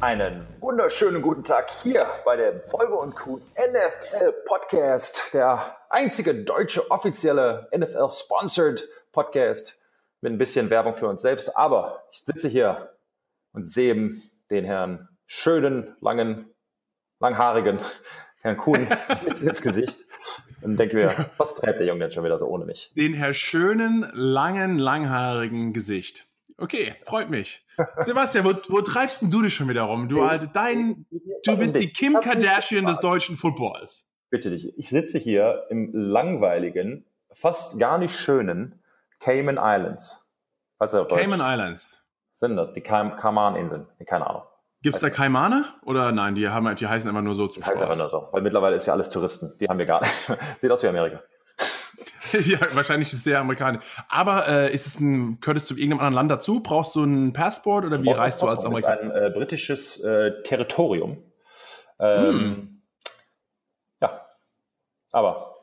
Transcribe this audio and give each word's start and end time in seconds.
Einen 0.00 0.46
wunderschönen 0.60 1.22
guten 1.22 1.42
Tag 1.42 1.72
hier 1.82 2.06
bei 2.24 2.36
dem 2.36 2.60
Volvo 2.70 3.02
und 3.02 3.16
Kuhn 3.16 3.42
NFL 3.56 4.32
Podcast, 4.46 5.34
der 5.34 5.76
einzige 5.90 6.36
deutsche 6.36 6.88
offizielle 6.88 7.68
NFL 7.76 8.08
sponsored 8.08 8.88
Podcast 9.10 9.76
mit 10.20 10.32
ein 10.32 10.38
bisschen 10.38 10.70
Werbung 10.70 10.94
für 10.94 11.08
uns 11.08 11.22
selbst. 11.22 11.56
Aber 11.56 12.04
ich 12.12 12.20
sitze 12.20 12.48
hier 12.48 12.94
und 13.52 13.66
sehe 13.66 14.12
den 14.52 14.64
Herrn 14.64 15.08
schönen, 15.26 15.96
langen, 16.00 16.54
langhaarigen 17.18 17.80
Herrn 18.42 18.56
Kuhn 18.56 18.86
ins 19.40 19.62
Gesicht 19.62 20.04
und 20.62 20.76
denke 20.76 20.94
mir, 20.94 21.26
was 21.38 21.56
treibt 21.56 21.80
der 21.80 21.88
Junge 21.88 22.02
denn 22.02 22.12
schon 22.12 22.22
wieder 22.22 22.38
so 22.38 22.46
ohne 22.46 22.66
mich? 22.66 22.92
Den 22.94 23.14
Herr 23.14 23.34
schönen, 23.34 24.08
langen, 24.14 24.78
langhaarigen 24.78 25.72
Gesicht. 25.72 26.28
Okay, 26.58 26.96
freut 27.04 27.30
mich. 27.30 27.64
Sebastian, 28.02 28.44
wo, 28.44 28.50
wo 28.68 28.80
treibst 28.80 29.22
denn 29.22 29.30
du 29.30 29.42
dich 29.42 29.54
schon 29.54 29.68
wieder 29.68 29.82
rum? 29.82 30.08
Du 30.08 30.22
alte, 30.22 30.48
dein, 30.52 31.06
du 31.44 31.56
bist 31.56 31.76
die 31.76 31.92
Kim 31.92 32.14
Kardashian 32.14 32.84
des 32.84 32.98
deutschen 32.98 33.36
Footballs. 33.36 34.08
Bitte 34.30 34.50
dich. 34.50 34.76
Ich 34.76 34.88
sitze 34.90 35.18
hier 35.18 35.66
im 35.70 35.92
langweiligen, 35.94 37.06
fast 37.32 37.78
gar 37.78 37.98
nicht 37.98 38.18
schönen 38.18 38.82
Cayman 39.20 39.56
Islands. 39.56 40.28
Was 40.78 40.92
ist 40.92 41.08
Cayman 41.08 41.40
Islands. 41.40 42.02
Sind 42.34 42.56
das 42.56 42.72
die 42.72 42.80
Kaiman-Inseln? 42.80 43.86
Keine 44.06 44.26
Ahnung. 44.28 44.42
Gibt 44.82 44.94
es 44.94 45.00
da 45.00 45.10
Kaimane? 45.10 45.64
Oder 45.84 46.12
nein, 46.12 46.36
die, 46.36 46.48
haben, 46.48 46.72
die 46.76 46.86
heißen 46.86 47.08
einfach 47.08 47.22
nur 47.22 47.34
so 47.34 47.48
zum 47.48 47.62
die 47.62 47.68
Spaß? 47.68 47.80
Heißen 47.80 47.98
nur 47.98 48.10
so, 48.10 48.28
weil 48.30 48.42
mittlerweile 48.42 48.76
ist 48.76 48.86
ja 48.86 48.92
alles 48.92 49.10
Touristen. 49.10 49.56
Die 49.58 49.66
haben 49.66 49.78
wir 49.78 49.86
gar 49.86 50.00
nicht. 50.00 50.12
Sieht 50.60 50.70
aus 50.70 50.82
wie 50.84 50.86
Amerika. 50.86 51.20
ja, 52.44 52.58
wahrscheinlich 52.72 53.08
ist 53.08 53.18
es 53.18 53.24
sehr 53.24 53.40
amerikanisch. 53.40 53.84
Aber 54.08 54.48
äh, 54.48 54.72
ist 54.72 54.86
es 54.86 55.00
ein, 55.00 55.40
gehörtest 55.40 55.70
du 55.70 55.74
irgendeinem 55.74 56.00
anderen 56.00 56.14
Land 56.14 56.30
dazu? 56.30 56.60
Brauchst 56.60 56.94
du 56.94 57.04
ein 57.04 57.32
Passport 57.32 57.84
oder 57.84 58.02
wie 58.02 58.10
reist 58.10 58.42
du 58.42 58.46
als 58.46 58.64
Amerikaner? 58.64 58.96
Das 58.96 59.06
ist 59.06 59.12
ein 59.12 59.22
äh, 59.22 59.30
britisches 59.30 60.04
äh, 60.04 60.42
Territorium. 60.42 61.18
Ähm, 62.00 62.32
hm. 62.32 62.82
Ja, 64.00 64.20
aber 65.12 65.56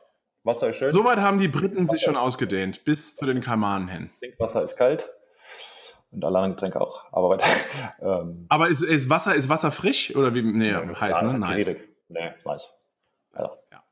Wasser 0.44 0.70
ist 0.70 0.76
schön. 0.76 0.92
Soweit 0.92 1.18
haben 1.18 1.38
die 1.38 1.48
Briten 1.48 1.84
Wasser 1.84 1.92
sich 1.92 2.02
schon 2.02 2.16
ausgedehnt, 2.16 2.84
bis 2.84 3.16
zu 3.16 3.26
den 3.26 3.40
Kaimanen 3.40 3.88
hin. 3.88 4.10
Wasser 4.38 4.62
ist 4.62 4.76
kalt 4.76 5.10
und 6.12 6.24
alle 6.24 6.38
anderen 6.38 6.54
Getränke 6.54 6.80
auch. 6.80 7.04
Aber 7.12 7.30
weiter. 7.30 7.46
Ähm, 7.98 8.46
aber 8.50 8.68
ist, 8.68 8.82
ist, 8.82 9.08
Wasser 9.08 9.34
ist 9.34 9.48
Wasser 9.48 9.72
frisch 9.72 10.14
oder 10.14 10.34
wie? 10.34 10.42
Nee, 10.42 10.70
ja, 10.70 11.00
heiß, 11.00 11.22
ne? 11.22 11.38
Nice. 11.38 11.76
Nee, 12.08 12.32
nice. 12.44 12.74
Also, 13.32 13.54
ja. 13.72 13.82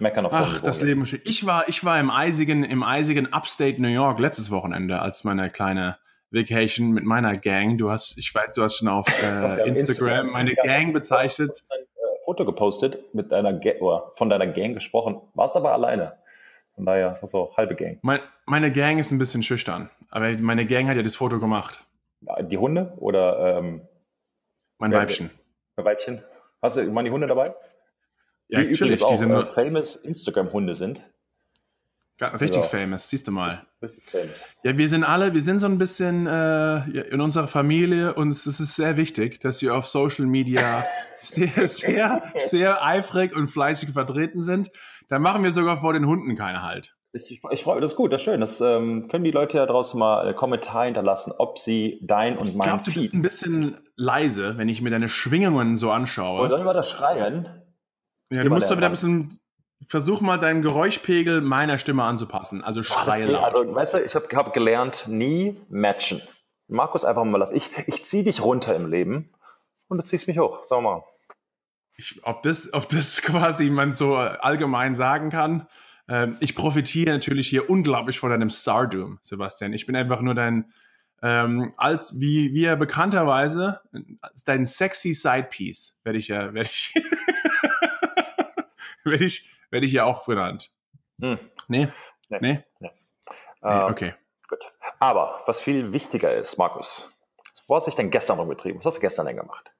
Meckern 0.00 0.26
auf 0.26 0.32
Ach, 0.32 0.60
das 0.60 0.82
Leben. 0.82 1.08
Ich 1.24 1.46
war, 1.46 1.68
ich 1.68 1.84
war 1.84 1.98
im 1.98 2.10
eisigen, 2.10 2.64
im 2.64 2.82
eisigen 2.82 3.32
Upstate 3.32 3.80
New 3.80 3.88
York 3.88 4.18
letztes 4.18 4.50
Wochenende 4.50 5.00
als 5.00 5.24
meine 5.24 5.50
kleine 5.50 5.98
Vacation 6.30 6.90
mit 6.92 7.04
meiner 7.04 7.36
Gang. 7.36 7.76
Du 7.76 7.90
hast, 7.90 8.18
ich 8.18 8.34
weiß, 8.34 8.52
du 8.52 8.62
hast 8.62 8.76
schon 8.76 8.88
auf, 8.88 9.06
äh, 9.22 9.44
auf 9.44 9.58
Instagram, 9.58 9.66
Instagram, 9.66 10.30
meine 10.30 10.54
ja, 10.54 10.62
Gang 10.62 10.92
bezeichnet. 10.92 11.48
Du 11.48 11.52
hast 11.52 11.66
ein 11.72 11.82
äh, 11.82 12.24
Foto 12.24 12.44
gepostet 12.44 13.14
mit 13.14 13.32
deiner 13.32 13.52
Ga 13.52 13.72
oder 13.80 14.12
von 14.14 14.28
deiner 14.28 14.46
Gang 14.46 14.74
gesprochen. 14.74 15.20
Warst 15.34 15.56
aber 15.56 15.72
alleine. 15.72 16.14
Von 16.74 16.86
daher, 16.86 17.18
so 17.24 17.56
halbe 17.56 17.74
Gang. 17.74 17.98
Mein, 18.02 18.20
meine 18.46 18.70
Gang 18.70 19.00
ist 19.00 19.10
ein 19.10 19.18
bisschen 19.18 19.42
schüchtern, 19.42 19.90
aber 20.10 20.30
meine 20.40 20.64
Gang 20.64 20.88
hat 20.88 20.96
ja 20.96 21.02
das 21.02 21.16
Foto 21.16 21.40
gemacht. 21.40 21.84
Die 22.42 22.58
Hunde 22.58 22.92
oder 22.98 23.58
ähm, 23.58 23.80
mein 24.78 24.92
Weibchen? 24.92 25.30
Mein 25.76 25.86
Weibchen. 25.86 26.22
Hast 26.62 26.76
du 26.76 26.82
die 26.82 27.10
Hunde 27.10 27.26
dabei? 27.26 27.54
Ja, 28.48 28.62
die 28.62 28.70
natürlich. 28.70 29.02
Auch, 29.02 29.20
äh, 29.20 29.46
famous 29.46 29.96
Instagram-Hunde 29.96 30.74
sind. 30.74 31.02
Ja, 32.20 32.28
richtig 32.28 32.62
also, 32.62 32.76
famous, 32.76 33.08
siehst 33.08 33.28
du 33.28 33.32
mal. 33.32 33.56
Richtig 33.80 34.04
famous. 34.04 34.44
Ja, 34.64 34.76
wir 34.76 34.88
sind 34.88 35.04
alle, 35.04 35.34
wir 35.34 35.42
sind 35.42 35.60
so 35.60 35.66
ein 35.66 35.78
bisschen 35.78 36.26
äh, 36.26 36.78
in 37.10 37.20
unserer 37.20 37.46
Familie 37.46 38.14
und 38.14 38.32
es 38.32 38.44
ist 38.44 38.74
sehr 38.74 38.96
wichtig, 38.96 39.38
dass 39.40 39.62
wir 39.62 39.76
auf 39.76 39.86
Social 39.86 40.26
Media 40.26 40.84
sehr, 41.20 41.68
sehr, 41.68 42.22
sehr 42.36 42.84
eifrig 42.84 43.36
und 43.36 43.48
fleißig 43.48 43.90
vertreten 43.90 44.42
sind. 44.42 44.70
Da 45.08 45.20
machen 45.20 45.44
wir 45.44 45.52
sogar 45.52 45.80
vor 45.80 45.92
den 45.92 46.06
Hunden 46.06 46.34
keine 46.34 46.62
Halt. 46.62 46.96
Ich, 47.12 47.30
ich 47.30 47.62
freue 47.62 47.76
mich, 47.76 47.82
das 47.82 47.92
ist 47.92 47.96
gut, 47.96 48.12
das 48.12 48.20
ist 48.20 48.24
schön. 48.24 48.40
Das 48.40 48.60
ähm, 48.60 49.06
können 49.08 49.24
die 49.24 49.30
Leute 49.30 49.58
ja 49.58 49.66
draußen 49.66 49.98
mal 49.98 50.26
einen 50.26 50.36
Kommentar 50.36 50.86
hinterlassen, 50.86 51.32
ob 51.38 51.58
sie 51.58 52.00
dein 52.02 52.36
und 52.36 52.56
mein 52.56 52.66
Ich 52.66 52.74
glaube, 52.74 52.84
du 52.84 52.94
bist 52.94 53.14
ein 53.14 53.22
bisschen 53.22 53.76
leise, 53.96 54.58
wenn 54.58 54.68
ich 54.68 54.82
mir 54.82 54.90
deine 54.90 55.08
Schwingungen 55.08 55.76
so 55.76 55.90
anschaue. 55.92 56.40
Oder 56.40 56.50
sollen 56.50 56.66
wir 56.66 56.74
das 56.74 56.90
schreien? 56.90 57.48
Ja, 58.30 58.44
du 58.44 58.50
musst 58.50 58.70
doch 58.70 58.76
wieder 58.76 58.86
ein 58.86 58.92
bisschen, 58.92 59.40
versuch 59.86 60.20
mal 60.20 60.38
deinen 60.38 60.62
Geräuschpegel 60.62 61.40
meiner 61.40 61.78
Stimme 61.78 62.04
anzupassen. 62.04 62.62
Also 62.62 62.82
schreie 62.82 63.24
laut. 63.24 63.44
Also, 63.44 63.74
weißt 63.74 63.94
du, 63.94 63.98
ich 64.04 64.14
habe 64.14 64.28
hab 64.34 64.52
gelernt, 64.52 65.06
nie 65.08 65.56
matchen. 65.68 66.20
Markus, 66.66 67.04
einfach 67.04 67.24
mal 67.24 67.38
lassen. 67.38 67.56
Ich, 67.56 67.70
ich 67.86 68.04
zieh 68.04 68.22
dich 68.22 68.42
runter 68.42 68.76
im 68.76 68.90
Leben 68.90 69.30
und 69.88 69.98
du 69.98 70.04
ziehst 70.04 70.28
mich 70.28 70.38
hoch. 70.38 70.60
Sag 70.64 70.82
mal 70.82 71.02
ich, 71.98 72.20
ob, 72.22 72.42
das, 72.42 72.72
ob 72.72 72.88
das 72.88 73.20
quasi 73.22 73.68
man 73.68 73.92
so 73.92 74.16
allgemein 74.16 74.94
sagen 74.94 75.28
kann. 75.28 75.66
Ähm, 76.08 76.36
ich 76.40 76.54
profitiere 76.54 77.12
natürlich 77.12 77.48
hier 77.48 77.68
unglaublich 77.68 78.18
von 78.18 78.30
deinem 78.30 78.50
Stardom, 78.50 79.18
Sebastian. 79.22 79.74
Ich 79.74 79.84
bin 79.84 79.96
einfach 79.96 80.22
nur 80.22 80.34
dein, 80.34 80.72
ähm, 81.20 81.74
als 81.76 82.18
wie 82.20 82.54
wie 82.54 82.64
er 82.64 82.76
bekannterweise 82.76 83.80
dein 84.46 84.66
sexy 84.66 85.12
Sidepiece 85.12 85.98
werde 86.04 86.16
ich 86.16 86.28
ja 86.28 86.54
werde 86.54 86.70
ich 86.70 86.94
werde 89.04 89.24
ich 89.24 89.50
werde 89.70 89.86
ich 89.86 89.92
ja 89.92 90.04
auch 90.04 90.24
genannt. 90.26 90.70
Hm. 91.20 91.38
Nee? 91.68 91.88
Nee? 92.28 92.38
nee? 92.40 92.64
nee. 92.80 92.90
nee 93.62 93.82
okay. 93.82 94.14
Gut. 94.48 94.60
Aber 94.98 95.42
was 95.46 95.60
viel 95.60 95.92
wichtiger 95.92 96.34
ist, 96.34 96.56
Markus, 96.58 97.10
wo 97.66 97.76
hast 97.76 97.86
du 97.86 97.90
dich 97.90 97.96
denn 97.96 98.10
gestern 98.10 98.38
rumgetrieben? 98.38 98.78
Was 98.80 98.86
hast 98.86 98.96
du 98.96 99.00
gestern 99.00 99.26
denn 99.26 99.36
gemacht? 99.36 99.70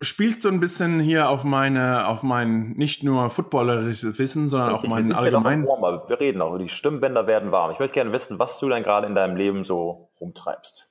Spielst 0.00 0.44
du 0.44 0.48
ein 0.48 0.58
bisschen 0.58 0.98
hier 0.98 1.28
auf 1.28 1.44
meine, 1.44 2.08
auf 2.08 2.24
mein 2.24 2.70
nicht 2.70 3.04
nur 3.04 3.30
footballerisches 3.30 4.18
Wissen, 4.18 4.48
sondern 4.48 4.74
auch 4.74 4.82
meinen 4.82 5.12
allgemeinen. 5.12 5.66
Wir 5.66 6.18
reden 6.18 6.42
auch, 6.42 6.58
die 6.58 6.68
Stimmbänder 6.68 7.28
werden 7.28 7.52
warm. 7.52 7.70
Ich 7.70 7.78
möchte 7.78 7.94
gerne 7.94 8.10
wissen, 8.10 8.40
was 8.40 8.58
du 8.58 8.68
denn 8.68 8.82
gerade 8.82 9.06
in 9.06 9.14
deinem 9.14 9.36
Leben 9.36 9.62
so 9.62 10.10
rumtreibst. 10.20 10.90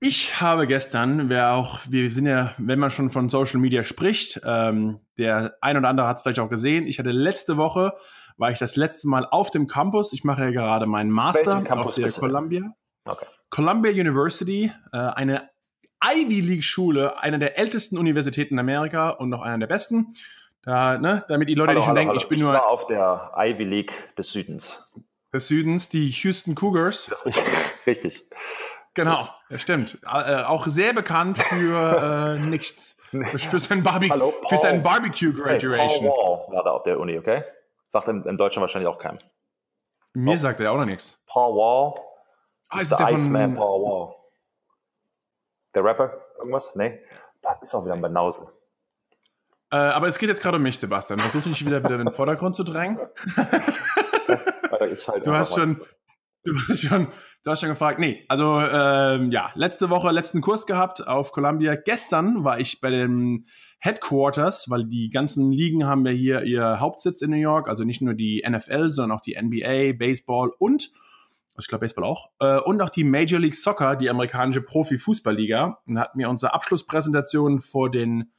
Ich 0.00 0.40
habe 0.40 0.66
gestern, 0.66 1.28
wer 1.30 1.54
auch, 1.54 1.80
wir 1.88 2.10
sind 2.10 2.26
ja, 2.26 2.54
wenn 2.58 2.78
man 2.78 2.90
schon 2.90 3.08
von 3.08 3.30
Social 3.30 3.60
Media 3.60 3.82
spricht, 3.82 4.40
ähm, 4.44 5.00
der 5.16 5.56
ein 5.62 5.76
oder 5.76 5.88
andere 5.88 6.06
hat 6.06 6.16
es 6.16 6.22
vielleicht 6.22 6.38
auch 6.38 6.50
gesehen. 6.50 6.86
Ich 6.86 6.98
hatte 6.98 7.10
letzte 7.10 7.56
Woche, 7.56 7.94
war 8.36 8.50
ich 8.50 8.58
das 8.58 8.76
letzte 8.76 9.08
Mal 9.08 9.26
auf 9.30 9.50
dem 9.50 9.66
Campus. 9.66 10.12
Ich 10.12 10.22
mache 10.22 10.44
ja 10.44 10.50
gerade 10.50 10.86
meinen 10.86 11.10
Master 11.10 11.64
auf 11.70 11.94
der 11.94 12.12
Columbia. 12.12 12.74
Okay. 13.06 13.24
Columbia 13.48 13.92
University, 13.92 14.70
äh, 14.92 14.96
eine 14.96 15.48
Ivy 16.04 16.40
League 16.40 16.64
Schule, 16.64 17.18
einer 17.20 17.38
der 17.38 17.58
ältesten 17.58 17.96
Universitäten 17.96 18.54
in 18.54 18.60
Amerika 18.60 19.10
und 19.10 19.30
noch 19.30 19.40
einer 19.40 19.58
der 19.58 19.66
besten. 19.66 20.12
Da, 20.62 20.98
ne, 20.98 21.24
damit 21.28 21.48
die 21.48 21.54
Leute 21.54 21.70
hallo, 21.70 21.78
nicht 21.78 21.86
schon 21.86 21.96
hallo, 21.96 21.96
denken, 21.96 22.10
hallo. 22.10 22.20
ich 22.20 22.28
bin 22.28 22.38
ich 22.38 22.44
nur. 22.44 22.52
war 22.52 22.66
auf 22.66 22.86
der 22.86 23.32
Ivy 23.36 23.64
League 23.64 23.92
des 24.18 24.32
Südens. 24.32 24.92
Des 25.32 25.48
Südens, 25.48 25.88
die 25.88 26.08
Houston 26.08 26.54
Cougars. 26.54 27.10
Richtig. 27.86 28.26
Genau, 28.96 29.28
ja, 29.50 29.58
stimmt. 29.58 29.98
Äh, 30.04 30.42
auch 30.44 30.66
sehr 30.66 30.94
bekannt 30.94 31.36
für 31.36 32.36
äh, 32.36 32.38
nichts. 32.46 32.96
Für 33.10 33.60
sein, 33.60 33.82
Barbe 33.82 34.08
Hallo, 34.08 34.34
für 34.48 34.56
sein 34.56 34.82
Barbecue 34.82 35.32
Graduation. 35.32 35.74
Hey, 35.74 36.08
Paul 36.08 36.48
Wall 36.48 36.56
war 36.56 36.64
da 36.64 36.70
auf 36.72 36.82
der 36.82 36.98
Uni, 36.98 37.18
okay? 37.18 37.44
Sagt 37.92 38.08
im, 38.08 38.26
im 38.26 38.36
Deutschen 38.36 38.62
wahrscheinlich 38.62 38.88
auch 38.88 38.98
keinem. 38.98 39.18
Mir 40.14 40.34
oh. 40.34 40.38
sagt 40.38 40.60
er 40.60 40.72
auch 40.72 40.78
noch 40.78 40.86
nichts. 40.86 41.18
Paul 41.26 41.54
Wall. 41.54 41.94
Ah, 42.68 42.80
ist 42.80 42.90
der 42.90 43.10
Iceman 43.10 43.54
Paul 43.54 43.82
Wall. 43.82 44.14
Der 45.74 45.84
Rapper? 45.84 46.12
Irgendwas? 46.38 46.74
Nee. 46.74 46.98
Das 47.42 47.62
ist 47.62 47.74
auch 47.74 47.84
wieder 47.84 47.94
ein 47.94 48.00
Banause. 48.00 48.50
Äh, 49.70 49.76
aber 49.76 50.08
es 50.08 50.18
geht 50.18 50.30
jetzt 50.30 50.42
gerade 50.42 50.56
um 50.56 50.62
mich, 50.62 50.78
Sebastian. 50.78 51.20
Versuch 51.20 51.42
dich 51.42 51.64
wieder 51.66 51.84
wieder 51.84 51.96
in 51.96 52.06
den 52.06 52.12
Vordergrund 52.12 52.56
zu 52.56 52.64
drängen. 52.64 52.98
du 55.22 55.32
hast 55.32 55.54
schon, 55.54 55.82
du 56.46 56.54
hast 56.68 56.82
schon, 56.82 57.08
du 57.42 57.50
hast 57.50 57.60
schon 57.60 57.68
gefragt. 57.68 57.98
Nee, 57.98 58.24
also 58.28 58.60
ähm, 58.60 59.30
ja, 59.30 59.50
letzte 59.54 59.90
Woche 59.90 60.10
letzten 60.10 60.40
Kurs 60.40 60.66
gehabt 60.66 61.06
auf 61.06 61.32
Columbia. 61.32 61.74
Gestern 61.74 62.44
war 62.44 62.58
ich 62.58 62.80
bei 62.80 62.90
den 62.90 63.46
Headquarters, 63.78 64.70
weil 64.70 64.84
die 64.84 65.10
ganzen 65.10 65.52
Ligen 65.52 65.86
haben 65.86 66.06
ja 66.06 66.12
hier 66.12 66.42
ihr 66.44 66.80
Hauptsitz 66.80 67.20
in 67.22 67.30
New 67.30 67.36
York. 67.36 67.68
Also 67.68 67.84
nicht 67.84 68.00
nur 68.00 68.14
die 68.14 68.44
NFL, 68.48 68.90
sondern 68.90 69.16
auch 69.16 69.22
die 69.22 69.36
NBA, 69.40 69.92
Baseball 69.98 70.50
und 70.58 70.90
ich 71.58 71.68
glaube 71.68 71.80
Baseball 71.80 72.04
auch, 72.04 72.30
äh, 72.40 72.58
und 72.58 72.82
auch 72.82 72.90
die 72.90 73.04
Major 73.04 73.40
League 73.40 73.54
Soccer, 73.54 73.96
die 73.96 74.10
amerikanische 74.10 74.60
Profi-Fußballliga. 74.60 75.78
Und 75.86 75.98
hatten 75.98 76.18
wir 76.18 76.28
unsere 76.28 76.54
Abschlusspräsentation 76.54 77.60
vor 77.60 77.90
den 77.90 78.32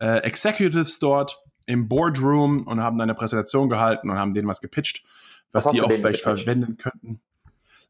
äh, 0.00 0.18
Executives 0.18 0.98
dort 0.98 1.38
im 1.66 1.88
Boardroom 1.88 2.66
und 2.66 2.82
haben 2.82 3.00
eine 3.00 3.14
Präsentation 3.14 3.68
gehalten 3.68 4.10
und 4.10 4.18
haben 4.18 4.34
denen 4.34 4.48
was 4.48 4.60
gepitcht, 4.60 5.04
was, 5.52 5.64
was 5.66 5.72
die 5.72 5.82
auch 5.82 5.92
vielleicht 5.92 6.22
verwenden 6.22 6.76
könnten. 6.76 7.20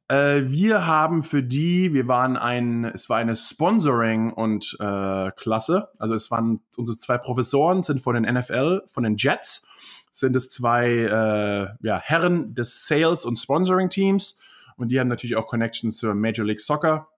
Äh, 0.08 0.42
wir 0.44 0.86
haben 0.86 1.22
für 1.22 1.42
die, 1.42 1.94
wir 1.94 2.06
waren 2.08 2.36
ein, 2.36 2.84
es 2.84 3.08
war 3.08 3.18
eine 3.18 3.36
Sponsoring 3.36 4.32
und 4.32 4.76
äh, 4.80 5.30
Klasse. 5.32 5.88
Also 5.98 6.14
es 6.14 6.30
waren 6.30 6.60
unsere 6.76 6.98
zwei 6.98 7.18
Professoren 7.18 7.82
sind 7.82 8.00
von 8.00 8.14
den 8.14 8.32
NFL, 8.32 8.82
von 8.86 9.04
den 9.04 9.16
Jets, 9.16 9.66
sind 10.12 10.36
es 10.36 10.50
zwei 10.50 10.86
äh, 10.88 11.86
ja, 11.86 11.98
Herren 11.98 12.54
des 12.54 12.86
Sales 12.86 13.24
und 13.24 13.36
Sponsoring 13.36 13.88
Teams 13.88 14.38
und 14.76 14.88
die 14.88 15.00
haben 15.00 15.08
natürlich 15.08 15.36
auch 15.36 15.46
Connections 15.46 15.96
zur 15.96 16.14
Major 16.14 16.44
League 16.44 16.60
Soccer. 16.60 17.08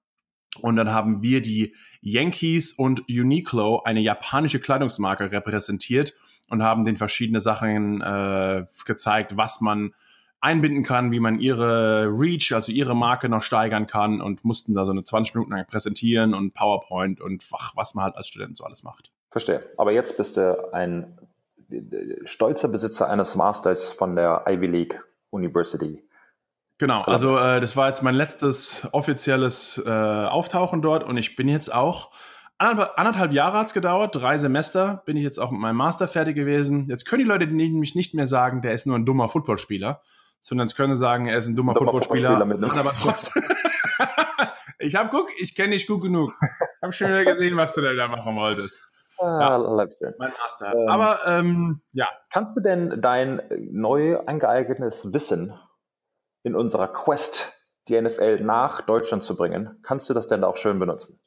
Und 0.63 0.77
dann 0.77 0.91
haben 0.91 1.23
wir 1.23 1.43
die 1.43 1.75
Yankees 2.01 2.73
und 2.73 3.09
Uniqlo, 3.11 3.83
eine 3.85 4.01
japanische 4.01 4.59
Kleidungsmarke, 4.59 5.31
repräsentiert 5.31 6.15
und 6.49 6.63
haben 6.63 6.85
den 6.85 6.97
verschiedene 6.97 7.43
Sachen 7.43 8.01
äh, 8.01 8.65
gezeigt, 8.87 9.37
was 9.37 9.61
man 9.61 9.93
einbinden 10.41 10.83
kann, 10.83 11.11
wie 11.13 11.21
man 11.21 11.41
ihre 11.41 12.07
Reach, 12.07 12.53
also 12.53 12.73
ihre 12.73 12.95
Marke 12.95 13.29
noch 13.29 13.43
steigern 13.43 13.87
kann 13.87 14.21
und 14.21 14.45
mussten 14.45 14.75
da 14.75 14.85
so 14.85 14.93
eine 14.93 15.03
20 15.03 15.35
Minuten 15.35 15.53
lang 15.53 15.67
präsentieren 15.67 16.35
und 16.35 16.55
PowerPoint 16.55 17.21
und 17.21 17.45
ach, 17.53 17.73
was 17.75 17.95
man 17.95 18.05
halt 18.05 18.17
als 18.17 18.29
Student 18.29 18.57
so 18.57 18.65
alles 18.65 18.83
macht. 18.83 19.13
Verstehe. 19.31 19.65
Aber 19.77 19.93
jetzt 19.93 20.17
bist 20.17 20.37
du 20.37 20.73
ein 20.73 21.19
stolzer 22.25 22.69
Besitzer 22.69 23.11
eines 23.11 23.35
Masters 23.35 23.93
von 23.93 24.15
der 24.15 24.45
Ivy 24.47 24.67
League 24.67 25.03
University. 25.31 26.03
Genau, 26.79 27.03
also 27.03 27.39
äh, 27.39 27.61
das 27.61 27.75
war 27.77 27.89
jetzt 27.89 28.03
mein 28.03 28.15
letztes 28.15 28.87
offizielles 28.93 29.83
äh, 29.85 29.91
Auftauchen 29.91 30.83
dort 30.83 31.05
und 31.05 31.17
ich 31.17 31.35
bin 31.35 31.49
jetzt 31.49 31.73
auch 31.73 32.13
anderthalb, 32.59 32.99
anderthalb 32.99 33.33
Jahre 33.33 33.59
hat 33.59 33.69
es 33.69 33.75
gedauert, 33.75 34.15
drei 34.15 34.37
Semester 34.37 35.03
bin 35.07 35.17
ich 35.17 35.23
jetzt 35.23 35.39
auch 35.39 35.51
mit 35.51 35.61
meinem 35.61 35.77
Master 35.77 36.07
fertig 36.07 36.37
gewesen. 36.37 36.85
Jetzt 36.87 37.07
können 37.07 37.23
die 37.23 37.29
Leute 37.29 37.47
nämlich 37.47 37.95
nicht 37.95 38.15
mehr 38.15 38.27
sagen, 38.27 38.61
der 38.61 38.73
ist 38.73 38.87
nur 38.87 38.97
ein 38.97 39.07
dummer 39.07 39.29
Footballspieler, 39.29 40.03
sondern 40.47 40.67
es 40.67 40.77
können 40.77 40.95
sagen, 40.95 41.27
er 41.27 41.39
ist 41.39 41.49
ein 41.49 41.57
dummer, 41.57 41.75
dummer 41.75 41.91
Footballspieler, 41.91 42.41
aber 42.41 42.93
trotzdem. 42.93 43.43
ich 44.79 44.95
habe 44.95 45.09
guck, 45.11 45.29
ich 45.41 45.57
kenne 45.57 45.71
dich 45.71 45.89
gut 45.89 46.03
genug. 46.03 46.33
Ich 46.41 46.83
habe 46.83 46.93
schon 46.93 47.09
wieder 47.09 47.25
gesehen, 47.25 47.57
was 47.57 47.75
du 47.75 47.81
da 47.81 48.07
machen 48.07 48.37
wolltest. 48.37 48.79
Ah, 49.19 49.41
ja, 49.41 49.59
mein 50.19 50.31
Master. 50.31 50.73
Ähm, 50.73 50.89
aber 50.89 51.19
ähm, 51.27 51.81
ja. 51.93 52.09
Kannst 52.31 52.57
du 52.57 52.61
denn 52.61 53.01
dein 53.01 53.43
neu 53.73 54.21
angeeignetes 54.21 55.13
Wissen 55.13 55.53
in 56.45 56.55
unserer 56.55 56.93
Quest, 56.93 57.67
die 57.89 58.01
NFL 58.01 58.39
nach 58.41 58.83
Deutschland 58.83 59.25
zu 59.25 59.37
bringen, 59.37 59.81
kannst 59.83 60.09
du 60.09 60.15
das 60.15 60.29
denn 60.29 60.45
auch 60.45 60.57
schön 60.57 60.79
benutzen? 60.79 61.19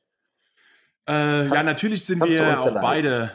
Äh, 1.09 1.47
ja, 1.47 1.63
natürlich 1.63 2.05
sind 2.05 2.23
wir 2.23 2.57
auch 2.57 2.73
beide, 2.79 3.33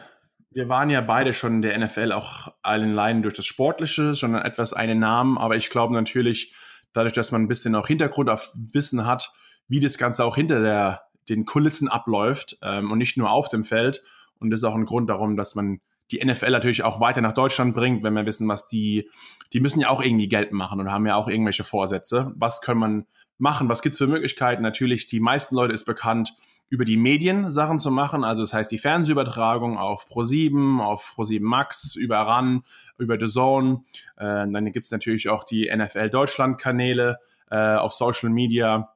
wir 0.55 0.69
waren 0.69 0.89
ja 0.89 1.01
beide 1.01 1.33
schon 1.33 1.55
in 1.55 1.61
der 1.61 1.77
NFL 1.77 2.13
auch 2.13 2.47
allen 2.61 2.91
allein 2.91 3.21
durch 3.21 3.35
das 3.35 3.45
Sportliche, 3.45 4.15
schon 4.15 4.35
etwas 4.35 4.71
einen 4.71 4.99
Namen, 4.99 5.37
aber 5.37 5.57
ich 5.57 5.69
glaube 5.69 5.93
natürlich, 5.93 6.55
dadurch, 6.93 7.13
dass 7.13 7.31
man 7.31 7.43
ein 7.43 7.47
bisschen 7.49 7.75
auch 7.75 7.87
Hintergrund 7.87 8.29
auf 8.29 8.51
Wissen 8.55 9.05
hat, 9.05 9.33
wie 9.67 9.81
das 9.81 9.97
Ganze 9.97 10.23
auch 10.23 10.37
hinter 10.37 10.61
der, 10.61 11.01
den 11.27 11.45
Kulissen 11.45 11.89
abläuft 11.89 12.57
ähm, 12.61 12.89
und 12.89 12.99
nicht 12.99 13.17
nur 13.17 13.31
auf 13.31 13.49
dem 13.49 13.65
Feld. 13.65 14.01
Und 14.39 14.49
das 14.49 14.61
ist 14.61 14.63
auch 14.63 14.75
ein 14.75 14.85
Grund 14.85 15.09
darum, 15.09 15.35
dass 15.35 15.55
man 15.55 15.81
die 16.11 16.23
NFL 16.23 16.51
natürlich 16.51 16.83
auch 16.83 17.01
weiter 17.01 17.19
nach 17.19 17.33
Deutschland 17.33 17.75
bringt, 17.75 18.01
wenn 18.03 18.13
wir 18.13 18.25
wissen, 18.25 18.47
was 18.47 18.69
die, 18.69 19.09
die 19.51 19.59
müssen 19.59 19.81
ja 19.81 19.89
auch 19.89 20.01
irgendwie 20.01 20.29
Geld 20.29 20.53
machen 20.53 20.79
und 20.79 20.89
haben 20.89 21.05
ja 21.05 21.15
auch 21.17 21.27
irgendwelche 21.27 21.65
Vorsätze. 21.65 22.31
Was 22.37 22.61
kann 22.61 22.77
man 22.77 23.07
machen? 23.37 23.67
Was 23.67 23.81
gibt's 23.81 23.97
für 23.97 24.07
Möglichkeiten? 24.07 24.61
Natürlich, 24.61 25.07
die 25.07 25.19
meisten 25.19 25.53
Leute 25.55 25.73
ist 25.73 25.83
bekannt, 25.83 26.31
über 26.69 26.85
die 26.85 26.97
Medien 26.97 27.51
Sachen 27.51 27.79
zu 27.79 27.91
machen. 27.91 28.23
Also 28.23 28.43
das 28.43 28.53
heißt 28.53 28.71
die 28.71 28.77
Fernsehübertragung 28.77 29.77
auf 29.77 30.07
Pro7, 30.07 30.81
auf 30.81 31.13
Pro7 31.15 31.41
Max, 31.41 31.95
über 31.95 32.17
RAN, 32.17 32.63
über 32.97 33.17
The 33.19 33.31
Zone. 33.31 33.83
Äh, 34.17 34.47
dann 34.49 34.71
gibt's 34.71 34.91
natürlich 34.91 35.29
auch 35.29 35.43
die 35.43 35.71
NFL 35.73 36.09
Deutschland 36.09 36.57
Kanäle 36.57 37.19
äh, 37.51 37.75
auf 37.75 37.93
Social 37.93 38.29
Media, 38.29 38.93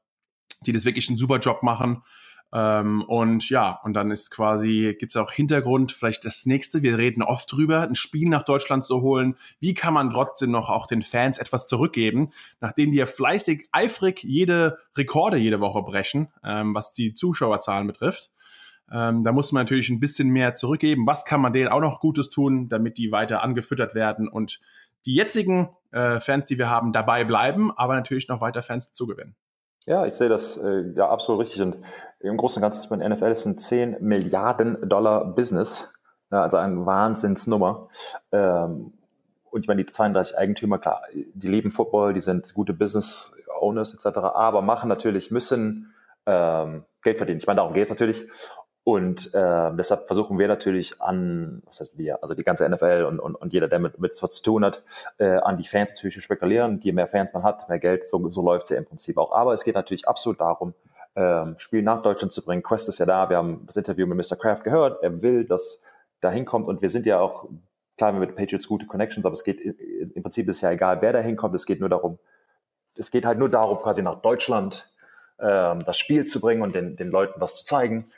die 0.66 0.72
das 0.72 0.86
wirklich 0.86 1.10
einen 1.10 1.18
super 1.18 1.40
Job 1.40 1.64
machen. 1.64 2.04
Ähm, 2.52 3.04
und 3.04 3.50
ja, 3.50 3.80
und 3.84 3.94
dann 3.94 4.10
ist 4.10 4.32
quasi, 4.32 4.96
gibt 5.00 5.12
es 5.12 5.16
auch 5.16 5.32
Hintergrund, 5.32 5.92
vielleicht 5.92 6.26
das 6.26 6.46
nächste, 6.46 6.82
wir 6.82 6.98
reden 6.98 7.22
oft 7.22 7.52
drüber, 7.52 7.82
ein 7.82 7.96
Spiel 7.96 8.28
nach 8.28 8.44
Deutschland 8.44 8.86
zu 8.86 9.02
holen. 9.02 9.36
Wie 9.60 9.74
kann 9.74 9.94
man 9.94 10.12
trotzdem 10.12 10.52
noch 10.52 10.70
auch 10.70 10.88
den 10.88 11.04
Fans 11.04 11.38
etwas 11.38 11.68
zurückgeben, 11.68 12.32
nachdem 12.60 12.92
ja 12.94 13.06
fleißig, 13.06 13.68
eifrig 13.72 14.24
jede 14.24 14.80
Rekorde 14.98 15.38
jede 15.38 15.60
Woche 15.60 15.84
brechen, 15.84 16.30
ähm, 16.44 16.74
was 16.74 16.92
die 16.92 17.14
Zuschauerzahlen 17.14 17.86
betrifft. 17.86 18.32
Ähm, 18.92 19.24
da 19.24 19.32
muss 19.32 19.52
man 19.52 19.64
natürlich 19.64 19.90
ein 19.90 20.00
bisschen 20.00 20.30
mehr 20.30 20.56
zurückgeben. 20.56 21.06
Was 21.06 21.26
kann 21.26 21.42
man 21.42 21.54
denen 21.54 21.70
auch 21.70 21.82
noch 21.82 22.00
Gutes 22.00 22.32
tun, 22.32 22.70
damit 22.70 22.98
die 22.98 23.12
weiter 23.12 23.44
angefüttert 23.44 23.94
werden 23.94 24.28
und 24.28 24.60
die 25.06 25.14
jetzigen 25.14 25.70
äh, 25.92 26.20
Fans, 26.20 26.46
die 26.46 26.58
wir 26.58 26.70
haben, 26.70 26.92
dabei 26.92 27.24
bleiben, 27.24 27.72
aber 27.76 27.96
natürlich 27.96 28.28
noch 28.28 28.42
weiter 28.42 28.62
Fans 28.62 28.92
zugewinnen. 28.92 29.36
Ja, 29.86 30.06
ich 30.06 30.16
sehe 30.16 30.30
das 30.30 30.58
äh, 30.58 30.92
ja 30.96 31.10
absolut 31.10 31.42
richtig. 31.42 31.62
Und 31.62 31.78
im 32.20 32.38
Großen 32.38 32.62
und 32.62 32.64
Ganzen, 32.64 32.84
ich 32.84 32.90
meine, 32.90 33.10
NFL 33.10 33.32
ist 33.32 33.46
ein 33.46 33.58
10 33.58 33.98
Milliarden 34.02 34.88
Dollar 34.88 35.26
Business, 35.26 35.94
also 36.30 36.58
eine 36.58 36.86
Wahnsinnsnummer. 36.86 37.90
Ähm, 38.32 38.94
und 39.52 39.62
ich 39.62 39.68
meine, 39.68 39.84
die 39.84 39.92
32 39.92 40.38
Eigentümer, 40.38 40.78
klar, 40.78 41.02
die 41.14 41.48
leben 41.48 41.72
Football, 41.72 42.14
die 42.14 42.22
sind 42.22 42.54
gute 42.54 42.74
Business 42.74 43.36
Owners 43.60 43.94
etc., 43.94 44.18
aber 44.18 44.62
machen 44.62 44.90
natürlich, 44.90 45.32
müssen 45.32 45.94
ähm, 46.26 46.86
Geld 47.02 47.18
verdienen. 47.18 47.40
Ich 47.40 47.48
meine, 47.48 47.58
darum 47.58 47.74
geht 47.74 47.86
es 47.86 47.90
natürlich. 47.90 48.28
Und 48.84 49.34
äh, 49.36 49.72
deshalb 49.76 50.08
versuchen 50.08 50.40
wir 50.40 50.48
natürlich 50.48 51.02
an, 51.02 51.62
was 51.66 51.80
heißt 51.80 51.98
wir, 51.98 52.24
also 52.24 52.34
die 52.34 52.44
ganze 52.44 52.68
NFL 52.68 53.06
und, 53.08 53.20
und, 53.20 53.36
und 53.36 53.54
jeder, 53.54 53.68
der 53.68 53.80
mit, 53.80 54.00
mit 54.00 54.18
was 54.22 54.36
zu 54.36 54.44
tun 54.44 54.66
hat, 54.66 54.84
äh, 55.18 55.38
an 55.38 55.58
die 55.58 55.68
Fans 55.68 55.92
natürlich 55.92 56.16
zu 56.16 56.22
spekulieren. 56.22 56.80
Je 56.82 56.92
mehr 56.92 57.08
Fans 57.08 57.34
man 57.34 57.44
hat, 57.44 57.70
mehr 57.70 57.80
Geld, 57.80 58.08
so, 58.08 58.30
so 58.30 58.44
läuft 58.44 58.64
es 58.64 58.70
ja 58.72 58.78
im 58.78 58.86
Prinzip 58.86 59.18
auch. 59.18 59.32
Aber 59.32 59.54
es 59.54 59.64
geht 59.64 59.76
natürlich 59.76 60.08
absolut 60.08 60.42
darum, 60.42 60.74
ähm, 61.16 61.56
Spiel 61.58 61.82
nach 61.82 62.02
Deutschland 62.02 62.32
zu 62.32 62.44
bringen. 62.44 62.64
Quest 62.64 62.90
ist 62.90 63.00
ja 63.00 63.06
da, 63.06 63.30
wir 63.30 63.38
haben 63.38 63.66
das 63.66 63.76
Interview 63.78 64.06
mit 64.08 64.18
Mr. 64.18 64.38
Kraft 64.38 64.64
gehört, 64.64 65.04
er 65.04 65.22
will, 65.22 65.46
dass 65.46 65.84
da 66.22 66.32
hinkommt 66.32 66.68
und 66.68 66.82
wir 66.82 66.90
sind 66.90 67.06
ja 67.06 67.20
auch, 67.20 67.50
klar, 67.98 68.14
wir 68.14 68.20
mit 68.20 68.36
Patriots 68.36 68.68
gute 68.68 68.86
Connections, 68.86 69.26
aber 69.26 69.34
es 69.34 69.44
geht, 69.44 69.60
im 69.60 70.22
Prinzip 70.22 70.48
ist 70.50 70.62
ja 70.62 70.72
egal, 70.72 71.02
wer 71.02 71.14
da 71.14 71.20
hinkommt, 71.20 71.56
es 71.56 71.66
geht 71.66 71.80
nur 71.80 71.90
darum, 71.90 72.20
es 72.96 73.12
geht 73.12 73.26
halt 73.26 73.40
nur 73.40 73.50
darum, 73.50 73.78
quasi 73.78 74.02
nach 74.02 74.22
Deutschland 74.22 74.92
ähm, 75.40 75.84
das 75.84 75.98
Spiel 75.98 76.26
zu 76.26 76.40
bringen 76.40 76.62
und 76.62 76.76
den, 76.76 76.98
den 76.98 77.10
Leuten 77.10 77.40
was 77.40 77.56
zu 77.56 77.66
zeigen. 77.66 78.12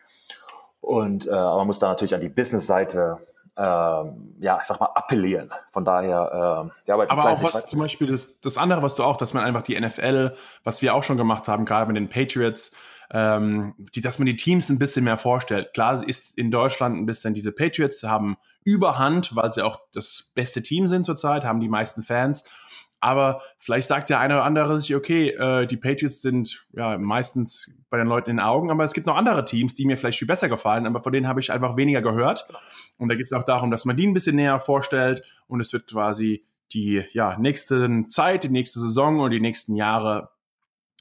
Und 0.79 1.27
äh, 1.27 1.31
aber 1.31 1.59
man 1.59 1.67
muss 1.67 1.79
da 1.79 1.89
natürlich 1.89 2.15
an 2.15 2.21
die 2.21 2.29
Business-Seite 2.29 3.19
ähm, 3.61 4.33
ja, 4.39 4.57
ich 4.59 4.63
sag 4.63 4.79
mal, 4.79 4.89
appellieren. 4.95 5.51
Von 5.71 5.85
daher, 5.85 6.65
äh, 6.65 6.83
die 6.87 6.91
arbeiten 6.91 7.11
Aber 7.11 7.25
auch 7.25 7.43
was 7.43 7.53
weiter. 7.53 7.67
zum 7.67 7.79
Beispiel 7.79 8.07
das, 8.07 8.39
das 8.41 8.57
andere, 8.57 8.81
was 8.81 8.95
du 8.95 9.03
auch, 9.03 9.17
dass 9.17 9.35
man 9.35 9.43
einfach 9.43 9.61
die 9.61 9.79
NFL, 9.79 10.33
was 10.63 10.81
wir 10.81 10.95
auch 10.95 11.03
schon 11.03 11.15
gemacht 11.15 11.47
haben, 11.47 11.65
gerade 11.65 11.85
mit 11.85 11.95
den 11.95 12.09
Patriots, 12.09 12.71
ähm, 13.11 13.75
die, 13.93 14.01
dass 14.01 14.17
man 14.17 14.25
die 14.25 14.35
Teams 14.35 14.69
ein 14.69 14.79
bisschen 14.79 15.03
mehr 15.03 15.17
vorstellt. 15.17 15.73
Klar 15.75 16.01
ist 16.03 16.35
in 16.35 16.49
Deutschland 16.49 16.97
ein 16.97 17.05
bisschen 17.05 17.35
diese 17.35 17.51
Patriots 17.51 18.01
haben 18.01 18.37
Überhand, 18.63 19.35
weil 19.35 19.51
sie 19.51 19.63
auch 19.63 19.79
das 19.93 20.31
beste 20.33 20.63
Team 20.63 20.87
sind 20.87 21.05
zurzeit, 21.05 21.43
haben 21.43 21.59
die 21.59 21.69
meisten 21.69 22.01
Fans. 22.01 22.45
Aber 23.01 23.41
vielleicht 23.57 23.87
sagt 23.87 24.09
der 24.09 24.19
eine 24.19 24.35
oder 24.35 24.43
andere 24.45 24.79
sich, 24.79 24.95
okay, 24.95 25.29
äh, 25.29 25.65
die 25.65 25.75
Patriots 25.75 26.21
sind 26.21 26.65
ja 26.71 26.97
meistens 26.97 27.73
bei 27.89 27.97
den 27.97 28.07
Leuten 28.07 28.29
in 28.29 28.37
den 28.37 28.45
Augen, 28.45 28.69
aber 28.69 28.83
es 28.83 28.93
gibt 28.93 29.07
noch 29.07 29.15
andere 29.15 29.43
Teams, 29.43 29.75
die 29.75 29.85
mir 29.85 29.97
vielleicht 29.97 30.19
viel 30.19 30.27
besser 30.27 30.47
gefallen, 30.47 30.85
aber 30.85 31.01
von 31.01 31.11
denen 31.11 31.27
habe 31.27 31.39
ich 31.39 31.51
einfach 31.51 31.75
weniger 31.75 32.01
gehört. 32.01 32.47
Und 32.97 33.09
da 33.09 33.15
geht 33.15 33.25
es 33.25 33.33
auch 33.33 33.43
darum, 33.43 33.71
dass 33.71 33.85
man 33.85 33.97
die 33.97 34.07
ein 34.07 34.13
bisschen 34.13 34.35
näher 34.35 34.59
vorstellt 34.59 35.23
und 35.47 35.59
es 35.59 35.73
wird 35.73 35.89
quasi 35.89 36.45
die 36.73 37.03
ja, 37.11 37.37
nächste 37.37 38.07
Zeit, 38.07 38.43
die 38.43 38.49
nächste 38.49 38.79
Saison 38.79 39.19
und 39.19 39.31
die 39.31 39.41
nächsten 39.41 39.75
Jahre 39.75 40.29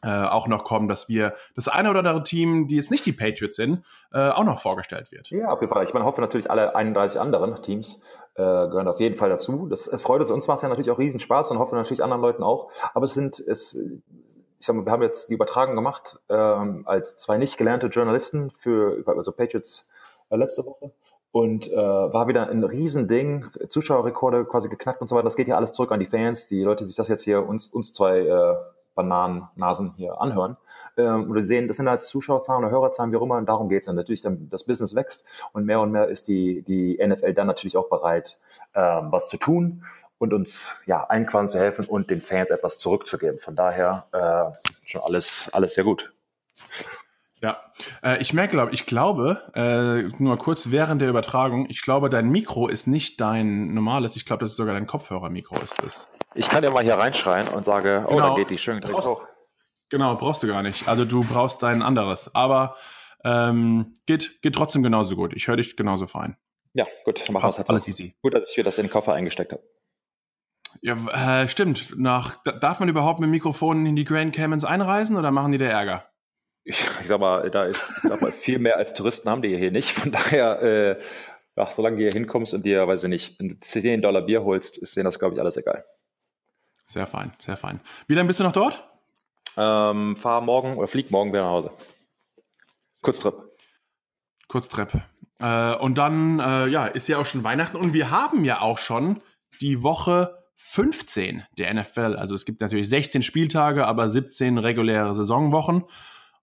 äh, 0.03 0.09
auch 0.09 0.49
noch 0.49 0.65
kommen, 0.65 0.89
dass 0.89 1.09
wir 1.11 1.35
das 1.55 1.69
eine 1.69 1.91
oder 1.91 1.99
andere 1.99 2.23
Team, 2.23 2.69
die 2.69 2.77
jetzt 2.77 2.91
nicht 2.91 3.05
die 3.05 3.13
Patriots 3.13 3.57
sind, 3.57 3.85
äh, 4.13 4.31
auch 4.31 4.45
noch 4.45 4.59
vorgestellt 4.59 5.13
wird. 5.13 5.29
Ja, 5.31 5.51
auf 5.51 5.61
jeden 5.61 5.73
Fall. 5.73 5.85
Ich 5.85 5.93
meine, 5.93 6.07
hoffe 6.07 6.23
natürlich 6.23 6.51
alle 6.51 6.75
31 6.75 7.21
anderen 7.21 7.63
Teams 7.63 8.03
äh, 8.35 8.43
gehören 8.43 8.89
auf 8.89 9.01
jeden 9.01 9.17
Fall 9.17 9.29
dazu. 9.29 9.67
Das, 9.67 9.87
es 9.87 10.03
freut 10.03 10.21
uns, 10.21 10.31
uns 10.31 10.47
macht 10.47 10.57
es 10.57 10.63
ja 10.63 10.69
natürlich 10.69 10.91
auch 10.91 10.99
riesen 10.99 11.21
Spaß 11.21 11.51
und 11.51 11.59
hoffe 11.59 11.75
natürlich 11.75 12.03
anderen 12.03 12.23
Leuten 12.23 12.43
auch. 12.43 12.71
Aber 12.95 13.05
es 13.05 13.15
sind, 13.15 13.39
es, 13.39 13.75
ich 13.75 14.67
sag 14.67 14.77
mal, 14.77 14.85
wir 14.85 14.93
haben 14.93 15.03
jetzt 15.03 15.31
die 15.31 15.35
Übertragung 15.35 15.75
gemacht 15.75 16.21
ähm, 16.29 16.83
als 16.87 17.17
zwei 17.17 17.39
nicht 17.39 17.57
gelernte 17.59 17.89
Journalisten 17.89 18.51
für 18.51 19.03
also 19.07 19.33
Patriots 19.33 19.91
äh, 20.31 20.37
letzte 20.37 20.65
Woche 20.65 20.93
und 21.33 21.71
äh, 21.73 21.77
war 21.77 22.29
wieder 22.29 22.49
ein 22.49 22.65
Riesending, 22.65 23.47
Zuschauerrekorde 23.69 24.45
quasi 24.45 24.69
geknackt 24.69 25.01
und 25.01 25.09
so 25.09 25.15
weiter. 25.15 25.25
Das 25.25 25.37
geht 25.37 25.49
ja 25.49 25.57
alles 25.57 25.73
zurück 25.73 25.93
an 25.93 26.01
die 26.01 26.07
Fans, 26.07 26.49
die 26.49 26.63
Leute, 26.63 26.85
die 26.85 26.89
sich 26.89 26.97
das 26.97 27.09
jetzt 27.09 27.23
hier 27.23 27.47
uns 27.47 27.69
uns 27.69 27.93
zwei 27.93 28.21
äh, 28.21 28.55
Bananennasen 28.95 29.95
hier 29.97 30.21
anhören. 30.21 30.57
Ähm, 30.97 31.31
oder 31.31 31.45
sehen, 31.45 31.69
das 31.69 31.77
sind 31.77 31.89
als 31.89 32.09
Zuschauerzahlen 32.09 32.65
oder 32.65 32.73
Hörerzahlen, 32.73 33.13
wie 33.13 33.17
auch 33.17 33.23
immer, 33.23 33.37
und 33.37 33.47
darum 33.47 33.69
geht's 33.69 33.87
dann. 33.87 33.97
Natürlich, 33.97 34.23
dann, 34.23 34.49
das 34.51 34.65
Business 34.65 34.95
wächst 34.95 35.27
und 35.53 35.67
mehr 35.67 35.81
und 35.81 35.93
mehr 35.93 36.09
ist 36.09 36.29
die, 36.29 36.63
die 36.63 36.99
NFL 37.05 37.35
dann 37.35 37.47
natürlich 37.47 37.77
auch 37.77 37.89
bereit, 37.89 38.39
ähm, 38.75 39.09
was 39.11 39.29
zu 39.29 39.37
tun 39.37 39.85
und 40.19 40.35
uns 40.35 40.75
ja 40.87 41.07
einquasi 41.09 41.53
zu 41.53 41.59
helfen 41.59 41.87
und 41.87 42.11
den 42.11 42.21
Fans 42.21 42.51
etwas 42.51 42.79
zurückzugeben. 42.79 43.39
Von 43.39 43.57
daher 43.57 44.07
äh, 44.13 44.71
schon 44.87 45.01
alles, 45.03 45.51
alles 45.53 45.75
sehr 45.75 45.85
gut. 45.85 46.13
Ja, 47.43 47.57
äh, 48.03 48.21
ich 48.21 48.35
merke, 48.35 48.51
glaube 48.53 48.73
ich, 48.73 48.85
glaube, 48.85 49.41
äh, 49.55 50.23
nur 50.23 50.37
kurz 50.37 50.71
während 50.71 51.01
der 51.01 51.09
Übertragung, 51.09 51.67
ich 51.71 51.81
glaube, 51.81 52.11
dein 52.11 52.29
Mikro 52.29 52.69
ist 52.69 52.87
nicht 52.87 53.19
dein 53.21 53.73
normales, 53.73 54.15
ich 54.17 54.27
glaube, 54.27 54.41
das 54.41 54.51
ist 54.51 54.57
sogar 54.57 54.75
dein 54.75 54.87
Kopfhörermikro 54.87 55.57
ist 55.65 55.83
es. 55.83 56.09
Ich 56.35 56.49
kann 56.51 56.63
ja 56.63 56.71
mal 56.71 56.85
hier 56.85 56.95
reinschreien 56.95 57.49
und 57.49 57.65
sage, 57.65 58.05
oh, 58.07 58.11
genau. 58.11 58.29
dann 58.29 58.37
geht 58.37 58.51
die 58.51 58.59
schön 58.59 58.81
direkt 58.81 59.07
hoch. 59.07 59.23
Genau, 59.91 60.15
brauchst 60.15 60.43
du 60.43 60.47
gar 60.47 60.63
nicht. 60.63 60.89
Also 60.89 61.05
du 61.05 61.21
brauchst 61.23 61.63
dein 61.63 61.83
anderes. 61.83 62.35
Aber 62.35 62.77
ähm, 63.25 63.95
geht, 64.07 64.41
geht 64.41 64.55
trotzdem 64.55 64.83
genauso 64.83 65.17
gut. 65.17 65.33
Ich 65.35 65.49
höre 65.49 65.57
dich 65.57 65.77
genauso 65.77 66.07
fein. 66.07 66.37
Ja, 66.73 66.87
gut, 67.05 67.27
dann 67.27 67.35
mach 67.35 67.43
Passt, 67.43 67.69
alles 67.69 67.89
easy. 67.89 68.15
Gut, 68.23 68.35
dass 68.35 68.51
ich 68.51 68.57
mir 68.57 68.63
das 68.63 68.79
in 68.79 68.87
den 68.87 68.93
Koffer 68.93 69.13
eingesteckt 69.13 69.53
habe. 69.53 69.63
Ja, 70.83 71.43
äh, 71.43 71.49
stimmt. 71.49 71.99
Nach, 71.99 72.43
darf 72.45 72.79
man 72.79 72.89
überhaupt 72.89 73.21
mit 73.21 73.29
Mikrofonen 73.29 73.85
in 73.87 73.97
die 73.97 74.05
Grand 74.05 74.35
Caymans 74.35 74.65
einreisen 74.65 75.17
oder 75.17 75.33
machen 75.33 75.53
die 75.53 75.59
da 75.59 75.67
Ärger? 75.67 76.07
Ich, 76.63 76.79
ich 77.01 77.09
sag 77.09 77.19
mal, 77.19 77.51
da 77.51 77.65
ist 77.65 77.93
sag 78.03 78.21
mal, 78.21 78.31
viel 78.31 78.61
mehr 78.61 78.77
als 78.77 78.95
Touristen 78.95 79.29
haben 79.29 79.43
die 79.43 79.57
hier 79.57 79.73
nicht. 79.73 79.91
Von 79.91 80.13
daher, 80.13 80.63
äh, 80.63 81.01
ach, 81.57 81.73
solange 81.73 81.97
du 81.97 82.03
hier 82.03 82.13
hinkommst 82.13 82.55
und 82.55 82.65
dir, 82.65 82.87
weiß 82.87 83.03
ich 83.03 83.09
nicht, 83.09 83.41
ein 83.41 83.59
10 83.61 84.03
Dollar 84.03 84.23
Bier 84.23 84.45
holst, 84.45 84.79
ist 84.79 84.97
denen 84.97 85.07
das, 85.07 85.19
glaube 85.19 85.35
ich, 85.35 85.41
alles 85.41 85.57
egal. 85.57 85.85
Sehr 86.87 87.07
fein, 87.07 87.33
sehr 87.41 87.57
fein. 87.57 87.81
Wie 88.07 88.15
lange 88.15 88.29
bist 88.29 88.39
du 88.39 88.45
noch 88.45 88.53
dort? 88.53 88.90
Ähm, 89.57 90.17
fahr 90.17 90.41
morgen 90.41 90.77
oder 90.77 90.89
flieg 90.89 91.11
morgen 91.11 91.33
wieder 91.33 91.43
nach 91.43 91.51
Hause. 91.51 91.71
Kurztrip. 93.03 93.35
Kurztrip. 94.49 95.03
Äh, 95.39 95.75
und 95.77 95.97
dann, 95.97 96.39
äh, 96.39 96.69
ja, 96.69 96.87
ist 96.87 97.09
ja 97.09 97.19
auch 97.19 97.27
schon 97.27 97.45
Weihnachten 97.45 97.77
und 97.77 97.95
wir 97.95 98.11
haben 98.11 98.45
ja 98.45 98.61
auch 98.61 98.79
schon 98.79 99.23
die 99.61 99.83
Woche 99.83 100.37
15 100.57 101.45
der 101.59 101.73
NFL. 101.73 102.17
Also 102.17 102.35
es 102.35 102.45
gibt 102.45 102.61
natürlich 102.61 102.89
16 102.89 103.23
Spieltage, 103.23 103.87
aber 103.87 104.09
17 104.09 104.59
reguläre 104.59 105.15
Saisonwochen. 105.15 105.85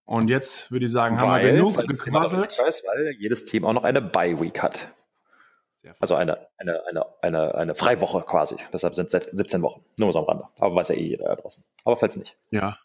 Und 0.05 0.29
jetzt 0.29 0.71
würde 0.71 0.85
ich 0.85 0.91
sagen, 0.91 1.19
haben 1.19 1.29
weil, 1.29 1.45
wir 1.45 1.51
genug 1.53 1.77
gequasselt. 1.87 2.57
Weiß, 2.57 2.83
weil 2.87 3.15
jedes 3.19 3.45
Team 3.45 3.65
auch 3.65 3.73
noch 3.73 3.83
eine 3.83 4.01
Bye-Week 4.01 4.61
hat. 4.61 4.87
Also 5.99 6.15
eine, 6.15 6.47
eine, 6.57 6.85
eine, 6.87 7.05
eine, 7.21 7.55
eine 7.55 7.75
Freiwoche 7.75 8.21
quasi. 8.21 8.57
Deshalb 8.73 8.95
sind 8.95 9.13
es 9.13 9.25
17 9.25 9.61
Wochen. 9.61 9.85
Nur 9.97 10.11
so 10.11 10.19
am 10.19 10.25
Rande. 10.25 10.45
Aber 10.59 10.75
weiß 10.75 10.89
ja 10.89 10.95
eh 10.95 11.07
jeder 11.09 11.25
da 11.25 11.35
draußen. 11.35 11.63
Aber 11.85 11.97
falls 11.97 12.17
nicht. 12.17 12.35
Ja. 12.51 12.77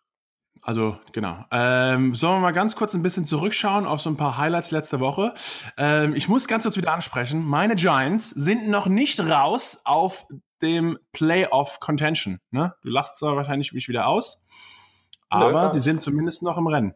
Also, 0.65 0.97
genau. 1.13 1.45
Ähm, 1.51 2.15
sollen 2.15 2.37
wir 2.37 2.41
mal 2.41 2.53
ganz 2.53 2.77
kurz 2.77 2.95
ein 2.95 3.03
bisschen 3.03 3.25
zurückschauen 3.25 3.85
auf 3.85 4.01
so 4.01 4.11
ein 4.11 4.17
paar 4.17 4.39
Highlights 4.39 4.71
letzte 4.71 5.01
Woche? 5.01 5.35
Ähm, 5.77 6.15
ich 6.15 6.29
muss 6.29 6.47
ganz 6.47 6.63
kurz 6.63 6.77
wieder 6.77 6.93
ansprechen. 6.93 7.45
Meine 7.45 7.75
Giants 7.75 8.31
sind 8.31 8.69
noch 8.69 8.87
nicht 8.87 9.19
raus 9.21 9.83
auf 9.85 10.25
dem 10.63 10.99
Playoff 11.13 11.81
Contention. 11.81 12.41
Ne? 12.53 12.75
Du 12.83 12.91
lachst 12.91 13.19
zwar 13.19 13.35
wahrscheinlich 13.35 13.73
mich 13.73 13.89
wieder 13.89 14.07
aus, 14.07 14.45
aber 15.29 15.65
Nö, 15.65 15.71
sie 15.71 15.81
sind 15.81 16.01
zumindest 16.01 16.45
noch 16.45 16.57
im 16.57 16.69
Rennen. 16.69 16.95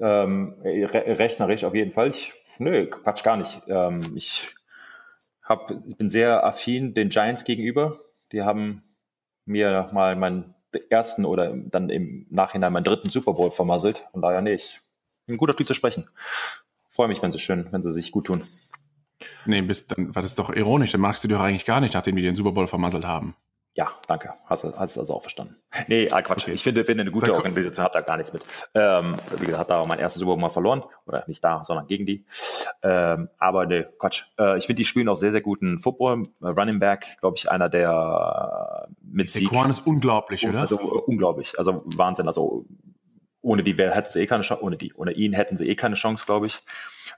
Ähm, 0.00 0.56
re 0.64 1.18
rechnerisch 1.18 1.62
auf 1.62 1.74
jeden 1.74 1.92
Fall. 1.92 2.08
Ich, 2.08 2.32
nö, 2.58 2.86
Quatsch 2.86 3.22
gar 3.22 3.36
nicht. 3.36 3.62
Ähm, 3.68 4.00
ich, 4.16 4.48
hab, 5.44 5.70
ich 5.86 5.96
bin 5.96 6.10
sehr 6.10 6.44
affin 6.44 6.94
den 6.94 7.10
Giants 7.10 7.44
gegenüber. 7.44 7.98
Die 8.32 8.42
haben 8.42 8.82
mir 9.44 9.88
mal 9.92 10.16
meinen 10.16 10.54
ersten 10.88 11.24
oder 11.24 11.54
dann 11.54 11.90
im 11.90 12.26
Nachhinein 12.30 12.72
meinen 12.72 12.84
dritten 12.84 13.10
Super 13.10 13.32
Bowl 13.32 13.50
vermasselt. 13.50 14.06
Von 14.12 14.22
daher, 14.22 14.40
nee, 14.40 14.54
ich 14.54 14.80
bin 15.26 15.36
gut 15.36 15.50
auf 15.50 15.56
die 15.56 15.64
zu 15.64 15.74
sprechen. 15.74 16.08
Freue 16.88 17.08
mich, 17.08 17.22
wenn 17.22 17.32
sie 17.32 17.38
schön, 17.38 17.68
wenn 17.70 17.82
sie 17.82 17.92
sich 17.92 18.12
gut 18.12 18.26
tun. 18.26 18.42
Nee, 19.46 19.62
bist, 19.62 19.92
dann 19.92 20.14
war 20.14 20.22
das 20.22 20.34
doch 20.34 20.50
ironisch. 20.50 20.92
Dann 20.92 21.00
magst 21.00 21.22
du 21.24 21.28
dich 21.28 21.36
doch 21.36 21.44
eigentlich 21.44 21.64
gar 21.64 21.80
nicht, 21.80 21.94
nachdem 21.94 22.16
die 22.16 22.22
den 22.22 22.36
Super 22.36 22.52
Bowl 22.52 22.66
vermasselt 22.66 23.04
haben. 23.04 23.34
Ja, 23.80 23.92
danke. 24.06 24.34
Hast 24.44 24.62
du 24.62 24.76
hast 24.76 24.98
also 24.98 25.14
auch 25.14 25.22
verstanden. 25.22 25.56
Nee, 25.88 26.06
ah, 26.10 26.20
Quatsch. 26.20 26.42
Okay. 26.42 26.52
Ich 26.52 26.62
finde, 26.62 26.84
finde 26.84 27.00
eine 27.00 27.10
gute 27.10 27.28
Danke. 27.28 27.38
Organisation 27.38 27.82
hat 27.82 27.94
da 27.94 28.02
gar 28.02 28.18
nichts 28.18 28.30
mit. 28.30 28.42
Ähm, 28.74 29.14
wie 29.38 29.46
gesagt, 29.46 29.58
hat 29.58 29.70
da 29.70 29.78
auch 29.78 29.86
mein 29.86 29.98
erstes 29.98 30.20
Super 30.20 30.36
mal 30.36 30.50
verloren. 30.50 30.82
Oder 31.06 31.24
nicht 31.26 31.42
da, 31.42 31.64
sondern 31.64 31.86
gegen 31.86 32.04
die. 32.04 32.26
Ähm, 32.82 33.30
aber 33.38 33.64
nee, 33.64 33.86
Quatsch. 33.98 34.24
Äh, 34.38 34.58
ich 34.58 34.66
finde, 34.66 34.80
die 34.80 34.84
spielen 34.84 35.08
auch 35.08 35.14
sehr, 35.14 35.30
sehr 35.30 35.40
guten 35.40 35.78
Football. 35.78 36.24
Äh, 36.42 36.48
Running 36.48 36.78
Back, 36.78 37.06
glaube 37.20 37.38
ich, 37.38 37.50
einer 37.50 37.70
der 37.70 38.86
äh, 38.86 38.92
mit 39.00 39.30
Sieg. 39.30 39.48
Der 39.48 39.70
ist 39.70 39.86
unglaublich, 39.86 40.46
oder? 40.46 40.60
Also 40.60 40.78
uh, 40.78 40.98
unglaublich. 41.06 41.58
Also 41.58 41.82
Wahnsinn. 41.96 42.26
Also 42.26 42.66
ohne 43.40 43.62
die 43.62 43.72
hätten 43.72 44.10
sie 44.10 44.20
eh 44.20 44.26
keine 44.26 44.42
Chance, 44.42 44.62
ohne 44.62 44.76
die, 44.76 44.92
ohne 44.92 45.12
ihn 45.12 45.32
hätten 45.32 45.56
sie 45.56 45.66
eh 45.66 45.74
keine 45.74 45.94
Chance, 45.94 46.26
glaube 46.26 46.48
ich. 46.48 46.58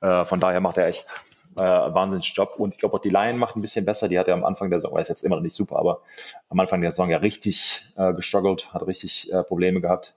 Äh, 0.00 0.24
von 0.26 0.38
daher 0.38 0.60
macht 0.60 0.78
er 0.78 0.86
echt 0.86 1.20
äh, 1.56 1.60
Wahnsinnsjob. 1.60 2.58
Und 2.58 2.74
ich 2.74 2.78
glaube 2.78 2.96
auch 2.96 3.00
die 3.00 3.10
Lion 3.10 3.38
macht 3.38 3.56
ein 3.56 3.62
bisschen 3.62 3.84
besser. 3.84 4.08
Die 4.08 4.18
hat 4.18 4.28
ja 4.28 4.34
am 4.34 4.44
Anfang 4.44 4.70
der 4.70 4.80
Saison, 4.80 4.98
ist 4.98 5.08
jetzt 5.08 5.22
immer 5.22 5.36
noch 5.36 5.42
nicht 5.42 5.56
super, 5.56 5.76
aber 5.78 6.02
am 6.48 6.60
Anfang 6.60 6.80
der 6.80 6.90
Saison 6.92 7.10
ja 7.10 7.18
richtig 7.18 7.82
äh, 7.96 8.12
gestruggelt, 8.14 8.72
hat 8.72 8.86
richtig 8.86 9.32
äh, 9.32 9.42
Probleme 9.42 9.80
gehabt. 9.80 10.14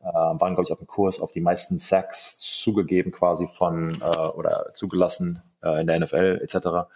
Äh, 0.00 0.04
waren, 0.12 0.54
glaube 0.54 0.62
ich, 0.62 0.72
auf 0.72 0.78
dem 0.78 0.86
Kurs 0.86 1.20
auf 1.20 1.32
die 1.32 1.40
meisten 1.40 1.78
Sacks 1.78 2.38
zugegeben 2.38 3.10
quasi 3.10 3.48
von 3.48 4.00
äh, 4.00 4.28
oder 4.36 4.72
zugelassen 4.72 5.42
äh, 5.62 5.80
in 5.80 5.86
der 5.86 5.98
NFL 5.98 6.40
etc. 6.42 6.88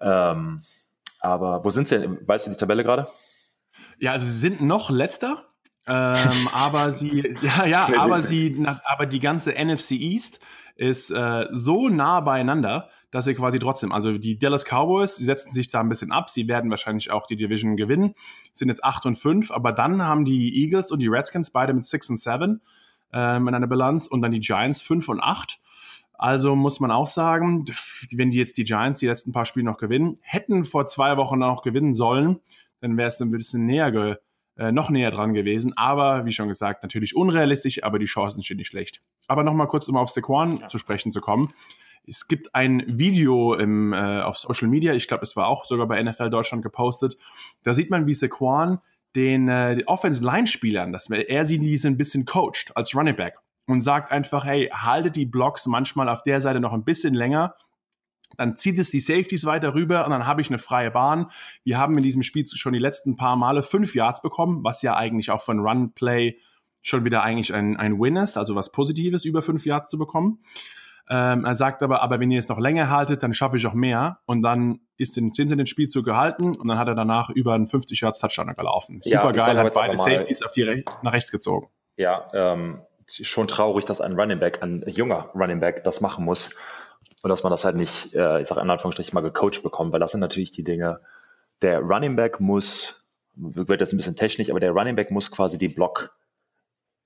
Ähm, 0.00 0.60
aber 1.20 1.64
wo 1.64 1.70
sind 1.70 1.88
sie 1.88 1.98
denn? 1.98 2.18
Weißt 2.26 2.46
du 2.46 2.50
die 2.50 2.56
Tabelle 2.56 2.84
gerade? 2.84 3.08
Ja, 3.98 4.12
also 4.12 4.24
sie 4.24 4.38
sind 4.38 4.60
noch 4.60 4.90
letzter, 4.90 5.44
ähm, 5.88 6.14
aber 6.52 6.92
sie, 6.92 7.34
ja, 7.42 7.66
ja, 7.66 7.88
aber 7.98 8.20
sie, 8.20 8.64
aber 8.84 9.06
die 9.06 9.20
ganze 9.20 9.52
NFC 9.52 9.92
East 9.92 10.40
ist 10.76 11.10
äh, 11.10 11.46
so 11.50 11.88
nah 11.88 12.20
beieinander, 12.20 12.88
dass 13.10 13.24
sie 13.24 13.34
quasi 13.34 13.58
trotzdem, 13.58 13.92
also 13.92 14.18
die 14.18 14.38
Dallas 14.38 14.64
Cowboys, 14.64 15.16
sie 15.16 15.24
setzen 15.24 15.52
sich 15.52 15.68
da 15.68 15.80
ein 15.80 15.88
bisschen 15.88 16.12
ab, 16.12 16.30
sie 16.30 16.46
werden 16.48 16.70
wahrscheinlich 16.70 17.10
auch 17.10 17.26
die 17.26 17.36
Division 17.36 17.76
gewinnen, 17.76 18.14
sind 18.52 18.68
jetzt 18.68 18.84
8 18.84 19.06
und 19.06 19.16
5, 19.16 19.50
aber 19.50 19.72
dann 19.72 20.02
haben 20.02 20.24
die 20.24 20.62
Eagles 20.62 20.90
und 20.90 21.00
die 21.00 21.08
Redskins 21.08 21.50
beide 21.50 21.72
mit 21.72 21.86
6 21.86 22.10
und 22.10 22.20
7 22.20 22.60
ähm, 23.12 23.48
in 23.48 23.54
einer 23.54 23.66
Bilanz 23.66 24.06
und 24.06 24.22
dann 24.22 24.32
die 24.32 24.40
Giants 24.40 24.82
5 24.82 25.08
und 25.08 25.20
8. 25.20 25.58
Also 26.18 26.56
muss 26.56 26.80
man 26.80 26.90
auch 26.90 27.06
sagen, 27.06 27.64
wenn 28.12 28.30
die 28.30 28.38
jetzt 28.38 28.58
die 28.58 28.64
Giants 28.64 28.98
die 28.98 29.06
letzten 29.06 29.32
paar 29.32 29.46
Spiele 29.46 29.64
noch 29.64 29.78
gewinnen, 29.78 30.18
hätten 30.20 30.64
vor 30.64 30.86
zwei 30.86 31.16
Wochen 31.16 31.38
noch 31.38 31.62
gewinnen 31.62 31.94
sollen, 31.94 32.40
dann 32.80 32.96
wäre 32.96 33.08
es 33.08 33.20
ein 33.20 33.30
bisschen 33.30 33.66
näher 33.66 33.92
ge 33.92 34.16
äh, 34.56 34.72
noch 34.72 34.90
näher 34.90 35.12
dran 35.12 35.34
gewesen. 35.34 35.72
Aber 35.76 36.26
wie 36.26 36.32
schon 36.32 36.48
gesagt, 36.48 36.82
natürlich 36.82 37.14
unrealistisch, 37.14 37.84
aber 37.84 38.00
die 38.00 38.06
Chancen 38.06 38.42
stehen 38.42 38.56
nicht 38.56 38.66
schlecht. 38.66 39.02
Aber 39.28 39.44
nochmal 39.44 39.68
kurz, 39.68 39.86
um 39.88 39.96
auf 39.96 40.10
Sequan 40.10 40.58
ja. 40.58 40.68
zu 40.68 40.78
sprechen 40.78 41.12
zu 41.12 41.20
kommen. 41.20 41.54
Es 42.08 42.26
gibt 42.28 42.54
ein 42.54 42.82
Video 42.86 43.54
im, 43.54 43.92
äh, 43.92 44.22
auf 44.22 44.38
Social 44.38 44.68
Media, 44.68 44.94
ich 44.94 45.08
glaube, 45.08 45.22
es 45.22 45.36
war 45.36 45.46
auch 45.46 45.64
sogar 45.64 45.86
bei 45.86 46.02
NFL 46.02 46.30
Deutschland 46.30 46.62
gepostet. 46.62 47.16
Da 47.62 47.74
sieht 47.74 47.90
man, 47.90 48.06
wie 48.06 48.14
Sequan 48.14 48.80
den, 49.14 49.48
äh, 49.48 49.76
den 49.76 49.86
Offense-Line-Spielern, 49.86 50.92
dass 50.92 51.10
er 51.10 51.46
sie 51.46 51.58
diese 51.58 51.88
ein 51.88 51.96
bisschen 51.96 52.24
coacht 52.24 52.72
als 52.74 52.94
Running 52.94 53.16
Back 53.16 53.38
und 53.66 53.80
sagt 53.80 54.10
einfach, 54.10 54.44
hey, 54.44 54.70
haltet 54.72 55.16
die 55.16 55.26
Blocks 55.26 55.66
manchmal 55.66 56.08
auf 56.08 56.22
der 56.22 56.40
Seite 56.40 56.60
noch 56.60 56.72
ein 56.72 56.84
bisschen 56.84 57.14
länger. 57.14 57.54
Dann 58.36 58.56
zieht 58.56 58.78
es 58.78 58.90
die 58.90 59.00
Safeties 59.00 59.44
weiter 59.44 59.74
rüber 59.74 60.04
und 60.04 60.10
dann 60.10 60.26
habe 60.26 60.40
ich 60.40 60.48
eine 60.48 60.58
freie 60.58 60.90
Bahn. 60.90 61.26
Wir 61.64 61.78
haben 61.78 61.96
in 61.96 62.02
diesem 62.02 62.22
Spiel 62.22 62.46
schon 62.46 62.72
die 62.72 62.78
letzten 62.78 63.16
paar 63.16 63.36
Male 63.36 63.62
fünf 63.62 63.94
Yards 63.94 64.22
bekommen, 64.22 64.64
was 64.64 64.82
ja 64.82 64.96
eigentlich 64.96 65.30
auch 65.30 65.40
von 65.40 65.60
Run 65.60 65.92
Play 65.92 66.38
schon 66.82 67.04
wieder 67.04 67.22
eigentlich 67.22 67.52
ein, 67.52 67.76
ein 67.76 67.98
Win 68.00 68.16
ist, 68.16 68.38
also 68.38 68.54
was 68.54 68.72
Positives 68.72 69.24
über 69.24 69.42
fünf 69.42 69.66
Yards 69.66 69.90
zu 69.90 69.98
bekommen. 69.98 70.40
Ähm, 71.10 71.44
er 71.44 71.54
sagt 71.54 71.82
aber, 71.82 72.02
aber 72.02 72.20
wenn 72.20 72.30
ihr 72.30 72.38
es 72.38 72.48
noch 72.48 72.58
länger 72.58 72.90
haltet, 72.90 73.22
dann 73.22 73.32
schaffe 73.32 73.56
ich 73.56 73.66
auch 73.66 73.74
mehr. 73.74 74.18
Und 74.26 74.42
dann 74.42 74.80
ist 74.96 75.16
den, 75.16 75.30
sind 75.30 75.48
sie 75.48 75.56
den 75.56 75.66
Spielzug 75.66 76.04
gehalten 76.04 76.54
und 76.56 76.68
dann 76.68 76.78
hat 76.78 76.88
er 76.88 76.94
danach 76.94 77.30
über 77.30 77.54
einen 77.54 77.66
50 77.66 78.00
Yards 78.00 78.18
Touchdown 78.18 78.54
gelaufen. 78.54 79.00
Ja, 79.04 79.22
Super 79.22 79.32
geil, 79.32 79.56
hat 79.56 79.72
beide 79.72 79.96
Safeties 79.96 80.42
auf 80.42 80.52
die 80.52 80.62
Re 80.62 80.84
nach 81.02 81.12
rechts 81.12 81.30
gezogen. 81.30 81.68
Ja, 81.96 82.28
ähm, 82.34 82.82
schon 83.06 83.48
traurig, 83.48 83.86
dass 83.86 84.00
ein 84.00 84.18
Running 84.18 84.38
Back, 84.38 84.62
ein 84.62 84.84
junger 84.86 85.30
Running 85.34 85.60
Back 85.60 85.84
das 85.84 86.00
machen 86.00 86.24
muss. 86.24 86.54
Und 87.22 87.30
dass 87.30 87.42
man 87.42 87.50
das 87.50 87.64
halt 87.64 87.76
nicht, 87.76 88.14
äh, 88.14 88.40
ich 88.40 88.48
sage 88.48 88.60
in 88.60 88.70
Anführungsstrichen 88.70 89.14
mal 89.14 89.22
gecoacht 89.22 89.62
bekommt, 89.62 89.92
weil 89.92 90.00
das 90.00 90.12
sind 90.12 90.20
natürlich 90.20 90.50
die 90.50 90.62
Dinge, 90.62 91.00
der 91.62 91.80
Running 91.80 92.16
Back 92.16 92.38
muss, 92.38 93.10
wird 93.34 93.80
jetzt 93.80 93.92
ein 93.92 93.96
bisschen 93.96 94.16
technisch, 94.16 94.50
aber 94.50 94.60
der 94.60 94.72
Running 94.72 94.94
Back 94.94 95.10
muss 95.10 95.30
quasi 95.30 95.58
die 95.58 95.68
Block 95.68 96.14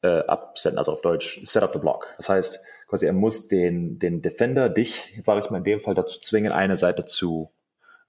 äh, 0.02 0.20
absenden, 0.26 0.78
also 0.78 0.92
auf 0.92 1.00
Deutsch, 1.02 1.40
set 1.44 1.62
up 1.62 1.72
the 1.72 1.78
block. 1.78 2.08
Das 2.16 2.28
heißt, 2.28 2.60
quasi 2.92 3.06
er 3.06 3.14
muss 3.14 3.48
den, 3.48 3.98
den 3.98 4.20
Defender, 4.20 4.68
dich, 4.68 5.18
sage 5.22 5.40
ich 5.40 5.48
mal 5.48 5.56
in 5.56 5.64
dem 5.64 5.80
Fall, 5.80 5.94
dazu 5.94 6.20
zwingen, 6.20 6.52
eine 6.52 6.76
Seite 6.76 7.06
zu 7.06 7.50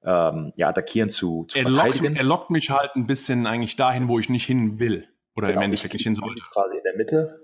ähm, 0.03 0.51
ja, 0.57 0.67
attackieren, 0.67 1.09
zu, 1.09 1.45
zu 1.47 1.57
er 1.57 1.63
verteidigen. 1.63 2.07
Lockt, 2.07 2.17
er 2.17 2.23
lockt 2.25 2.49
mich 2.49 2.69
halt 2.69 2.93
ein 2.97 3.07
bisschen 3.07 3.47
eigentlich 3.47 3.77
dahin, 3.77 4.09
wo 4.09 4.19
ich 4.19 4.27
nicht 4.27 4.45
hin 4.45 4.79
will. 4.79 5.07
Oder 5.37 5.47
genau, 5.47 5.61
im 5.61 5.65
Endeffekt 5.67 5.93
nicht 5.93 6.03
hin 6.03 6.15
sollte. 6.15 6.43
Quasi 6.51 6.75
in 6.75 6.83
der 6.83 6.97
Mitte. 6.97 7.39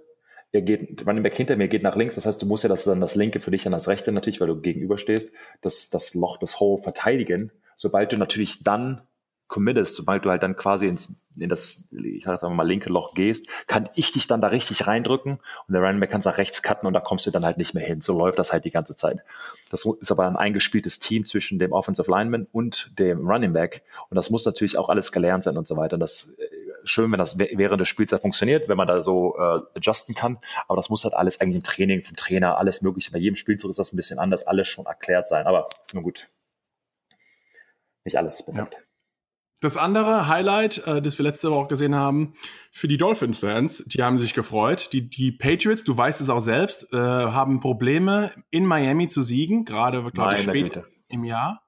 Er 0.51 0.63
geht, 0.63 1.07
Running 1.07 1.23
Back 1.23 1.33
hinter 1.35 1.55
mir 1.55 1.69
geht 1.69 1.81
nach 1.81 1.95
links. 1.95 2.15
Das 2.15 2.25
heißt, 2.25 2.41
du 2.41 2.45
musst 2.45 2.65
ja 2.65 2.67
das 2.67 2.83
dann 2.83 2.99
das 2.99 3.15
linke 3.15 3.39
für 3.39 3.51
dich 3.51 3.65
an 3.65 3.71
das 3.71 3.87
rechte 3.87 4.11
natürlich, 4.11 4.41
weil 4.41 4.49
du 4.49 4.59
gegenüberstehst, 4.59 5.33
das, 5.61 5.89
das 5.89 6.13
Loch, 6.15 6.39
das 6.39 6.59
Hole 6.59 6.83
verteidigen. 6.83 7.53
Sobald 7.77 8.11
du 8.11 8.17
natürlich 8.17 8.65
dann 8.65 9.07
committest, 9.49 9.95
sobald 9.95 10.23
du 10.23 10.29
halt 10.29 10.43
dann 10.43 10.55
quasi 10.55 10.87
ins, 10.87 11.27
in 11.35 11.49
das, 11.49 11.89
ich 11.91 12.23
sag 12.23 12.41
mal, 12.43 12.65
linke 12.65 12.89
Loch 12.89 13.13
gehst, 13.15 13.47
kann 13.67 13.89
ich 13.95 14.11
dich 14.11 14.27
dann 14.27 14.39
da 14.39 14.47
richtig 14.47 14.87
reindrücken 14.87 15.39
und 15.67 15.73
der 15.73 15.81
Running 15.81 15.99
Back 15.99 16.11
kann 16.11 16.19
es 16.19 16.25
nach 16.25 16.37
rechts 16.37 16.61
cutten 16.61 16.87
und 16.87 16.93
da 16.93 17.01
kommst 17.01 17.25
du 17.25 17.31
dann 17.31 17.43
halt 17.43 17.57
nicht 17.57 17.73
mehr 17.73 17.85
hin. 17.85 17.99
So 17.99 18.17
läuft 18.17 18.39
das 18.39 18.53
halt 18.53 18.63
die 18.63 18.71
ganze 18.71 18.95
Zeit. 18.95 19.19
Das 19.71 19.85
ist 19.85 20.11
aber 20.11 20.27
ein 20.27 20.37
eingespieltes 20.37 20.99
Team 20.99 21.25
zwischen 21.25 21.59
dem 21.59 21.73
Offensive 21.73 22.09
Lineman 22.09 22.47
und 22.51 22.91
dem 22.97 23.27
Running 23.27 23.51
Back 23.51 23.81
und 24.09 24.15
das 24.15 24.29
muss 24.29 24.45
natürlich 24.45 24.77
auch 24.77 24.87
alles 24.87 25.11
gelernt 25.11 25.43
sein 25.43 25.57
und 25.57 25.67
so 25.67 25.75
weiter. 25.75 25.95
Und 25.95 26.01
das 26.01 26.37
äh, 26.37 26.45
schön, 26.83 27.11
wenn 27.11 27.19
das 27.19 27.37
während 27.37 27.81
des 27.81 27.89
Spiels 27.89 28.13
funktioniert, 28.13 28.69
wenn 28.69 28.77
man 28.77 28.87
da 28.87 29.01
so 29.01 29.35
äh, 29.37 29.59
adjusten 29.75 30.15
kann. 30.15 30.37
Aber 30.67 30.77
das 30.77 30.89
muss 30.89 31.03
halt 31.03 31.15
alles 31.15 31.41
eigentlich 31.41 31.57
im 31.57 31.63
Training 31.63 32.03
vom 32.03 32.15
Trainer, 32.15 32.57
alles 32.57 32.81
mögliche. 32.81 33.11
Bei 33.11 33.19
jedem 33.19 33.35
Spielzug 33.35 33.71
ist 33.71 33.79
das 33.79 33.93
ein 33.93 33.97
bisschen 33.97 34.19
anders, 34.19 34.45
alles 34.47 34.67
schon 34.67 34.85
erklärt 34.85 35.27
sein. 35.27 35.47
Aber 35.47 35.67
nun 35.93 36.03
gut, 36.03 36.27
nicht 38.05 38.17
alles 38.17 38.39
ist 38.39 38.45
perfekt. 38.45 38.75
Ja. 38.75 38.88
Das 39.61 39.75
andere 39.75 40.27
Highlight, 40.27 40.87
äh, 40.87 41.01
das 41.01 41.17
wir 41.17 41.23
letzte 41.23 41.51
Woche 41.51 41.67
gesehen 41.67 41.95
haben, 41.95 42.33
für 42.71 42.87
die 42.87 42.97
Dolphins-Fans, 42.97 43.85
die 43.87 44.01
haben 44.01 44.17
sich 44.17 44.33
gefreut. 44.33 44.93
Die, 44.93 45.09
die 45.09 45.31
Patriots, 45.31 45.83
du 45.83 45.95
weißt 45.95 46.21
es 46.21 46.29
auch 46.29 46.39
selbst, 46.39 46.93
äh, 46.93 46.97
haben 46.97 47.59
Probleme 47.59 48.31
in 48.51 48.65
Miami 48.65 49.09
zu 49.09 49.21
siegen, 49.21 49.65
gerade, 49.65 50.03
glaube 50.11 50.35
ich, 50.35 50.43
spät 50.43 50.73
Güte. 50.73 50.85
im 51.09 51.25
Jahr. 51.25 51.61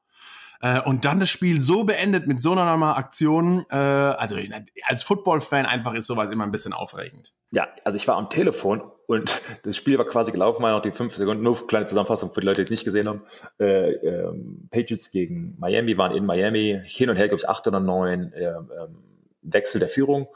Äh, 0.61 0.81
und 0.81 1.05
dann 1.05 1.19
das 1.19 1.29
Spiel 1.29 1.59
so 1.59 1.83
beendet 1.83 2.27
mit 2.27 2.41
so 2.41 2.51
einer 2.51 2.97
Aktion. 2.97 3.65
Äh, 3.69 3.75
also 3.75 4.37
als 4.85 5.03
Football-Fan 5.03 5.65
einfach 5.65 5.93
ist 5.93 6.07
sowas 6.07 6.29
immer 6.29 6.43
ein 6.43 6.51
bisschen 6.51 6.73
aufregend. 6.73 7.33
Ja, 7.51 7.67
also 7.83 7.97
ich 7.97 8.07
war 8.07 8.17
am 8.17 8.29
Telefon 8.29 8.81
und 9.07 9.41
das 9.63 9.75
Spiel 9.75 9.97
war 9.97 10.05
quasi 10.05 10.31
gelaufen, 10.31 10.61
mal 10.61 10.71
noch 10.71 10.81
die 10.81 10.91
fünf 10.91 11.15
Sekunden, 11.15 11.43
nur 11.43 11.67
kleine 11.67 11.87
Zusammenfassung 11.87 12.33
für 12.33 12.41
die 12.41 12.47
Leute, 12.47 12.61
die 12.61 12.65
es 12.65 12.69
nicht 12.69 12.85
gesehen 12.85 13.07
haben. 13.07 13.23
Äh, 13.59 13.91
ähm, 13.93 14.67
Patriots 14.69 15.11
gegen 15.11 15.55
Miami 15.59 15.97
waren 15.97 16.15
in 16.15 16.25
Miami, 16.25 16.81
hin 16.85 17.09
und 17.09 17.15
her, 17.15 17.27
glaube 17.27 17.41
ich, 17.41 17.49
acht 17.49 17.67
oder 17.67 17.79
neun 17.79 18.31
äh, 18.33 18.51
ähm, 18.51 19.03
Wechsel 19.41 19.79
der 19.79 19.89
Führung. 19.89 20.27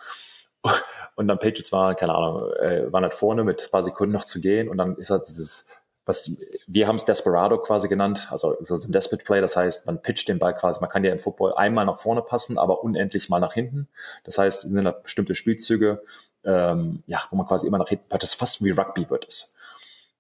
Und 1.16 1.28
dann 1.28 1.38
Patriots 1.38 1.72
war, 1.72 1.96
keine 1.96 2.16
Ahnung, 2.16 2.42
äh, 2.60 2.92
waren 2.92 3.04
halt 3.04 3.14
vorne 3.14 3.44
mit 3.44 3.62
ein 3.62 3.72
paar 3.72 3.84
Sekunden 3.84 4.14
noch 4.14 4.26
zu 4.26 4.42
gehen 4.42 4.68
und 4.68 4.78
dann 4.78 4.98
ist 4.98 5.12
halt 5.12 5.28
dieses, 5.30 5.70
was 6.06 6.38
wir 6.68 6.88
haben 6.88 6.98
es 6.98 7.06
Desperado 7.06 7.58
quasi 7.58 7.88
genannt, 7.88 8.28
also 8.32 8.56
so 8.62 8.76
ein 8.76 8.92
Desperate 8.92 9.24
Play, 9.24 9.42
das 9.42 9.56
heißt, 9.56 9.86
man 9.88 10.02
pitcht 10.02 10.28
den 10.28 10.40
Ball 10.40 10.56
quasi, 10.56 10.80
man 10.80 10.90
kann 10.90 11.04
ja 11.04 11.12
im 11.12 11.20
Football 11.20 11.54
einmal 11.56 11.86
nach 11.86 12.00
vorne 12.00 12.22
passen, 12.22 12.58
aber 12.58 12.84
unendlich 12.84 13.30
mal 13.30 13.40
nach 13.40 13.54
hinten. 13.54 13.88
Das 14.24 14.38
heißt, 14.38 14.66
es 14.66 14.72
sind 14.72 14.84
da 14.84 14.92
bestimmte 14.92 15.36
Spielzüge, 15.36 16.04
ähm, 16.44 17.04
ja, 17.08 17.24
wo 17.32 17.36
man 17.36 17.48
quasi 17.48 17.66
immer 17.66 17.80
nach 17.80 17.90
hinten, 17.90 18.06
das 18.10 18.34
fast 18.34 18.64
wie 18.64 18.72
Rugby 18.72 19.10
wird 19.10 19.28
es. 19.28 19.58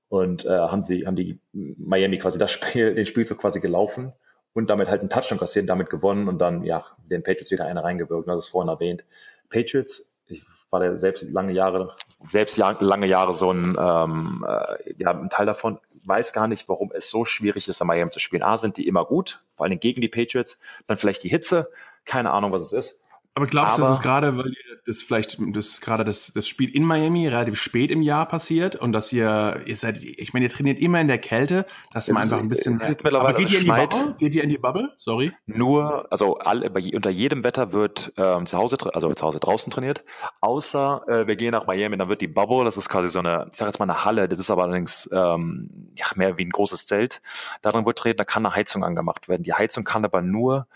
Und 0.10 0.46
äh, 0.46 0.50
haben 0.50 0.84
sie, 0.84 1.06
haben 1.06 1.16
die 1.16 1.40
Miami 1.54 2.18
quasi 2.18 2.40
das 2.40 2.52
Spiel, 2.52 2.96
den 2.96 3.06
Spielzug 3.06 3.40
quasi 3.40 3.60
gelaufen 3.60 4.14
und 4.54 4.70
damit 4.70 4.88
halt 4.88 5.02
einen 5.02 5.10
Touchdown 5.10 5.38
kassiert, 5.38 5.70
damit 5.70 5.90
gewonnen 5.90 6.28
und 6.28 6.40
dann, 6.40 6.64
ja, 6.64 6.86
den 6.98 7.22
Patriots 7.22 7.52
wieder 7.52 7.66
eine 7.66 7.84
reingewirkt, 7.84 8.28
das 8.28 8.46
ist 8.46 8.48
vorhin 8.50 8.70
erwähnt. 8.70 9.04
Patriots, 9.50 10.18
ich 10.28 10.44
war 10.76 10.82
der 10.82 10.98
selbst 10.98 11.24
lange 11.32 11.54
Jahre, 11.54 11.96
selbst 12.28 12.58
lange 12.58 13.08
Jahre 13.08 13.34
so 13.34 13.52
ein, 13.52 13.78
ähm, 13.80 14.46
äh, 14.46 14.94
ja, 14.98 15.12
ein 15.12 15.30
Teil 15.30 15.46
davon, 15.46 15.80
weiß 16.04 16.34
gar 16.34 16.50
nicht, 16.50 16.68
warum 16.68 16.92
es 16.94 17.10
so 17.10 17.24
schwierig 17.24 17.70
ist, 17.70 17.80
in 17.80 17.88
Miami 17.88 18.12
zu 18.12 18.20
spielen. 18.20 18.44
A, 18.44 18.58
sind 18.58 18.76
die 18.76 18.86
immer 18.86 19.06
gut, 19.06 19.42
vor 19.56 19.66
allem 19.66 19.80
gegen 19.80 20.02
die 20.02 20.10
Patriots, 20.10 20.60
dann 20.86 20.98
vielleicht 20.98 21.24
die 21.24 21.30
Hitze, 21.30 21.70
keine 22.04 22.32
Ahnung, 22.32 22.52
was 22.52 22.62
es 22.62 22.74
ist. 22.74 23.05
Aber 23.36 23.48
glaubst 23.48 23.78
du, 23.78 23.82
das 23.82 23.96
ist 23.96 24.02
gerade, 24.02 24.38
weil 24.38 24.54
das 24.86 25.04
vielleicht 25.04 25.38
das 25.40 25.82
gerade 25.82 26.06
das, 26.06 26.32
das 26.34 26.48
Spiel 26.48 26.74
in 26.74 26.84
Miami 26.84 27.28
relativ 27.28 27.60
spät 27.60 27.92
im 27.92 28.02
Jahr 28.02 28.26
passiert 28.28 28.78
und 28.78 28.94
dass 28.94 29.12
ihr, 29.12 29.62
ihr 29.66 29.76
seid, 29.76 30.02
ich 30.02 30.34
meine, 30.34 30.46
ihr 30.46 30.50
trainiert 30.50 30.80
immer 30.80 31.02
in 31.02 31.10
der 31.10 31.18
Kälte, 31.18 31.66
dass 31.92 32.08
man 32.08 32.24
einfach 32.24 32.40
ein 32.40 32.48
bisschen. 32.48 32.80
Ist 32.80 32.88
jetzt 32.88 33.04
mittlerweile 33.04 33.36
aber 33.36 33.40
geht 33.40 33.52
ihr 33.52 33.60
in 33.60 33.66
die 33.66 33.72
Bubble? 33.72 34.16
Geht 34.20 34.36
ihr 34.36 34.44
in 34.44 34.50
die 34.50 34.58
Bubble? 34.58 34.94
Sorry. 34.96 35.34
Nur, 35.48 36.10
also 36.12 36.38
alle, 36.38 36.70
bei, 36.70 36.82
unter 36.94 37.10
jedem 37.10 37.44
Wetter 37.44 37.74
wird 37.74 38.14
ähm, 38.16 38.46
zu 38.46 38.58
Hause, 38.58 38.78
also 38.94 39.14
zu 39.14 39.26
Hause 39.26 39.40
draußen 39.42 39.70
trainiert, 39.70 40.06
außer 40.40 41.04
äh, 41.08 41.28
wir 41.28 41.36
gehen 41.36 41.52
nach 41.52 41.68
Miami, 41.68 41.98
dann 41.98 42.08
wird 42.08 42.22
die 42.22 42.28
Bubble, 42.28 42.64
das 42.64 42.78
ist 42.78 42.88
quasi 42.88 43.10
so 43.10 43.20
eine, 43.20 43.48
ich 43.52 43.58
sag 43.58 43.68
jetzt 43.68 43.80
mal 43.80 43.90
eine 43.90 44.06
Halle, 44.06 44.30
das 44.30 44.40
ist 44.40 44.50
aber 44.50 44.64
allerdings 44.64 45.10
ähm, 45.12 45.92
ja, 45.96 46.06
mehr 46.16 46.38
wie 46.38 46.46
ein 46.46 46.52
großes 46.52 46.86
Zelt. 46.86 47.22
Darin 47.62 47.86
wird 47.86 47.98
trainiert, 47.98 48.22
da 48.22 48.24
kann 48.24 48.46
eine 48.46 48.56
Heizung 48.56 48.86
angemacht 48.86 49.28
werden. 49.28 49.44
Die 49.44 49.54
Heizung 49.54 49.84
kann 49.84 50.06
aber 50.06 50.22
nur 50.22 50.68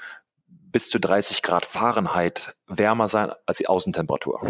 bis 0.71 0.89
zu 0.89 0.99
30 0.99 1.41
Grad 1.41 1.65
Fahrenheit 1.65 2.55
wärmer 2.67 3.07
sein 3.07 3.31
als 3.45 3.57
die 3.57 3.67
Außentemperatur. 3.67 4.41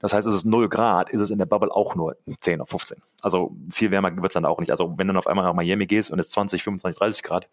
Das 0.00 0.12
heißt, 0.12 0.26
es 0.26 0.34
ist 0.34 0.44
0 0.44 0.68
Grad, 0.68 1.10
ist 1.10 1.20
es 1.20 1.30
in 1.30 1.38
der 1.38 1.46
Bubble 1.46 1.74
auch 1.74 1.94
nur 1.94 2.16
10 2.40 2.60
oder 2.60 2.66
15. 2.66 3.02
Also 3.22 3.56
viel 3.70 3.90
wärmer 3.90 4.14
wird 4.14 4.26
es 4.26 4.34
dann 4.34 4.44
auch 4.44 4.60
nicht. 4.60 4.70
Also 4.70 4.94
wenn 4.96 5.06
du 5.06 5.12
dann 5.12 5.18
auf 5.18 5.26
einmal 5.26 5.44
nach 5.44 5.54
Miami 5.54 5.86
gehst 5.86 6.10
und 6.10 6.18
es 6.18 6.30
20, 6.30 6.62
25, 6.62 6.98
30 6.98 7.22
Grad, 7.22 7.48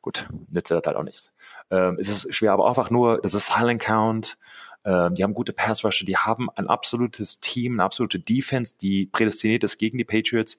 gut, 0.00 0.26
nützt 0.50 0.70
das 0.70 0.82
halt 0.84 0.96
auch 0.96 1.02
nichts. 1.02 1.32
Ähm, 1.70 1.96
es 1.98 2.08
ist 2.08 2.34
schwer, 2.34 2.52
aber 2.52 2.68
einfach 2.68 2.90
nur, 2.90 3.20
das 3.20 3.34
ist 3.34 3.48
Silent 3.48 3.82
Count, 3.82 4.38
ähm, 4.84 5.14
die 5.14 5.22
haben 5.22 5.34
gute 5.34 5.52
Pass 5.52 5.84
Rusher, 5.84 6.06
die 6.06 6.16
haben 6.16 6.48
ein 6.50 6.68
absolutes 6.68 7.40
Team, 7.40 7.74
eine 7.74 7.84
absolute 7.84 8.18
Defense, 8.18 8.74
die 8.80 9.06
prädestiniert 9.06 9.64
ist 9.64 9.78
gegen 9.78 9.98
die 9.98 10.04
Patriots 10.04 10.58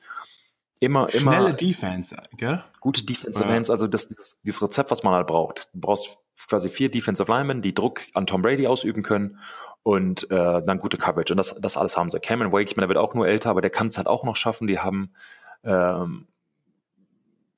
immer, 0.79 1.13
immer. 1.13 1.33
Schnelle 1.33 1.53
Defense, 1.53 2.15
gell? 2.37 2.63
Gute 2.79 3.03
Defensive. 3.03 3.45
Ends, 3.45 3.69
also 3.69 3.87
das, 3.87 4.07
dieses, 4.07 4.41
dieses 4.41 4.61
Rezept, 4.61 4.91
was 4.91 5.03
man 5.03 5.13
halt 5.13 5.27
braucht. 5.27 5.69
Du 5.73 5.79
brauchst 5.79 6.17
quasi 6.47 6.69
vier 6.69 6.89
Defensive 6.89 7.31
Linemen, 7.31 7.61
die 7.61 7.73
Druck 7.73 8.01
an 8.13 8.25
Tom 8.25 8.41
Brady 8.41 8.67
ausüben 8.67 9.03
können 9.03 9.39
und 9.83 10.29
äh, 10.31 10.61
dann 10.63 10.79
gute 10.79 10.97
Coverage. 10.97 11.33
Und 11.33 11.37
das, 11.37 11.55
das 11.59 11.77
alles 11.77 11.97
haben 11.97 12.09
sie. 12.09 12.19
Cameron 12.19 12.51
Wake, 12.51 12.69
ich 12.69 12.77
meine, 12.77 12.87
der 12.87 12.95
wird 12.95 13.05
auch 13.05 13.13
nur 13.13 13.27
älter, 13.27 13.49
aber 13.49 13.61
der 13.61 13.69
kann 13.69 13.87
es 13.87 13.97
halt 13.97 14.07
auch 14.07 14.23
noch 14.23 14.35
schaffen. 14.35 14.67
Die 14.67 14.79
haben 14.79 15.11
ähm, 15.63 16.27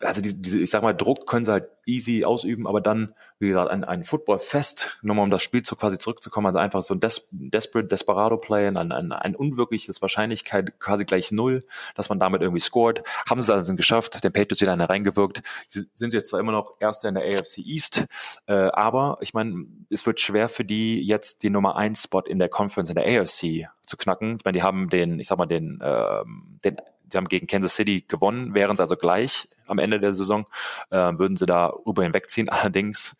also 0.02 0.22
diese, 0.22 0.36
diese, 0.38 0.60
ich 0.60 0.70
sag 0.70 0.84
mal, 0.84 0.94
Druck 0.94 1.26
können 1.26 1.46
sie 1.46 1.52
halt 1.52 1.70
easy 1.86 2.26
ausüben, 2.26 2.68
aber 2.68 2.82
dann, 2.82 3.14
wie 3.40 3.50
gesagt, 3.50 3.70
ein, 3.70 3.84
ein 3.84 4.04
Football-Fest, 4.04 5.00
nochmal 5.04 5.24
um 5.24 5.32
das 5.32 5.44
Spiel 5.44 5.62
zu 5.62 5.76
quasi 5.76 5.98
zurückzukommen, 5.98 6.48
also 6.48 6.60
einfach 6.60 6.84
so 6.84 6.96
ein 6.96 7.00
Des 7.00 7.30
Desperate 7.32 7.88
Desperado-Play, 7.88 8.68
ein, 8.68 8.78
ein, 8.78 9.12
ein 9.12 9.36
unwirkliches 9.36 10.02
Wahrscheinlichkeit 10.02 10.80
quasi 10.80 11.06
gleich 11.06 11.32
null, 11.32 11.64
dass 11.96 12.10
man 12.10 12.20
damit 12.20 12.42
irgendwie 12.42 12.60
scored. 12.60 13.04
Haben 13.30 13.42
sie 13.42 13.54
also 13.54 13.76
geschafft, 13.76 14.24
den 14.24 14.34
Patriots 14.34 14.62
wieder 14.62 14.74
eine 14.74 14.90
reingewirkt. 14.90 15.42
Sie 15.68 15.86
sind 15.94 16.14
jetzt 16.14 16.30
zwar 16.30 16.40
immer 16.40 16.52
noch 16.52 16.76
Erster 16.80 17.08
in 17.08 17.16
der 17.16 17.24
AFC 17.24 17.60
East, 17.60 18.06
äh, 18.48 18.54
aber 18.54 19.18
ich 19.22 19.34
meine, 19.34 19.66
es 19.90 20.06
wird 20.06 20.20
schwer 20.20 20.50
für 20.50 20.66
die 20.66 21.06
jetzt 21.06 21.44
den 21.44 21.54
Nummer 21.54 21.78
1 21.78 22.04
Spot 22.04 22.22
in 22.22 22.40
der 22.40 22.50
Conference 22.50 22.90
in 22.90 22.96
der 22.96 23.06
AFC 23.06 23.70
zu 23.86 23.98
knacken. 23.98 24.38
Ich 24.38 24.46
meine, 24.46 24.58
die 24.58 24.64
haben 24.64 24.90
den, 24.90 25.20
ich 25.20 25.28
sag 25.28 25.38
mal, 25.38 25.46
den, 25.46 25.80
ähm, 25.84 26.60
den 26.64 26.78
sie 27.10 27.18
haben 27.18 27.28
gegen 27.28 27.48
Kansas 27.48 27.76
City 27.76 28.04
gewonnen, 28.08 28.54
wären 28.54 28.76
sie 28.76 28.82
also 28.82 28.96
gleich 28.96 29.48
am 29.68 29.80
Ende 29.80 30.00
der 30.00 30.14
Saison, 30.14 30.46
äh, 30.90 31.12
würden 31.18 31.36
sie 31.36 31.46
da 31.46 31.74
über 31.86 32.04
hinwegziehen. 32.04 32.50
Allerdings, 32.50 33.18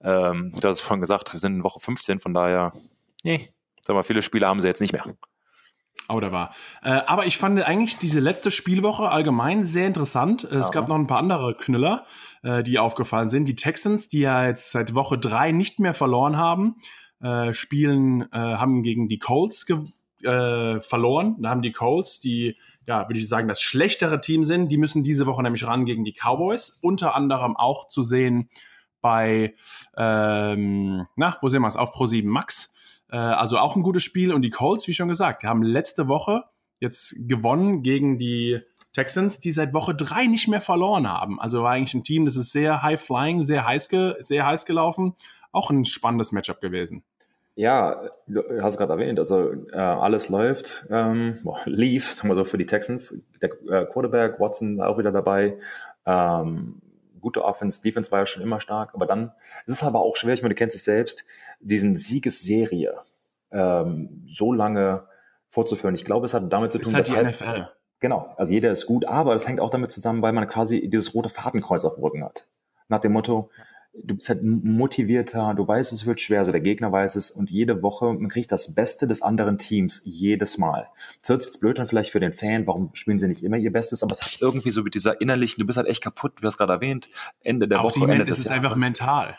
ähm, 0.00 0.52
du 0.58 0.68
hast 0.68 0.78
es 0.78 0.82
vorhin 0.82 1.00
gesagt, 1.00 1.32
wir 1.32 1.40
sind 1.40 1.56
in 1.56 1.64
Woche 1.64 1.80
15, 1.80 2.20
von 2.20 2.34
daher, 2.34 2.72
nee, 3.22 3.48
sag 3.82 3.94
mal, 3.94 4.02
viele 4.02 4.22
Spiele 4.22 4.46
haben 4.46 4.60
sie 4.60 4.68
jetzt 4.68 4.80
nicht 4.80 4.92
mehr. 4.92 5.04
Oh, 6.08 6.20
da 6.20 6.32
war. 6.32 6.54
Äh, 6.82 6.90
aber 6.90 7.26
ich 7.26 7.38
fand 7.38 7.62
eigentlich 7.62 7.96
diese 7.98 8.20
letzte 8.20 8.50
Spielwoche 8.50 9.08
allgemein 9.08 9.64
sehr 9.64 9.86
interessant. 9.86 10.44
Es 10.44 10.66
ja. 10.66 10.70
gab 10.70 10.88
noch 10.88 10.96
ein 10.96 11.06
paar 11.06 11.18
andere 11.18 11.56
Knüller, 11.56 12.06
äh, 12.42 12.62
die 12.62 12.78
aufgefallen 12.78 13.30
sind. 13.30 13.46
Die 13.46 13.56
Texans, 13.56 14.08
die 14.08 14.20
ja 14.20 14.46
jetzt 14.46 14.72
seit 14.72 14.94
Woche 14.94 15.16
drei 15.16 15.52
nicht 15.52 15.78
mehr 15.78 15.94
verloren 15.94 16.36
haben, 16.36 16.76
äh, 17.22 17.54
spielen, 17.54 18.22
äh, 18.32 18.36
haben 18.36 18.82
gegen 18.82 19.08
die 19.08 19.18
Colts 19.18 19.64
äh, 20.22 20.80
verloren. 20.80 21.36
Da 21.40 21.50
haben 21.50 21.62
die 21.62 21.72
Colts, 21.72 22.20
die 22.20 22.56
ja, 22.86 23.08
würde 23.08 23.18
ich 23.18 23.28
sagen, 23.28 23.48
das 23.48 23.60
schlechtere 23.60 24.20
Team 24.20 24.44
sind. 24.44 24.68
Die 24.68 24.78
müssen 24.78 25.02
diese 25.02 25.26
Woche 25.26 25.42
nämlich 25.42 25.66
ran 25.66 25.84
gegen 25.84 26.04
die 26.04 26.14
Cowboys. 26.14 26.78
Unter 26.80 27.14
anderem 27.14 27.56
auch 27.56 27.88
zu 27.88 28.02
sehen 28.02 28.48
bei, 29.00 29.54
ähm, 29.96 31.06
na, 31.16 31.36
wo 31.40 31.48
sehen 31.48 31.62
wir 31.62 31.68
es? 31.68 31.76
Auf 31.76 31.94
Pro7 31.94 32.26
Max. 32.26 32.72
Äh, 33.10 33.16
also 33.16 33.58
auch 33.58 33.76
ein 33.76 33.82
gutes 33.82 34.02
Spiel. 34.02 34.32
Und 34.32 34.42
die 34.42 34.50
Colts, 34.50 34.88
wie 34.88 34.94
schon 34.94 35.08
gesagt, 35.08 35.44
haben 35.44 35.62
letzte 35.62 36.08
Woche 36.08 36.44
jetzt 36.80 37.14
gewonnen 37.28 37.82
gegen 37.82 38.18
die 38.18 38.60
Texans, 38.92 39.40
die 39.40 39.52
seit 39.52 39.72
Woche 39.72 39.94
drei 39.94 40.26
nicht 40.26 40.48
mehr 40.48 40.60
verloren 40.60 41.08
haben. 41.08 41.40
Also 41.40 41.62
war 41.62 41.72
eigentlich 41.72 41.94
ein 41.94 42.04
Team, 42.04 42.24
das 42.24 42.36
ist 42.36 42.52
sehr 42.52 42.82
high 42.82 43.00
flying, 43.00 43.42
sehr 43.42 43.66
heiß, 43.66 43.88
sehr 44.20 44.46
heiß 44.46 44.66
gelaufen. 44.66 45.14
Auch 45.50 45.70
ein 45.70 45.84
spannendes 45.84 46.32
Matchup 46.32 46.60
gewesen. 46.60 47.04
Ja, 47.54 48.10
du 48.26 48.42
hast 48.62 48.78
gerade 48.78 48.94
erwähnt, 48.94 49.18
also 49.18 49.52
äh, 49.72 49.76
alles 49.76 50.30
läuft, 50.30 50.86
ähm, 50.90 51.38
boah, 51.44 51.60
lief, 51.66 52.12
sagen 52.12 52.30
wir 52.30 52.34
so, 52.34 52.44
für 52.44 52.56
die 52.56 52.66
Texans. 52.66 53.22
Der 53.42 53.50
äh, 53.68 53.84
Quarterback, 53.86 54.40
Watson 54.40 54.80
auch 54.80 54.96
wieder 54.96 55.12
dabei. 55.12 55.58
Ähm, 56.06 56.80
gute 57.20 57.44
Offense, 57.44 57.82
Defense 57.82 58.10
war 58.10 58.20
ja 58.20 58.26
schon 58.26 58.42
immer 58.42 58.60
stark, 58.60 58.94
aber 58.94 59.06
dann 59.06 59.32
es 59.66 59.74
ist 59.74 59.84
aber 59.84 60.00
auch 60.00 60.16
schwer, 60.16 60.34
ich 60.34 60.42
meine, 60.42 60.54
du 60.54 60.58
kennst 60.58 60.76
es 60.76 60.84
selbst, 60.84 61.24
diesen 61.60 61.94
Siegesserie 61.94 62.94
ähm, 63.50 64.24
so 64.26 64.52
lange 64.52 65.04
vorzuführen. 65.48 65.94
Ich 65.94 66.04
glaube, 66.04 66.24
es 66.24 66.34
hat 66.34 66.50
damit 66.52 66.72
zu 66.72 66.78
tun, 66.78 66.94
dass 66.94 67.14
halt, 67.14 67.28
NFL. 67.28 67.68
Genau, 68.00 68.34
also 68.36 68.52
jeder 68.52 68.72
ist 68.72 68.86
gut, 68.86 69.04
aber 69.04 69.34
das 69.34 69.46
hängt 69.46 69.60
auch 69.60 69.70
damit 69.70 69.92
zusammen, 69.92 70.22
weil 70.22 70.32
man 70.32 70.48
quasi 70.48 70.88
dieses 70.88 71.14
rote 71.14 71.28
Fadenkreuz 71.28 71.84
auf 71.84 71.94
dem 71.94 72.02
Rücken 72.02 72.24
hat. 72.24 72.48
Nach 72.88 73.00
dem 73.00 73.12
Motto, 73.12 73.50
du 73.94 74.16
bist 74.16 74.28
halt 74.28 74.42
motivierter, 74.42 75.54
du 75.54 75.66
weißt, 75.66 75.92
es 75.92 76.06
wird 76.06 76.20
schwer, 76.20 76.38
also 76.38 76.52
der 76.52 76.60
Gegner 76.60 76.90
weiß 76.92 77.16
es 77.16 77.30
und 77.30 77.50
jede 77.50 77.82
Woche, 77.82 78.12
man 78.12 78.28
kriegt 78.28 78.50
das 78.50 78.74
Beste 78.74 79.06
des 79.06 79.22
anderen 79.22 79.58
Teams 79.58 80.02
jedes 80.04 80.58
Mal. 80.58 80.88
Das 81.20 81.28
hört 81.28 81.42
sich 81.42 81.52
jetzt 81.52 81.60
blöd 81.60 81.78
an 81.78 81.86
vielleicht 81.86 82.10
für 82.10 82.20
den 82.20 82.32
Fan, 82.32 82.66
warum 82.66 82.90
spielen 82.94 83.18
sie 83.18 83.28
nicht 83.28 83.42
immer 83.42 83.56
ihr 83.56 83.72
Bestes, 83.72 84.02
aber 84.02 84.12
es 84.12 84.22
hat 84.22 84.40
irgendwie 84.40 84.70
so 84.70 84.82
mit 84.82 84.94
dieser 84.94 85.20
innerlichen, 85.20 85.60
du 85.60 85.66
bist 85.66 85.76
halt 85.76 85.88
echt 85.88 86.02
kaputt, 86.02 86.32
du 86.40 86.46
hast 86.46 86.56
gerade 86.56 86.72
erwähnt, 86.72 87.10
Ende 87.42 87.68
der 87.68 87.80
Auch 87.80 87.96
Woche, 87.96 88.10
Ende 88.10 88.24
des 88.24 88.38
Es 88.38 88.44
ist 88.44 88.50
einfach 88.50 88.76
mental. 88.76 89.38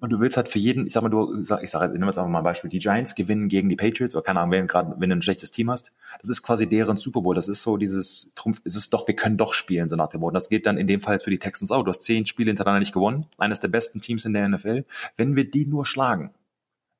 Und 0.00 0.10
du 0.10 0.20
willst 0.20 0.36
halt 0.36 0.48
für 0.48 0.60
jeden, 0.60 0.86
ich 0.86 0.92
sag 0.92 1.02
mal, 1.02 1.08
du, 1.08 1.40
ich 1.40 1.46
sag, 1.46 1.62
ich 1.62 1.74
nehme 1.74 2.06
jetzt 2.06 2.18
einfach 2.18 2.30
mal 2.30 2.38
ein 2.38 2.44
Beispiel, 2.44 2.70
die 2.70 2.78
Giants 2.78 3.16
gewinnen 3.16 3.48
gegen 3.48 3.68
die 3.68 3.74
Patriots, 3.74 4.14
oder 4.14 4.22
keine 4.22 4.40
Ahnung, 4.40 4.52
wenn, 4.52 4.66
gerade, 4.68 4.94
wenn 4.98 5.10
du 5.10 5.16
ein 5.16 5.22
schlechtes 5.22 5.50
Team 5.50 5.70
hast. 5.70 5.92
Das 6.20 6.30
ist 6.30 6.42
quasi 6.42 6.68
deren 6.68 6.96
Super 6.96 7.22
Bowl. 7.22 7.34
Das 7.34 7.48
ist 7.48 7.62
so 7.62 7.76
dieses 7.76 8.32
Trumpf, 8.36 8.60
es 8.64 8.76
ist 8.76 8.94
doch, 8.94 9.08
wir 9.08 9.16
können 9.16 9.36
doch 9.36 9.54
spielen, 9.54 9.88
so 9.88 9.96
nach 9.96 10.08
dem 10.08 10.20
Motto. 10.20 10.34
Das 10.34 10.48
geht 10.48 10.66
dann 10.66 10.78
in 10.78 10.86
dem 10.86 11.00
Fall 11.00 11.14
jetzt 11.14 11.24
für 11.24 11.30
die 11.30 11.38
Texans 11.40 11.72
auch. 11.72 11.82
Du 11.82 11.88
hast 11.88 12.02
zehn 12.02 12.26
Spiele 12.26 12.50
hintereinander 12.50 12.78
nicht 12.78 12.94
gewonnen. 12.94 13.26
Eines 13.38 13.58
der 13.58 13.68
besten 13.68 14.00
Teams 14.00 14.24
in 14.24 14.34
der 14.34 14.48
NFL. 14.48 14.84
Wenn 15.16 15.34
wir 15.34 15.50
die 15.50 15.66
nur 15.66 15.84
schlagen, 15.84 16.32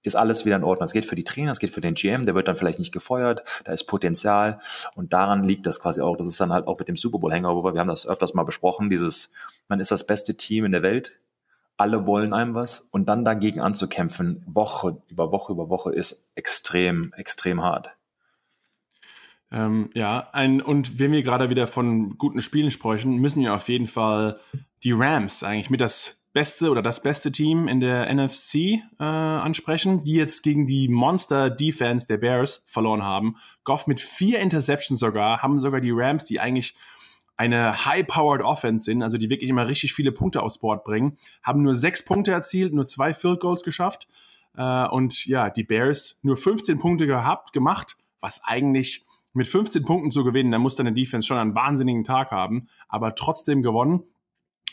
ist 0.02 0.16
alles 0.16 0.44
wieder 0.44 0.56
in 0.56 0.64
Ordnung. 0.64 0.84
Es 0.84 0.92
geht 0.92 1.04
für 1.04 1.14
die 1.14 1.24
Trainer, 1.24 1.52
es 1.52 1.58
geht 1.58 1.70
für 1.70 1.80
den 1.80 1.94
GM, 1.94 2.26
der 2.26 2.34
wird 2.34 2.48
dann 2.48 2.56
vielleicht 2.56 2.78
nicht 2.78 2.92
gefeuert, 2.92 3.42
da 3.64 3.72
ist 3.72 3.84
Potenzial 3.84 4.58
und 4.96 5.12
daran 5.12 5.44
liegt 5.44 5.66
das 5.66 5.80
quasi 5.80 6.00
auch. 6.00 6.16
Das 6.16 6.26
ist 6.26 6.40
dann 6.40 6.52
halt 6.52 6.66
auch 6.66 6.78
mit 6.78 6.88
dem 6.88 6.96
Super 6.96 7.18
Bowl 7.18 7.32
Hangover, 7.32 7.74
wir 7.74 7.80
haben 7.80 7.88
das 7.88 8.06
öfters 8.06 8.34
mal 8.34 8.44
besprochen, 8.44 8.90
dieses, 8.90 9.30
man 9.68 9.80
ist 9.80 9.90
das 9.90 10.06
beste 10.06 10.36
Team 10.36 10.64
in 10.64 10.72
der 10.72 10.82
Welt, 10.82 11.16
alle 11.78 12.06
wollen 12.06 12.34
einem 12.34 12.54
was 12.54 12.80
und 12.80 13.08
dann 13.08 13.24
dagegen 13.24 13.60
anzukämpfen, 13.60 14.42
Woche 14.46 15.00
über 15.08 15.32
Woche 15.32 15.52
über 15.52 15.70
Woche, 15.70 15.92
ist 15.92 16.30
extrem, 16.34 17.12
extrem 17.16 17.62
hart. 17.62 17.96
Ähm, 19.50 19.90
ja, 19.94 20.28
ein, 20.32 20.60
und 20.60 20.98
wenn 20.98 21.12
wir 21.12 21.22
gerade 21.22 21.48
wieder 21.48 21.66
von 21.66 22.18
guten 22.18 22.42
Spielen 22.42 22.70
sprechen, 22.70 23.16
müssen 23.16 23.42
wir 23.42 23.54
auf 23.54 23.68
jeden 23.68 23.86
Fall 23.86 24.38
die 24.84 24.92
Rams 24.92 25.42
eigentlich 25.42 25.70
mit 25.70 25.80
das 25.80 26.18
beste 26.34 26.70
oder 26.70 26.82
das 26.82 27.02
beste 27.02 27.32
Team 27.32 27.68
in 27.68 27.80
der 27.80 28.12
NFC 28.12 28.54
äh, 29.00 29.04
ansprechen, 29.04 30.02
die 30.02 30.14
jetzt 30.14 30.42
gegen 30.42 30.66
die 30.66 30.88
Monster 30.88 31.48
Defense 31.48 32.06
der 32.06 32.18
Bears 32.18 32.64
verloren 32.66 33.02
haben. 33.02 33.36
Goff 33.64 33.86
mit 33.86 34.00
vier 34.00 34.40
Interceptions 34.40 35.00
sogar, 35.00 35.42
haben 35.42 35.58
sogar 35.58 35.80
die 35.80 35.92
Rams, 35.92 36.24
die 36.24 36.40
eigentlich 36.40 36.74
eine 37.38 37.86
high-powered 37.86 38.42
Offense 38.42 38.84
sind, 38.84 39.02
also 39.02 39.16
die 39.16 39.30
wirklich 39.30 39.48
immer 39.48 39.68
richtig 39.68 39.94
viele 39.94 40.12
Punkte 40.12 40.42
aufs 40.42 40.58
Board 40.58 40.84
bringen, 40.84 41.16
haben 41.42 41.62
nur 41.62 41.76
sechs 41.76 42.04
Punkte 42.04 42.32
erzielt, 42.32 42.74
nur 42.74 42.86
zwei 42.86 43.14
Field 43.14 43.40
Goals 43.40 43.62
geschafft. 43.62 44.08
Äh, 44.56 44.88
und 44.88 45.24
ja, 45.24 45.48
die 45.48 45.62
Bears 45.62 46.18
nur 46.22 46.36
15 46.36 46.78
Punkte 46.80 47.06
gehabt, 47.06 47.52
gemacht, 47.52 47.96
was 48.20 48.42
eigentlich 48.44 49.06
mit 49.32 49.46
15 49.46 49.84
Punkten 49.84 50.10
zu 50.10 50.24
gewinnen, 50.24 50.50
da 50.50 50.58
muss 50.58 50.74
deine 50.74 50.92
Defense 50.92 51.26
schon 51.28 51.38
einen 51.38 51.54
wahnsinnigen 51.54 52.02
Tag 52.02 52.32
haben, 52.32 52.68
aber 52.88 53.14
trotzdem 53.14 53.62
gewonnen. 53.62 54.02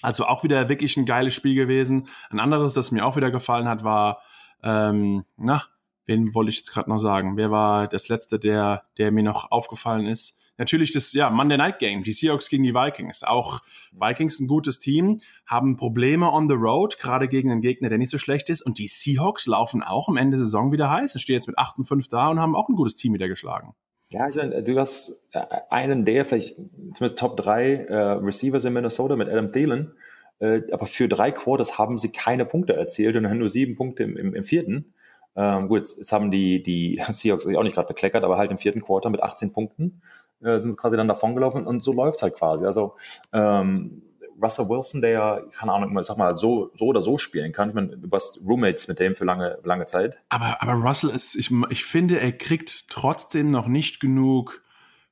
Also 0.01 0.25
auch 0.25 0.43
wieder 0.43 0.67
wirklich 0.67 0.97
ein 0.97 1.05
geiles 1.05 1.35
Spiel 1.35 1.55
gewesen. 1.55 2.07
Ein 2.29 2.39
anderes, 2.39 2.73
das 2.73 2.91
mir 2.91 3.05
auch 3.05 3.15
wieder 3.15 3.31
gefallen 3.31 3.67
hat, 3.67 3.83
war, 3.83 4.21
ähm, 4.63 5.23
na, 5.37 5.63
wen 6.05 6.33
wollte 6.33 6.49
ich 6.49 6.57
jetzt 6.57 6.71
gerade 6.71 6.89
noch 6.89 6.99
sagen? 6.99 7.37
Wer 7.37 7.51
war 7.51 7.87
das 7.87 8.09
letzte, 8.09 8.39
der, 8.39 8.83
der 8.97 9.11
mir 9.11 9.23
noch 9.23 9.51
aufgefallen 9.51 10.05
ist? 10.05 10.37
Natürlich 10.57 10.93
das, 10.93 11.11
ja, 11.11 11.29
Monday 11.29 11.57
Night 11.57 11.79
Game, 11.79 12.03
die 12.03 12.13
Seahawks 12.13 12.49
gegen 12.49 12.63
die 12.63 12.73
Vikings. 12.73 13.23
Auch 13.23 13.59
Vikings 13.91 14.39
ein 14.39 14.47
gutes 14.47 14.79
Team, 14.79 15.19
haben 15.45 15.75
Probleme 15.75 16.31
on 16.31 16.47
the 16.47 16.55
road, 16.55 16.97
gerade 16.97 17.27
gegen 17.27 17.51
einen 17.51 17.61
Gegner, 17.61 17.89
der 17.89 17.97
nicht 17.97 18.11
so 18.11 18.17
schlecht 18.17 18.49
ist. 18.49 18.61
Und 18.61 18.77
die 18.77 18.87
Seahawks 18.87 19.47
laufen 19.47 19.83
auch 19.83 20.07
am 20.07 20.15
Ende 20.15 20.37
der 20.37 20.45
Saison 20.45 20.71
wieder 20.71 20.89
heiß. 20.89 21.13
Sie 21.13 21.19
stehen 21.19 21.35
jetzt 21.35 21.47
mit 21.47 21.57
8 21.57 21.79
und 21.79 21.85
5 21.85 22.07
da 22.07 22.29
und 22.29 22.39
haben 22.39 22.55
auch 22.55 22.69
ein 22.69 22.75
gutes 22.75 22.95
Team 22.95 23.13
wieder 23.13 23.27
geschlagen. 23.27 23.75
Ja, 24.09 24.29
ich 24.29 24.35
meine, 24.35 24.63
du 24.63 24.79
hast 24.79 25.25
äh, 25.31 25.41
einen 25.69 26.05
der 26.05 26.25
vielleicht 26.25 26.55
zumindest 26.55 27.17
Top 27.17 27.35
3 27.37 27.73
äh, 27.73 27.95
Receivers 27.95 28.63
in 28.63 28.73
Minnesota 28.73 29.15
mit 29.15 29.27
Adam 29.27 29.51
Thielen, 29.51 29.93
äh, 30.39 30.61
aber 30.71 30.85
für 30.85 31.07
drei 31.07 31.31
Quarters 31.31 31.77
haben 31.77 31.97
sie 31.97 32.11
keine 32.11 32.45
Punkte 32.45 32.75
erzielt 32.75 33.17
und 33.17 33.27
haben 33.27 33.39
nur 33.39 33.49
sieben 33.49 33.75
Punkte 33.75 34.03
im, 34.03 34.15
im, 34.15 34.35
im 34.35 34.43
vierten. 34.43 34.93
Ähm, 35.35 35.67
gut, 35.67 35.79
jetzt, 35.79 35.97
jetzt, 35.97 36.11
haben 36.11 36.31
die, 36.31 36.63
die 36.63 37.01
Seahawks 37.09 37.45
auch 37.47 37.63
nicht 37.63 37.75
gerade 37.75 37.87
bekleckert, 37.87 38.23
aber 38.23 38.37
halt 38.37 38.51
im 38.51 38.57
vierten 38.57 38.81
Quarter 38.81 39.09
mit 39.09 39.21
18 39.21 39.51
Punkten 39.51 40.01
äh, 40.41 40.59
sind 40.59 40.71
sie 40.71 40.77
quasi 40.77 40.97
dann 40.97 41.07
davongelaufen 41.07 41.67
und 41.67 41.83
so 41.83 41.93
läuft 41.93 42.21
halt 42.21 42.35
quasi. 42.35 42.65
Also 42.65 42.95
ähm, 43.33 44.01
Russell 44.41 44.67
Wilson, 44.67 45.01
der 45.01 45.09
ja, 45.11 45.41
keine 45.57 45.73
Ahnung, 45.73 45.97
ich 45.97 46.05
sag 46.05 46.17
mal, 46.17 46.33
so, 46.33 46.71
so 46.75 46.85
oder 46.85 47.01
so 47.01 47.17
spielen 47.17 47.51
kann. 47.51 47.69
Ich 47.69 47.75
meine, 47.75 47.97
du 47.97 48.11
warst 48.11 48.41
Roommates 48.45 48.87
mit 48.87 48.99
dem 48.99 49.15
für 49.15 49.25
lange, 49.25 49.59
lange 49.63 49.85
Zeit. 49.85 50.17
Aber, 50.29 50.61
aber 50.61 50.73
Russell 50.73 51.09
ist, 51.09 51.35
ich, 51.35 51.51
ich 51.69 51.85
finde, 51.85 52.19
er 52.19 52.31
kriegt 52.31 52.89
trotzdem 52.89 53.51
noch 53.51 53.67
nicht 53.67 53.99
genug 53.99 54.61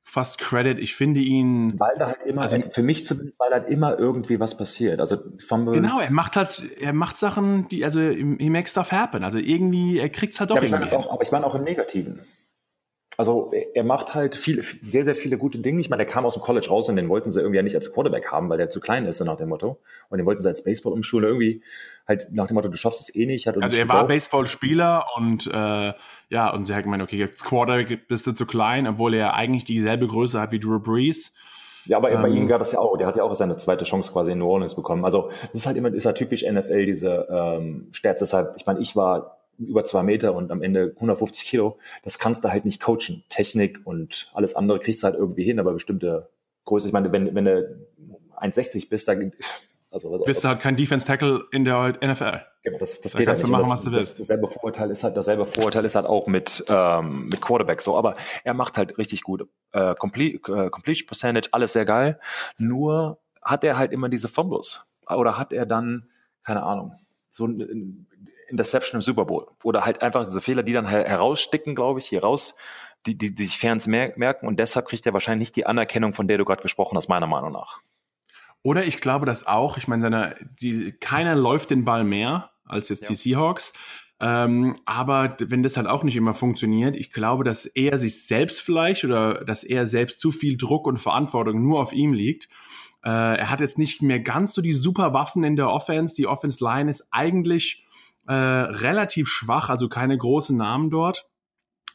fast 0.04 0.40
Credit. 0.40 0.78
Ich 0.80 0.96
finde 0.96 1.22
ihn. 1.22 1.80
Weil 1.80 1.98
da 1.98 2.08
halt 2.08 2.22
immer, 2.26 2.44
also, 2.44 2.58
für 2.72 2.84
mich 2.84 3.06
zumindest, 3.06 3.40
weil 3.40 3.52
halt 3.52 3.70
immer 3.70 3.98
irgendwie 3.98 4.40
was 4.40 4.58
passiert. 4.58 5.00
Also 5.00 5.18
Fumbles. 5.46 5.76
Genau, 5.76 6.00
er 6.00 6.12
macht 6.12 6.36
halt, 6.36 6.64
er 6.80 6.94
macht 6.94 7.18
Sachen, 7.18 7.68
die, 7.70 7.84
also 7.84 8.00
he 8.00 8.50
makes 8.50 8.72
stuff 8.72 8.92
happen. 8.92 9.24
Also 9.24 9.40
irgendwie, 9.40 10.00
er 10.00 10.10
kriegt 10.10 10.34
es 10.34 10.40
halt 10.40 10.52
doch 10.52 10.58
ja, 10.58 10.64
irgendwie. 10.64 10.96
Auch, 10.96 11.12
aber 11.12 11.24
ich 11.24 11.32
meine 11.32 11.46
auch 11.46 11.56
im 11.56 11.64
Negativen. 11.64 12.22
Also 13.18 13.52
er 13.74 13.84
macht 13.84 14.16
halt 14.16 14.36
viel, 14.36 14.62
sehr, 14.62 15.04
sehr 15.04 15.16
viele 15.16 15.38
gute 15.38 15.60
Dinge. 15.60 15.80
Ich 15.80 15.90
meine, 15.90 16.04
der 16.04 16.12
kam 16.12 16.26
aus 16.26 16.34
dem 16.34 16.42
College 16.42 16.68
raus 16.70 16.90
und 16.90 16.96
den 16.96 17.10
wollten 17.10 17.30
sie 17.30 17.40
irgendwie 17.40 17.58
ja 17.58 17.64
nicht 17.64 17.76
als 17.76 17.94
Quarterback 17.94 18.32
haben, 18.32 18.50
weil 18.50 18.58
der 18.58 18.70
zu 18.70 18.80
klein 18.80 19.06
ist, 19.06 19.18
so 19.18 19.26
nach 19.26 19.38
dem 19.38 19.50
Motto. 19.50 19.80
Und 20.10 20.18
den 20.18 20.26
wollten 20.26 20.42
sie 20.42 20.48
als 20.48 20.64
Baseball 20.64 20.94
umschulen. 20.94 21.26
Irgendwie 21.26 21.62
halt 22.08 22.28
nach 22.32 22.48
dem 22.48 22.56
Motto, 22.56 22.70
du 22.70 22.78
schaffst 22.78 23.02
es 23.02 23.16
eh 23.16 23.26
nicht. 23.26 23.46
Hat 23.48 23.62
also 23.62 23.78
er 23.78 23.88
war 23.88 24.08
Baseballspieler 24.08 25.06
und 25.16 25.48
äh, 25.48 25.94
ja, 26.30 26.54
und 26.54 26.66
sie 26.66 26.74
hat 26.74 26.84
gemeint, 26.84 27.04
okay, 27.04 27.18
jetzt 27.18 27.44
Quarterback 27.44 28.08
bist 28.08 28.26
du 28.26 28.32
zu 28.32 28.46
klein, 28.46 28.88
obwohl 28.88 29.14
er 29.14 29.36
eigentlich 29.36 29.66
dieselbe 29.66 30.08
Größe 30.08 30.40
hat 30.40 30.52
wie 30.52 30.60
Drew 30.60 30.80
Brees. 30.80 31.34
Ja, 31.86 31.98
aber 31.98 32.12
ähm, 32.12 32.22
bei 32.22 32.30
ihm 32.30 32.48
gab 32.48 32.62
es 32.62 32.72
ja 32.72 32.80
auch, 32.80 32.98
der 32.98 33.08
hat 33.08 33.16
ja 33.16 33.24
auch 33.24 33.34
seine 33.36 33.58
zweite 33.58 33.84
Chance 33.84 34.12
quasi 34.12 34.32
in 34.32 34.40
New 34.40 34.48
Orleans 34.48 34.76
bekommen. 34.76 35.04
Also 35.04 35.30
das 35.42 35.54
ist 35.54 35.66
halt 35.66 35.78
immer, 35.78 35.94
ist 35.94 36.06
halt 36.06 36.18
typisch 36.18 36.44
NFL, 36.44 36.86
diese 36.86 37.28
ähm, 37.30 37.90
Stats. 37.92 38.20
Deshalb, 38.20 38.56
ich 38.58 38.66
meine, 38.66 38.80
ich 38.80 38.96
war 38.96 39.43
über 39.60 39.84
zwei 39.84 40.04
Meter 40.04 40.34
und 40.34 40.52
am 40.52 40.62
Ende 40.62 40.94
150 40.96 41.46
Kilo, 41.46 41.78
das 42.04 42.20
kannst 42.20 42.44
du 42.44 42.50
halt 42.50 42.66
nicht 42.66 42.82
coachen. 42.82 43.24
Technik 43.30 43.82
und 43.86 44.32
alles 44.34 44.56
andere 44.56 44.80
kriegst 44.80 45.04
du 45.04 45.06
halt 45.06 45.16
irgendwie 45.16 45.44
hin, 45.44 45.60
aber 45.60 45.74
bestimmte 45.74 46.30
Größe, 46.66 46.88
ich 46.88 46.94
meine, 46.94 47.12
wenn, 47.12 47.34
wenn 47.36 47.46
du 47.46 47.88
1,60 48.38 48.90
bist, 48.90 49.08
da 49.08 49.14
also, 49.92 50.18
bist 50.26 50.44
du 50.44 50.50
halt 50.50 50.62
kein 50.62 50.76
Defense 50.76 51.06
Tackle 51.06 51.46
in 51.52 51.66
der 51.66 51.98
NFL. 52.02 52.42
Genau, 52.64 52.78
das, 52.78 53.02
das 53.02 53.12
da 53.12 53.20
geht 53.20 53.28
kannst 53.28 53.44
halt 53.44 53.50
du 53.50 53.52
machen, 53.52 53.70
was 53.70 53.82
du 53.84 53.92
willst. 53.92 54.20
Dasselbe 54.20 54.48
Vorurteil 54.48 54.90
ist 54.90 55.04
halt, 55.04 55.18
dasselbe 55.18 55.46
Vorurteil 55.46 55.84
ist 55.86 55.96
halt 55.96 56.06
auch 56.06 56.28
mit, 56.28 56.64
ähm, 56.70 57.26
mit 57.26 57.42
Quarterback 57.42 57.82
so, 57.82 57.98
aber 57.98 58.16
er 58.44 58.54
macht 58.54 58.78
halt 58.78 58.98
richtig 58.98 59.24
gut. 59.24 59.48
Äh, 59.72 59.96
Complete, 59.96 60.38
äh, 60.52 60.70
Completion 60.70 61.08
Percentage, 61.08 61.50
alles 61.52 61.74
sehr 61.74 61.86
geil. 61.86 62.20
Nur 62.58 63.20
hat 63.42 63.64
er 63.64 63.78
halt 63.78 63.92
immer 63.92 64.10
diese 64.10 64.30
Fumbles. 64.30 64.94
Oder 65.10 65.38
hat 65.38 65.52
er 65.52 65.66
dann, 65.66 66.08
keine 66.46 66.64
Ahnung, 66.64 66.94
so 67.30 67.46
ein 67.46 68.08
Interception 68.48 69.00
im 69.00 69.02
Super 69.02 69.26
Bowl. 69.26 69.48
Oder 69.64 69.86
halt 69.86 70.02
einfach 70.02 70.24
diese 70.24 70.42
Fehler, 70.42 70.64
die 70.64 70.74
dann 70.74 70.88
heraussticken, 70.88 71.76
glaube 71.76 72.00
ich, 72.00 72.06
hier 72.06 72.22
raus, 72.22 72.56
die, 73.06 73.18
die, 73.18 73.36
die 73.36 73.46
sich 73.46 73.58
Fans 73.58 73.88
merken 73.88 74.48
und 74.48 74.60
deshalb 74.60 74.88
kriegt 74.88 75.06
er 75.06 75.14
wahrscheinlich 75.14 75.48
nicht 75.48 75.56
die 75.56 75.66
Anerkennung, 75.66 76.14
von 76.14 76.28
der 76.28 76.38
du 76.38 76.46
gerade 76.46 76.62
gesprochen 76.62 76.96
hast, 76.96 77.10
meiner 77.10 77.28
Meinung 77.28 77.52
nach. 77.52 77.80
Oder 78.62 78.86
ich 78.86 79.02
glaube 79.02 79.26
das 79.26 79.46
auch. 79.46 79.78
Ich 79.78 79.88
meine, 79.88 80.02
seine, 80.02 80.36
die, 80.62 80.94
keiner 80.94 81.36
läuft 81.36 81.70
den 81.70 81.84
Ball 81.84 82.06
mehr 82.06 82.52
als 82.66 82.90
jetzt 82.90 83.04
ja. 83.04 83.08
die 83.10 83.16
Seahawks. 83.16 83.74
Ähm, 84.22 84.78
aber 84.86 85.36
wenn 85.40 85.64
das 85.64 85.76
halt 85.76 85.88
auch 85.88 86.04
nicht 86.04 86.16
immer 86.16 86.34
funktioniert, 86.34 86.96
ich 86.96 87.12
glaube, 87.12 87.44
dass 87.44 87.66
er 87.66 88.00
sich 88.00 88.26
selbst 88.26 88.62
vielleicht 88.62 89.04
oder 89.04 89.44
dass 89.44 89.66
er 89.66 89.86
selbst 89.86 90.22
zu 90.22 90.32
viel 90.32 90.56
Druck 90.56 90.88
und 90.88 90.98
Verantwortung 90.98 91.62
nur 91.62 91.82
auf 91.82 91.92
ihm 91.92 92.14
liegt. 92.14 92.48
Äh, 93.04 93.10
er 93.10 93.50
hat 93.50 93.60
jetzt 93.60 93.78
nicht 93.78 94.02
mehr 94.02 94.22
ganz 94.22 94.54
so 94.54 94.62
die 94.62 94.72
super 94.72 95.12
Waffen 95.12 95.44
in 95.44 95.58
der 95.58 95.70
Offense. 95.70 96.16
Die 96.16 96.28
Offense 96.28 96.64
Line 96.64 96.90
ist 96.90 97.10
eigentlich 97.12 97.86
äh, 98.28 98.34
relativ 98.34 99.28
schwach, 99.28 99.70
also 99.70 99.90
keine 99.90 100.18
großen 100.18 100.56
Namen 100.58 100.90
dort. 100.90 101.28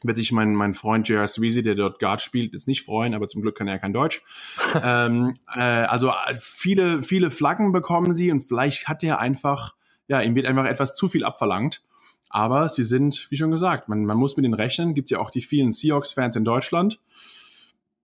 Wird 0.04 0.16
sich 0.16 0.30
mein, 0.30 0.54
mein 0.54 0.74
Freund 0.74 1.08
J.R. 1.08 1.26
Sweezy, 1.26 1.62
der 1.62 1.74
dort 1.74 1.98
Guard 1.98 2.22
spielt, 2.22 2.52
jetzt 2.52 2.68
nicht 2.68 2.84
freuen, 2.84 3.14
aber 3.14 3.26
zum 3.26 3.42
Glück 3.42 3.56
kann 3.56 3.66
er 3.66 3.74
ja 3.74 3.78
kein 3.78 3.92
Deutsch. 3.92 4.22
ähm, 4.84 5.34
äh, 5.54 5.60
also 5.60 6.10
äh, 6.10 6.36
viele, 6.38 7.02
viele 7.02 7.30
Flaggen 7.30 7.72
bekommen 7.72 8.14
sie 8.14 8.30
und 8.30 8.40
vielleicht 8.40 8.86
hat 8.86 9.02
er 9.02 9.18
einfach, 9.18 9.74
ja, 10.06 10.20
ihm 10.20 10.36
wird 10.36 10.46
einfach 10.46 10.66
etwas 10.66 10.94
zu 10.94 11.08
viel 11.08 11.24
abverlangt. 11.24 11.82
Aber 12.30 12.68
sie 12.68 12.84
sind, 12.84 13.26
wie 13.30 13.36
schon 13.36 13.50
gesagt, 13.50 13.88
man, 13.88 14.04
man 14.04 14.18
muss 14.18 14.36
mit 14.36 14.44
ihnen 14.44 14.54
rechnen. 14.54 14.94
Gibt 14.94 15.10
ja 15.10 15.18
auch 15.18 15.30
die 15.30 15.40
vielen 15.40 15.72
Seahawks-Fans 15.72 16.36
in 16.36 16.44
Deutschland. 16.44 17.00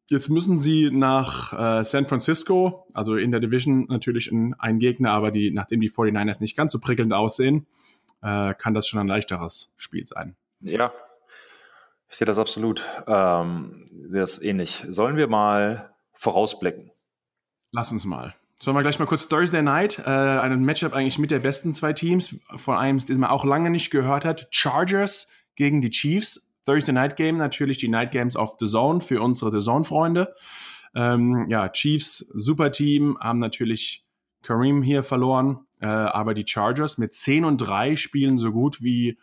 Jetzt 0.09 0.29
müssen 0.29 0.61
sie 0.61 0.91
nach 0.91 1.53
äh, 1.53 1.85
San 1.85 2.07
Francisco, 2.07 2.87
also 2.93 3.17
in 3.17 3.31
der 3.31 3.41
Division 3.41 3.87
natürlich 3.89 4.31
ein, 4.31 4.55
ein 4.59 4.79
Gegner, 4.79 5.13
aber 5.13 5.31
die, 5.31 5.51
nachdem 5.51 5.81
die 5.81 5.91
49ers 5.91 6.41
nicht 6.41 6.57
ganz 6.57 6.73
so 6.73 6.79
prickelnd 6.79 7.13
aussehen, 7.13 7.67
äh, 8.25 8.55
kann 8.55 8.75
das 8.75 8.89
schon 8.89 8.99
ein 8.99 9.07
leichteres 9.07 9.75
Spiel 9.77 10.07
sein. 10.07 10.35
Ja, 10.61 10.93
ich 12.09 12.17
sehe 12.17 12.27
das 12.27 12.39
absolut. 12.39 12.85
Ähm, 13.07 13.87
sehe 14.09 14.21
das 14.21 14.41
ähnlich. 14.41 14.85
Sollen 14.89 15.17
wir 15.17 15.29
mal 15.29 15.95
vorausblicken? 16.15 16.91
Lass 17.71 17.93
uns 17.93 18.05
mal. 18.05 18.35
Sollen 18.59 18.77
wir 18.77 18.83
gleich 18.83 18.99
mal 18.99 19.07
kurz 19.07 19.29
Thursday 19.29 19.63
Night, 19.63 19.99
äh, 19.99 20.11
ein 20.11 20.65
Matchup 20.65 20.95
eigentlich 20.95 21.19
mit 21.19 21.31
der 21.31 21.41
besten 21.41 21.75
zwei 21.75 21.93
Teams, 21.93 22.37
von 22.55 22.77
einem, 22.77 22.99
den 22.99 23.19
man 23.19 23.31
auch 23.31 23.45
lange 23.45 23.69
nicht 23.69 23.91
gehört 23.91 24.25
hat. 24.25 24.47
Chargers 24.51 25.29
gegen 25.57 25.83
die 25.83 25.91
Chiefs. 25.91 26.51
Thursday 26.65 26.93
Night 26.93 27.17
Game, 27.17 27.37
natürlich 27.37 27.77
die 27.77 27.89
Night 27.89 28.13
Games 28.13 28.37
of 28.37 28.57
The 28.59 28.67
Zone 28.67 29.01
für 29.01 29.21
unsere 29.21 29.53
The 29.53 29.63
Zone-Freunde. 29.63 30.35
Ähm, 30.95 31.47
ja, 31.51 31.69
Chiefs, 31.69 32.19
super 32.33 32.73
Team, 32.73 33.19
haben 33.21 33.39
natürlich 33.39 34.04
Kareem 34.45 34.83
hier 34.83 35.03
verloren. 35.03 35.67
Äh, 35.81 35.87
aber 35.87 36.35
die 36.35 36.47
Chargers 36.47 36.99
mit 36.99 37.15
10 37.15 37.45
und 37.45 37.59
3 37.59 37.97
spielen 37.97 38.39
so 38.39 38.53
gut 38.53 38.83
wie, 38.83 39.19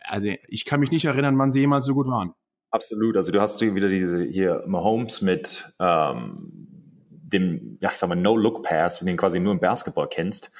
also 0.00 0.28
ich 0.48 0.64
kann 0.64 0.80
mich 0.80 0.90
nicht 0.90 1.04
erinnern, 1.04 1.38
wann 1.38 1.52
sie 1.52 1.60
jemals 1.60 1.86
so 1.86 1.94
gut 1.94 2.08
waren. 2.08 2.34
Absolut. 2.70 3.16
Also 3.16 3.32
du 3.32 3.40
hast 3.40 3.60
wieder 3.60 3.88
diese 3.88 4.22
hier 4.24 4.64
Mahomes 4.66 5.22
mit 5.22 5.72
ähm, 5.78 6.66
dem, 7.10 7.78
ja, 7.80 7.90
ich 7.90 7.96
sag 7.96 8.08
mal, 8.08 8.16
No-Look-Pass, 8.16 9.00
den 9.00 9.08
du 9.08 9.16
quasi 9.16 9.38
nur 9.38 9.52
im 9.52 9.60
Basketball 9.60 10.08
kennst. 10.08 10.50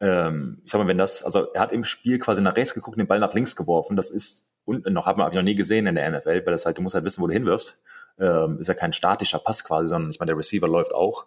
Ähm, 0.00 0.62
ich 0.64 0.70
sag 0.70 0.80
mal, 0.80 0.88
wenn 0.88 0.98
das, 0.98 1.24
also 1.24 1.52
er 1.52 1.60
hat 1.60 1.72
im 1.72 1.84
Spiel 1.84 2.18
quasi 2.18 2.40
nach 2.40 2.56
rechts 2.56 2.74
geguckt, 2.74 2.98
den 2.98 3.06
Ball 3.06 3.18
nach 3.18 3.34
links 3.34 3.56
geworfen. 3.56 3.96
Das 3.96 4.10
ist 4.10 4.46
und 4.66 4.84
noch 4.92 5.06
habe 5.06 5.22
hab 5.22 5.30
ich 5.30 5.36
noch 5.36 5.44
nie 5.44 5.54
gesehen 5.54 5.86
in 5.86 5.94
der 5.94 6.10
NFL, 6.10 6.44
weil 6.44 6.52
das 6.52 6.66
halt, 6.66 6.76
du 6.76 6.82
musst 6.82 6.94
halt 6.94 7.04
wissen, 7.04 7.22
wo 7.22 7.28
du 7.28 7.32
hinwirfst. 7.32 7.80
Ähm, 8.18 8.58
ist 8.58 8.68
ja 8.68 8.74
kein 8.74 8.92
statischer 8.92 9.38
Pass 9.38 9.64
quasi, 9.64 9.88
sondern 9.88 10.10
ich 10.10 10.18
meine, 10.18 10.30
der 10.30 10.38
Receiver 10.38 10.66
läuft 10.66 10.92
auch. 10.94 11.26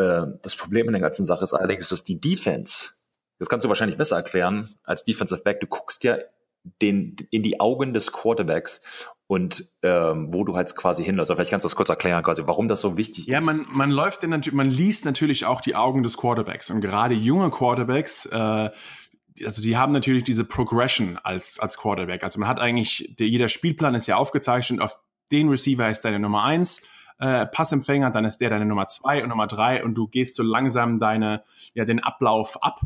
Ähm, 0.00 0.38
das 0.42 0.56
Problem 0.56 0.86
in 0.86 0.92
der 0.92 1.02
ganzen 1.02 1.26
Sache 1.26 1.44
ist 1.44 1.52
allerdings, 1.52 1.88
dass 1.88 2.02
die 2.04 2.20
Defense 2.20 2.88
das 3.40 3.48
kannst 3.48 3.64
du 3.64 3.68
wahrscheinlich 3.68 3.96
besser 3.96 4.16
erklären 4.16 4.68
als 4.84 5.02
Defensive 5.02 5.42
Back. 5.42 5.60
Du 5.60 5.66
guckst 5.66 6.04
ja 6.04 6.18
den, 6.82 7.16
in 7.30 7.42
die 7.42 7.58
Augen 7.58 7.94
des 7.94 8.12
Quarterbacks 8.12 8.82
und 9.26 9.66
ähm, 9.82 10.32
wo 10.32 10.44
du 10.44 10.56
halt 10.56 10.76
quasi 10.76 11.02
hinläufst. 11.02 11.32
Vielleicht 11.32 11.50
kannst 11.50 11.64
du 11.64 11.68
das 11.68 11.74
kurz 11.74 11.88
erklären, 11.88 12.22
quasi, 12.22 12.42
warum 12.44 12.68
das 12.68 12.82
so 12.82 12.98
wichtig 12.98 13.26
ja, 13.26 13.38
ist. 13.38 13.46
Ja, 13.46 13.52
man, 13.54 13.66
man 13.70 13.90
läuft 13.90 14.22
in, 14.24 14.42
man 14.52 14.70
liest 14.70 15.06
natürlich 15.06 15.46
auch 15.46 15.62
die 15.62 15.74
Augen 15.74 16.02
des 16.02 16.18
Quarterbacks 16.18 16.70
und 16.70 16.82
gerade 16.82 17.14
junge 17.14 17.50
Quarterbacks, 17.50 18.26
äh, 18.26 18.36
also 18.36 19.62
sie 19.62 19.78
haben 19.78 19.92
natürlich 19.92 20.24
diese 20.24 20.44
Progression 20.44 21.18
als, 21.22 21.58
als 21.58 21.78
Quarterback. 21.78 22.22
Also 22.22 22.38
man 22.40 22.48
hat 22.48 22.60
eigentlich, 22.60 23.14
der, 23.18 23.26
jeder 23.26 23.48
Spielplan 23.48 23.94
ist 23.94 24.06
ja 24.06 24.16
aufgezeichnet, 24.16 24.82
auf 24.82 24.98
den 25.32 25.48
Receiver 25.48 25.88
ist 25.88 26.04
deine 26.04 26.18
Nummer 26.18 26.44
eins 26.44 26.82
äh, 27.20 27.46
Passempfänger, 27.46 28.10
dann 28.10 28.24
ist 28.24 28.38
der 28.38 28.50
deine 28.50 28.64
Nummer 28.64 28.88
zwei 28.88 29.22
und 29.22 29.28
Nummer 29.28 29.46
drei 29.46 29.84
und 29.84 29.94
du 29.94 30.08
gehst 30.08 30.34
so 30.34 30.42
langsam 30.42 30.98
deine, 30.98 31.42
ja, 31.74 31.84
den 31.84 32.02
Ablauf 32.02 32.62
ab. 32.62 32.80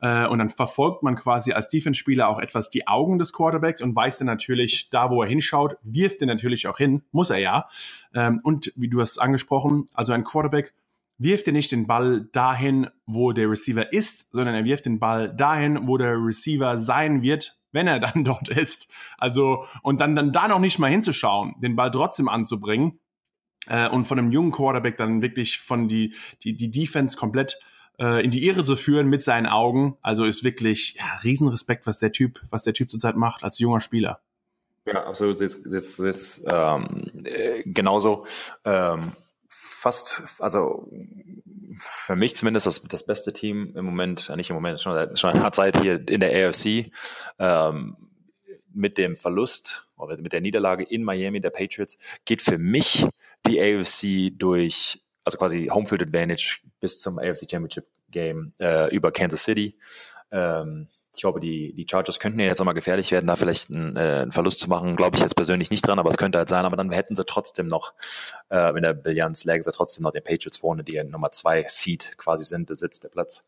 Äh, 0.00 0.26
und 0.26 0.38
dann 0.40 0.50
verfolgt 0.50 1.02
man 1.04 1.14
quasi 1.14 1.52
als 1.52 1.68
Defense-Spieler 1.68 2.28
auch 2.28 2.40
etwas 2.40 2.68
die 2.68 2.88
Augen 2.88 3.18
des 3.18 3.32
Quarterbacks 3.32 3.80
und 3.80 3.94
weiß 3.94 4.18
dann 4.18 4.26
natürlich, 4.26 4.90
da 4.90 5.10
wo 5.10 5.22
er 5.22 5.28
hinschaut, 5.28 5.76
wirft 5.82 6.20
er 6.20 6.26
natürlich 6.26 6.66
auch 6.66 6.78
hin, 6.78 7.02
muss 7.12 7.30
er 7.30 7.38
ja. 7.38 7.66
Ähm, 8.12 8.40
und 8.42 8.72
wie 8.74 8.88
du 8.88 9.00
hast 9.00 9.18
angesprochen, 9.18 9.86
also 9.94 10.12
ein 10.12 10.24
Quarterback 10.24 10.74
wirft 11.18 11.46
er 11.46 11.52
nicht 11.52 11.72
den 11.72 11.86
Ball 11.86 12.28
dahin, 12.32 12.88
wo 13.06 13.32
der 13.32 13.48
Receiver 13.48 13.92
ist, 13.92 14.30
sondern 14.32 14.54
er 14.54 14.64
wirft 14.64 14.84
den 14.86 14.98
Ball 14.98 15.34
dahin, 15.34 15.86
wo 15.86 15.96
der 15.96 16.14
Receiver 16.14 16.76
sein 16.76 17.22
wird, 17.22 17.56
wenn 17.72 17.86
er 17.86 18.00
dann 18.00 18.24
dort 18.24 18.48
ist. 18.48 18.90
Also, 19.16 19.64
und 19.82 20.00
dann, 20.00 20.16
dann 20.16 20.32
da 20.32 20.48
noch 20.48 20.58
nicht 20.58 20.80
mal 20.80 20.90
hinzuschauen, 20.90 21.54
den 21.60 21.76
Ball 21.76 21.92
trotzdem 21.92 22.28
anzubringen 22.28 22.98
äh, 23.68 23.88
und 23.88 24.06
von 24.06 24.18
einem 24.18 24.32
jungen 24.32 24.52
Quarterback 24.52 24.96
dann 24.96 25.22
wirklich 25.22 25.58
von 25.58 25.88
die, 25.88 26.14
die, 26.42 26.54
die 26.54 26.70
Defense 26.70 27.16
komplett 27.16 27.58
äh, 27.98 28.24
in 28.24 28.30
die 28.30 28.46
Irre 28.46 28.64
zu 28.64 28.76
führen 28.76 29.08
mit 29.08 29.22
seinen 29.22 29.46
Augen. 29.46 29.96
Also 30.02 30.24
ist 30.24 30.44
wirklich 30.44 30.94
ja, 30.94 31.04
Riesenrespekt, 31.24 31.86
was 31.86 31.98
der 31.98 32.12
Typ, 32.12 32.40
was 32.50 32.62
der 32.62 32.74
Typ 32.74 32.90
zurzeit 32.90 33.16
macht 33.16 33.44
als 33.44 33.58
junger 33.58 33.80
Spieler. 33.80 34.20
Ja, 34.86 35.04
absolut. 35.04 35.40
Das, 35.40 35.62
das 35.62 36.44
ähm, 36.46 37.10
äh, 37.24 37.62
genauso. 37.64 38.26
Ähm, 38.64 39.12
fast, 39.48 40.22
also 40.38 40.88
für 41.78 42.16
mich 42.16 42.36
zumindest 42.36 42.66
das, 42.66 42.82
das 42.82 43.04
beste 43.04 43.32
Team 43.32 43.72
im 43.76 43.84
Moment, 43.84 44.32
nicht 44.36 44.50
im 44.50 44.56
Moment, 44.56 44.80
schon, 44.80 45.16
schon 45.16 45.30
eine 45.30 45.50
Zeit 45.52 45.80
hier 45.80 46.08
in 46.08 46.20
der 46.20 46.48
AFC. 46.48 46.90
Ähm, 47.38 47.96
mit 48.76 48.98
dem 48.98 49.16
Verlust 49.16 49.88
oder 49.96 50.18
mit 50.18 50.32
der 50.32 50.42
Niederlage 50.42 50.84
in 50.84 51.02
Miami 51.02 51.40
der 51.40 51.50
Patriots 51.50 51.96
geht 52.26 52.42
für 52.42 52.58
mich 52.58 53.06
die 53.46 53.60
AFC 53.60 54.36
durch, 54.38 55.00
also 55.24 55.38
quasi 55.38 55.68
Homefield 55.72 56.02
Advantage 56.02 56.60
bis 56.80 57.00
zum 57.00 57.18
AFC 57.18 57.50
Championship 57.50 57.86
Game 58.10 58.52
äh, 58.58 58.94
über 58.94 59.12
Kansas 59.12 59.44
City. 59.44 59.76
Ähm, 60.30 60.88
ich 61.16 61.22
glaube, 61.22 61.40
die, 61.40 61.72
die 61.72 61.86
Chargers 61.90 62.20
könnten 62.20 62.40
ja 62.40 62.46
jetzt 62.46 62.58
nochmal 62.58 62.74
gefährlich 62.74 63.10
werden, 63.10 63.26
da 63.26 63.36
vielleicht 63.36 63.70
einen, 63.70 63.96
äh, 63.96 64.20
einen 64.22 64.32
Verlust 64.32 64.60
zu 64.60 64.68
machen. 64.68 64.96
Glaube 64.96 65.16
ich 65.16 65.22
jetzt 65.22 65.34
persönlich 65.34 65.70
nicht 65.70 65.86
dran, 65.86 65.98
aber 65.98 66.10
es 66.10 66.18
könnte 66.18 66.36
halt 66.36 66.50
sein. 66.50 66.66
Aber 66.66 66.76
dann 66.76 66.90
hätten 66.90 67.16
sie 67.16 67.24
trotzdem 67.24 67.68
noch, 67.68 67.94
äh, 68.50 68.76
in 68.76 68.82
der 68.82 68.92
Bilanz 68.92 69.44
lägen 69.44 69.62
sie 69.62 69.72
trotzdem 69.72 70.02
noch 70.02 70.12
den 70.12 70.22
Patriots 70.22 70.58
vorne, 70.58 70.84
die 70.84 70.92
ja 70.92 71.04
Nummer 71.04 71.30
zwei 71.30 71.64
Seed 71.68 72.18
quasi 72.18 72.44
sind, 72.44 72.68
der 72.68 72.76
Sitz, 72.76 73.00
der 73.00 73.08
Platz. 73.08 73.46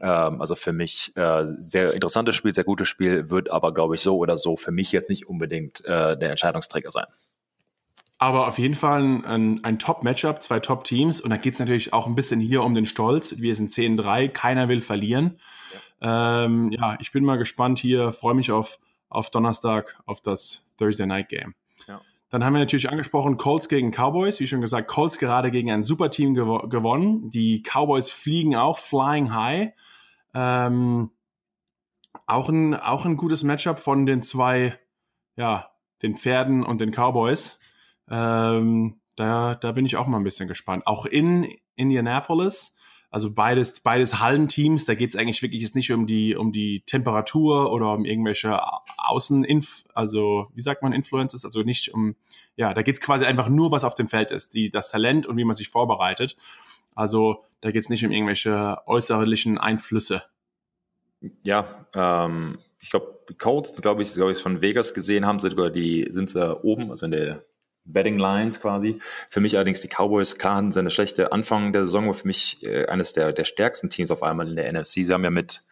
Ähm, 0.00 0.40
also 0.40 0.54
für 0.54 0.72
mich 0.72 1.14
äh, 1.16 1.44
sehr 1.46 1.92
interessantes 1.92 2.36
Spiel, 2.36 2.54
sehr 2.54 2.64
gutes 2.64 2.88
Spiel, 2.88 3.28
wird 3.28 3.50
aber, 3.50 3.74
glaube 3.74 3.96
ich, 3.96 4.00
so 4.00 4.16
oder 4.16 4.38
so 4.38 4.56
für 4.56 4.72
mich 4.72 4.90
jetzt 4.90 5.10
nicht 5.10 5.26
unbedingt 5.28 5.84
äh, 5.84 6.16
der 6.16 6.30
Entscheidungsträger 6.30 6.90
sein. 6.90 7.06
Aber 8.18 8.46
auf 8.46 8.58
jeden 8.58 8.74
Fall 8.74 9.02
ein, 9.02 9.64
ein, 9.64 9.78
Top-Matchup, 9.78 10.42
zwei 10.42 10.60
Top-Teams. 10.60 11.20
Und 11.20 11.30
da 11.30 11.36
geht 11.36 11.54
es 11.54 11.58
natürlich 11.58 11.92
auch 11.92 12.06
ein 12.06 12.14
bisschen 12.14 12.40
hier 12.40 12.62
um 12.62 12.74
den 12.74 12.86
Stolz. 12.86 13.38
Wir 13.38 13.54
sind 13.54 13.70
10-3, 13.70 14.28
keiner 14.28 14.68
will 14.68 14.80
verlieren. 14.80 15.38
Ja. 16.00 16.44
Ähm, 16.44 16.70
ja, 16.70 16.96
ich 17.00 17.12
bin 17.12 17.24
mal 17.24 17.36
gespannt 17.36 17.78
hier, 17.78 18.12
freue 18.12 18.34
mich 18.34 18.52
auf, 18.52 18.78
auf 19.08 19.30
Donnerstag, 19.30 20.00
auf 20.06 20.20
das 20.20 20.64
Thursday 20.78 21.06
Night 21.06 21.28
Game. 21.28 21.54
Ja. 21.88 22.00
Dann 22.30 22.44
haben 22.44 22.52
wir 22.52 22.60
natürlich 22.60 22.90
angesprochen, 22.90 23.36
Colts 23.36 23.68
gegen 23.68 23.90
Cowboys. 23.90 24.40
Wie 24.40 24.46
schon 24.46 24.60
gesagt, 24.60 24.88
Colts 24.88 25.18
gerade 25.18 25.50
gegen 25.50 25.70
ein 25.70 25.84
Superteam 25.84 26.34
gew 26.34 26.68
gewonnen. 26.68 27.28
Die 27.30 27.62
Cowboys 27.62 28.10
fliegen 28.10 28.56
auch 28.56 28.78
flying 28.78 29.32
high. 29.32 29.72
Ähm, 30.34 31.10
auch, 32.26 32.48
ein, 32.48 32.74
auch 32.74 33.04
ein 33.04 33.16
gutes 33.16 33.42
Matchup 33.42 33.78
von 33.78 34.06
den 34.06 34.22
zwei, 34.22 34.78
ja, 35.36 35.70
den 36.02 36.16
Pferden 36.16 36.64
und 36.64 36.80
den 36.80 36.90
Cowboys. 36.90 37.58
Ähm, 38.10 39.00
da, 39.16 39.54
da 39.54 39.72
bin 39.72 39.86
ich 39.86 39.96
auch 39.96 40.06
mal 40.06 40.18
ein 40.18 40.24
bisschen 40.24 40.48
gespannt. 40.48 40.86
Auch 40.86 41.06
in 41.06 41.48
Indianapolis, 41.76 42.74
also 43.10 43.30
beides, 43.30 43.78
beides 43.78 44.18
Hallenteams, 44.18 44.86
da 44.86 44.96
geht 44.96 45.10
es 45.10 45.16
eigentlich 45.16 45.40
wirklich 45.40 45.62
jetzt 45.62 45.76
nicht 45.76 45.92
um 45.92 46.08
die, 46.08 46.34
um 46.34 46.50
die 46.50 46.80
Temperatur 46.84 47.72
oder 47.72 47.92
um 47.92 48.04
irgendwelche 48.04 48.60
Außeninf, 48.98 49.84
also 49.94 50.48
wie 50.52 50.60
sagt 50.60 50.82
man, 50.82 50.92
Influences, 50.92 51.44
also 51.44 51.62
nicht 51.62 51.94
um, 51.94 52.16
ja, 52.56 52.74
da 52.74 52.82
geht 52.82 52.96
es 52.96 53.00
quasi 53.00 53.24
einfach 53.24 53.48
nur, 53.48 53.70
was 53.70 53.84
auf 53.84 53.94
dem 53.94 54.08
Feld 54.08 54.32
ist, 54.32 54.54
die, 54.54 54.68
das 54.68 54.90
Talent 54.90 55.26
und 55.26 55.36
wie 55.36 55.44
man 55.44 55.54
sich 55.54 55.68
vorbereitet. 55.68 56.36
Also 56.96 57.44
da 57.60 57.70
geht 57.70 57.82
es 57.82 57.88
nicht 57.88 58.04
um 58.04 58.10
irgendwelche 58.10 58.78
äußerlichen 58.86 59.58
Einflüsse. 59.58 60.24
Ja, 61.44 61.86
ähm, 61.94 62.58
ich 62.80 62.90
glaube, 62.90 63.20
Codes, 63.38 63.76
glaube 63.76 64.02
ich, 64.02 64.12
glaube 64.12 64.32
ich, 64.32 64.38
von 64.38 64.60
Vegas 64.60 64.92
gesehen 64.92 65.24
haben, 65.24 65.38
sind 65.38 65.50
sogar 65.50 65.70
die, 65.70 66.08
sind 66.10 66.30
sie 66.30 66.56
oben, 66.64 66.90
also 66.90 67.06
in 67.06 67.12
der 67.12 67.44
Betting 67.84 68.18
Lines 68.18 68.60
quasi. 68.60 68.98
Für 69.28 69.40
mich 69.40 69.56
allerdings 69.56 69.80
die 69.80 69.88
Cowboys, 69.88 70.38
klar 70.38 70.56
hatten 70.56 70.76
eine 70.76 70.90
schlechte 70.90 71.32
Anfang 71.32 71.72
der 71.72 71.82
Saison, 71.82 72.06
war 72.06 72.14
für 72.14 72.26
mich 72.26 72.62
äh, 72.62 72.86
eines 72.86 73.12
der, 73.12 73.32
der 73.32 73.44
stärksten 73.44 73.90
Teams 73.90 74.10
auf 74.10 74.22
einmal 74.22 74.48
in 74.48 74.56
der 74.56 74.72
NFC. 74.72 75.04
Sie 75.04 75.12
haben 75.12 75.24
ja 75.24 75.30
mit 75.30 75.62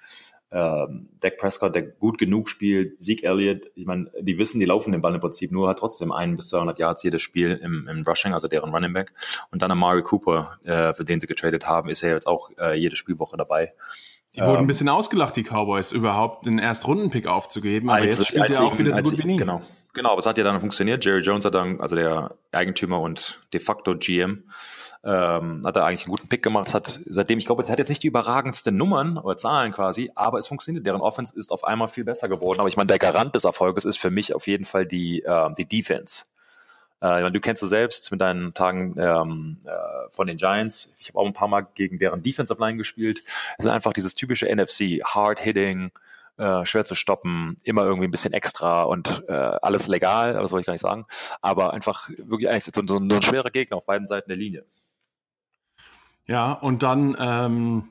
ähm, 0.52 1.08
Dak 1.18 1.38
Prescott, 1.38 1.74
der 1.74 1.82
gut 1.82 2.18
genug 2.18 2.48
spielt, 2.48 3.02
Zeke 3.02 3.26
Elliott, 3.26 3.70
ich 3.74 3.86
meine, 3.86 4.10
die 4.20 4.38
wissen, 4.38 4.60
die 4.60 4.66
laufen 4.66 4.92
den 4.92 5.00
Ball 5.00 5.14
im 5.14 5.20
Prinzip 5.20 5.50
nur, 5.50 5.68
hat 5.68 5.78
trotzdem 5.78 6.12
ein 6.12 6.36
bis 6.36 6.50
200 6.50 6.78
Yards 6.78 7.02
jedes 7.02 7.22
Spiel 7.22 7.58
im, 7.62 7.88
im 7.88 8.02
Rushing, 8.02 8.34
also 8.34 8.48
deren 8.48 8.70
Running 8.70 8.92
Back. 8.92 9.14
Und 9.50 9.62
dann 9.62 9.70
Amari 9.70 10.02
Cooper, 10.02 10.58
äh, 10.64 10.92
für 10.92 11.04
den 11.04 11.20
sie 11.20 11.26
getradet 11.26 11.66
haben, 11.66 11.88
ist 11.88 12.02
ja 12.02 12.10
jetzt 12.10 12.26
auch 12.26 12.50
äh, 12.60 12.78
jede 12.78 12.96
Spielwoche 12.96 13.38
dabei. 13.38 13.70
Die 14.34 14.40
wurden 14.40 14.52
ein 14.52 14.60
ähm, 14.60 14.66
bisschen 14.66 14.88
ausgelacht, 14.88 15.36
die 15.36 15.42
Cowboys, 15.42 15.92
überhaupt 15.92 16.46
den 16.46 16.58
Erstrunden-Pick 16.58 17.26
aufzugeben, 17.26 17.90
aber 17.90 18.00
als, 18.00 18.16
jetzt 18.18 18.28
spielt 18.28 18.50
er 18.50 18.64
auch 18.64 18.78
wieder 18.78 18.94
so 19.04 19.10
gut 19.10 19.18
wie 19.18 19.26
nie. 19.26 19.36
Genau. 19.36 19.60
genau, 19.92 20.10
aber 20.10 20.20
es 20.20 20.26
hat 20.26 20.38
ja 20.38 20.44
dann 20.44 20.58
funktioniert. 20.60 21.04
Jerry 21.04 21.20
Jones 21.20 21.44
hat 21.44 21.54
dann, 21.54 21.80
also 21.80 21.96
der 21.96 22.34
Eigentümer 22.50 23.00
und 23.00 23.42
de 23.52 23.60
facto 23.60 23.94
GM, 23.94 24.44
ähm, 25.04 25.62
hat 25.66 25.76
er 25.76 25.84
eigentlich 25.84 26.04
einen 26.04 26.12
guten 26.12 26.28
Pick 26.28 26.42
gemacht. 26.42 26.68
Es 26.68 26.74
hat, 26.74 27.00
seitdem, 27.04 27.38
ich 27.38 27.44
glaube, 27.44 27.62
es 27.62 27.70
hat 27.70 27.78
jetzt 27.78 27.90
nicht 27.90 28.02
die 28.02 28.06
überragendsten 28.06 28.74
Nummern 28.74 29.18
oder 29.18 29.36
Zahlen 29.36 29.72
quasi, 29.72 30.10
aber 30.14 30.38
es 30.38 30.46
funktioniert. 30.46 30.86
Deren 30.86 31.02
Offense 31.02 31.36
ist 31.36 31.52
auf 31.52 31.64
einmal 31.64 31.88
viel 31.88 32.04
besser 32.04 32.28
geworden. 32.28 32.60
Aber 32.60 32.68
ich 32.68 32.76
meine, 32.76 32.86
der 32.86 32.98
Garant 32.98 33.34
des 33.34 33.44
Erfolges 33.44 33.84
ist 33.84 33.98
für 33.98 34.10
mich 34.10 34.34
auf 34.34 34.46
jeden 34.46 34.64
Fall 34.64 34.86
die, 34.86 35.22
äh, 35.24 35.50
die 35.58 35.66
Defense. 35.66 36.24
Äh, 37.02 37.30
du 37.32 37.40
kennst 37.40 37.60
du 37.62 37.66
selbst 37.66 38.10
mit 38.12 38.20
deinen 38.20 38.54
Tagen 38.54 38.94
ähm, 38.98 39.58
äh, 39.64 40.10
von 40.10 40.28
den 40.28 40.36
Giants. 40.36 40.94
Ich 41.00 41.08
habe 41.08 41.18
auch 41.18 41.26
ein 41.26 41.32
paar 41.32 41.48
Mal 41.48 41.66
gegen 41.74 41.98
deren 41.98 42.22
Defensive 42.22 42.60
Line 42.60 42.78
gespielt. 42.78 43.18
Es 43.58 43.66
ist 43.66 43.70
einfach 43.70 43.92
dieses 43.92 44.14
typische 44.14 44.46
NFC, 44.46 45.02
Hard 45.04 45.40
Hitting, 45.40 45.90
äh, 46.38 46.64
schwer 46.64 46.84
zu 46.84 46.94
stoppen, 46.94 47.56
immer 47.64 47.82
irgendwie 47.82 48.06
ein 48.06 48.12
bisschen 48.12 48.32
extra 48.32 48.84
und 48.84 49.24
äh, 49.28 49.32
alles 49.32 49.88
legal, 49.88 50.34
das 50.34 50.50
soll 50.50 50.60
ich 50.60 50.66
gar 50.66 50.74
nicht 50.74 50.82
sagen. 50.82 51.04
Aber 51.40 51.72
einfach 51.72 52.08
wirklich 52.18 52.48
so, 52.62 52.70
so, 52.72 52.86
so 52.86 52.98
ein 52.98 53.22
schwerer 53.22 53.50
Gegner 53.50 53.78
auf 53.78 53.86
beiden 53.86 54.06
Seiten 54.06 54.28
der 54.28 54.38
Linie. 54.38 54.64
Ja, 56.26 56.52
und 56.52 56.84
dann, 56.84 57.16
ähm, 57.18 57.90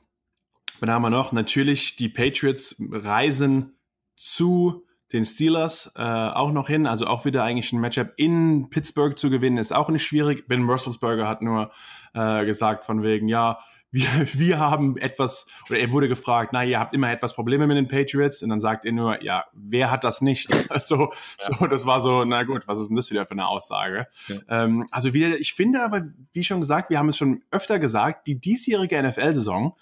dann 0.80 0.90
haben 0.90 1.02
wir 1.02 1.10
noch 1.10 1.32
natürlich 1.32 1.96
die 1.96 2.08
Patriots 2.08 2.76
reisen 2.90 3.76
zu 4.16 4.86
den 5.12 5.24
Steelers 5.24 5.92
äh, 5.96 6.02
auch 6.02 6.52
noch 6.52 6.68
hin. 6.68 6.86
Also 6.86 7.06
auch 7.06 7.24
wieder 7.24 7.44
eigentlich 7.44 7.72
ein 7.72 7.80
Matchup 7.80 8.12
in 8.16 8.70
Pittsburgh 8.70 9.18
zu 9.18 9.30
gewinnen, 9.30 9.58
ist 9.58 9.72
auch 9.72 9.88
nicht 9.88 10.04
schwierig. 10.04 10.48
Ben 10.48 10.68
Russelsberger 10.68 11.28
hat 11.28 11.42
nur 11.42 11.70
äh, 12.14 12.44
gesagt 12.44 12.84
von 12.86 13.02
wegen, 13.02 13.28
ja, 13.28 13.58
wir, 13.92 14.06
wir 14.32 14.58
haben 14.58 14.96
etwas, 14.96 15.46
oder 15.68 15.78
er 15.78 15.92
wurde 15.92 16.08
gefragt, 16.08 16.50
na, 16.52 16.64
ihr 16.64 16.80
habt 16.80 16.94
immer 16.94 17.12
etwas 17.12 17.34
Probleme 17.34 17.66
mit 17.66 17.76
den 17.76 17.86
Patriots. 17.86 18.42
Und 18.42 18.48
dann 18.48 18.60
sagt 18.60 18.84
er 18.84 18.92
nur, 18.92 19.22
ja, 19.22 19.44
wer 19.52 19.90
hat 19.90 20.02
das 20.02 20.20
nicht? 20.20 20.48
Also, 20.72 21.10
ja. 21.10 21.58
so, 21.58 21.66
das 21.66 21.84
war 21.84 22.00
so, 22.00 22.24
na 22.24 22.44
gut, 22.44 22.66
was 22.66 22.80
ist 22.80 22.88
denn 22.88 22.96
das 22.96 23.10
wieder 23.10 23.26
für 23.26 23.32
eine 23.32 23.46
Aussage? 23.46 24.06
Ja. 24.28 24.36
Ähm, 24.48 24.86
also 24.90 25.12
wieder, 25.12 25.38
ich 25.38 25.52
finde 25.52 25.82
aber, 25.82 26.06
wie 26.32 26.44
schon 26.44 26.60
gesagt, 26.60 26.88
wir 26.88 26.98
haben 26.98 27.10
es 27.10 27.16
schon 27.18 27.42
öfter 27.50 27.78
gesagt, 27.78 28.26
die 28.26 28.40
diesjährige 28.40 29.02
NFL-Saison 29.02 29.76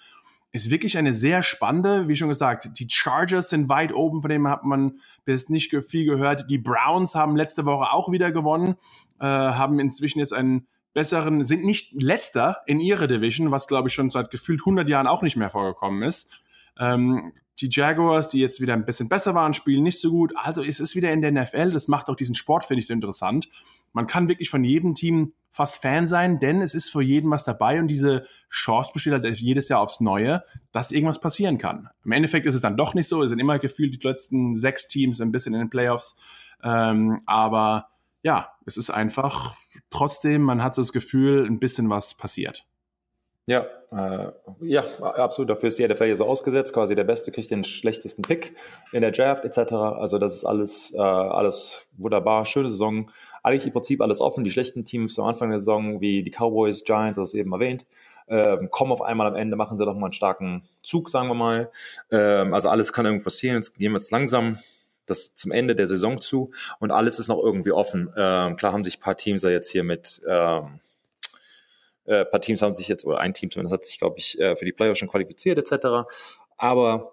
ist 0.52 0.70
wirklich 0.70 0.98
eine 0.98 1.14
sehr 1.14 1.42
spannende, 1.42 2.08
wie 2.08 2.16
schon 2.16 2.28
gesagt, 2.28 2.78
die 2.78 2.88
Chargers 2.90 3.50
sind 3.50 3.68
weit 3.68 3.94
oben, 3.94 4.20
von 4.20 4.30
dem 4.30 4.48
hat 4.48 4.64
man 4.64 4.98
bis 5.24 5.48
nicht 5.48 5.74
viel 5.84 6.06
gehört. 6.06 6.50
Die 6.50 6.58
Browns 6.58 7.14
haben 7.14 7.36
letzte 7.36 7.64
Woche 7.66 7.92
auch 7.92 8.10
wieder 8.10 8.32
gewonnen, 8.32 8.74
äh, 9.20 9.26
haben 9.26 9.78
inzwischen 9.78 10.18
jetzt 10.18 10.32
einen 10.32 10.66
besseren, 10.92 11.44
sind 11.44 11.64
nicht 11.64 11.92
letzter 12.02 12.58
in 12.66 12.80
ihrer 12.80 13.06
Division, 13.06 13.52
was 13.52 13.68
glaube 13.68 13.88
ich 13.88 13.94
schon 13.94 14.10
seit 14.10 14.30
gefühlt 14.30 14.60
100 14.62 14.88
Jahren 14.88 15.06
auch 15.06 15.22
nicht 15.22 15.36
mehr 15.36 15.50
vorgekommen 15.50 16.02
ist. 16.02 16.30
Ähm, 16.78 17.33
die 17.61 17.68
Jaguars, 17.70 18.28
die 18.28 18.40
jetzt 18.40 18.61
wieder 18.61 18.74
ein 18.74 18.85
bisschen 18.85 19.09
besser 19.09 19.35
waren, 19.35 19.52
spielen 19.52 19.83
nicht 19.83 20.00
so 20.00 20.11
gut. 20.11 20.33
Also 20.37 20.62
es 20.62 20.80
ist 20.80 20.96
wieder 20.96 21.12
in 21.12 21.20
der 21.20 21.33
NFL. 21.33 21.72
Das 21.72 21.88
macht 21.88 22.09
auch 22.09 22.16
diesen 22.16 22.35
Sport, 22.35 22.64
finde 22.64 22.80
ich, 22.80 22.87
so 22.87 22.94
interessant. 22.94 23.48
Man 23.92 24.06
kann 24.06 24.28
wirklich 24.28 24.50
von 24.50 24.64
jedem 24.64 24.94
Team 24.94 25.35
fast 25.50 25.83
Fan 25.83 26.06
sein, 26.06 26.38
denn 26.38 26.62
es 26.62 26.74
ist 26.74 26.90
für 26.90 27.02
jeden 27.02 27.30
was 27.30 27.44
dabei 27.44 27.80
und 27.80 27.88
diese 27.88 28.24
Chance 28.50 28.92
besteht 28.94 29.12
halt 29.12 29.26
jedes 29.38 29.68
Jahr 29.68 29.80
aufs 29.80 30.00
Neue, 30.00 30.44
dass 30.72 30.92
irgendwas 30.92 31.20
passieren 31.20 31.59
kann. 31.59 31.88
Im 32.04 32.12
Endeffekt 32.12 32.46
ist 32.46 32.54
es 32.54 32.61
dann 32.61 32.76
doch 32.76 32.94
nicht 32.94 33.09
so. 33.09 33.22
Es 33.22 33.30
sind 33.30 33.40
immer 33.40 33.59
gefühlt 33.59 34.00
die 34.00 34.06
letzten 34.06 34.54
sechs 34.54 34.87
Teams 34.87 35.20
ein 35.20 35.33
bisschen 35.33 35.52
in 35.54 35.61
den 35.61 35.70
Playoffs. 35.70 36.16
Ähm, 36.62 37.20
aber 37.26 37.88
ja, 38.22 38.52
es 38.64 38.76
ist 38.76 38.90
einfach 38.90 39.54
trotzdem, 39.90 40.42
man 40.42 40.62
hat 40.62 40.74
so 40.74 40.83
das 40.83 40.92
Gefühl, 40.92 41.46
ein 41.46 41.59
bisschen 41.59 41.90
was 41.90 42.16
passiert. 42.16 42.66
Ja, 43.50 43.66
äh, 43.90 44.30
ja, 44.60 44.84
absolut. 45.00 45.50
Dafür 45.50 45.66
ist 45.66 45.78
die 45.80 45.88
NFL 45.88 46.04
hier 46.04 46.14
so 46.14 46.24
ausgesetzt. 46.24 46.72
Quasi 46.72 46.94
der 46.94 47.02
Beste 47.02 47.32
kriegt 47.32 47.50
den 47.50 47.64
schlechtesten 47.64 48.22
Pick 48.22 48.54
in 48.92 49.00
der 49.00 49.10
Draft 49.10 49.44
etc. 49.44 49.72
Also 49.72 50.18
das 50.18 50.36
ist 50.36 50.44
alles, 50.44 50.94
äh, 50.94 51.00
alles 51.00 51.90
wunderbar. 51.98 52.46
Schöne 52.46 52.70
Saison. 52.70 53.10
Eigentlich 53.42 53.66
im 53.66 53.72
Prinzip 53.72 54.02
alles 54.02 54.20
offen. 54.20 54.44
Die 54.44 54.52
schlechten 54.52 54.84
Teams 54.84 55.18
am 55.18 55.24
Anfang 55.24 55.50
der 55.50 55.58
Saison, 55.58 56.00
wie 56.00 56.22
die 56.22 56.30
Cowboys, 56.30 56.84
Giants, 56.84 57.16
das 57.16 57.34
eben 57.34 57.52
erwähnt, 57.52 57.86
ähm, 58.28 58.70
kommen 58.70 58.92
auf 58.92 59.02
einmal 59.02 59.26
am 59.26 59.34
Ende, 59.34 59.56
machen 59.56 59.76
sie 59.76 59.84
doch 59.84 59.94
mal 59.94 60.06
einen 60.06 60.12
starken 60.12 60.62
Zug, 60.84 61.10
sagen 61.10 61.26
wir 61.26 61.34
mal. 61.34 61.72
Ähm, 62.12 62.54
also 62.54 62.68
alles 62.68 62.92
kann 62.92 63.04
irgendwie 63.04 63.24
passieren. 63.24 63.56
Jetzt 63.56 63.76
gehen 63.76 63.90
wir 63.90 63.98
jetzt 63.98 64.12
langsam 64.12 64.60
das 65.06 65.34
zum 65.34 65.50
Ende 65.50 65.74
der 65.74 65.88
Saison 65.88 66.20
zu 66.20 66.50
und 66.78 66.92
alles 66.92 67.18
ist 67.18 67.26
noch 67.26 67.42
irgendwie 67.42 67.72
offen. 67.72 68.14
Ähm, 68.16 68.54
klar 68.54 68.72
haben 68.72 68.84
sich 68.84 68.98
ein 68.98 69.02
paar 69.02 69.16
Teams 69.16 69.42
ja 69.42 69.50
jetzt 69.50 69.72
hier 69.72 69.82
mit 69.82 70.20
ähm, 70.28 70.78
äh, 72.11 72.25
paar 72.25 72.40
Teams 72.40 72.61
haben 72.61 72.75
sich 72.75 72.88
jetzt, 72.88 73.05
oder 73.05 73.20
ein 73.20 73.35
Team 73.35 73.51
zumindest 73.51 73.73
hat 73.73 73.85
sich, 73.85 73.99
glaube 73.99 74.16
ich, 74.18 74.38
äh, 74.40 74.57
für 74.57 74.64
die 74.64 74.73
Playoffs 74.73 74.99
schon 74.99 75.09
qualifiziert, 75.09 75.59
etc. 75.59 76.09
Aber 76.57 77.12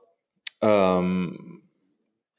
ähm, 0.62 1.62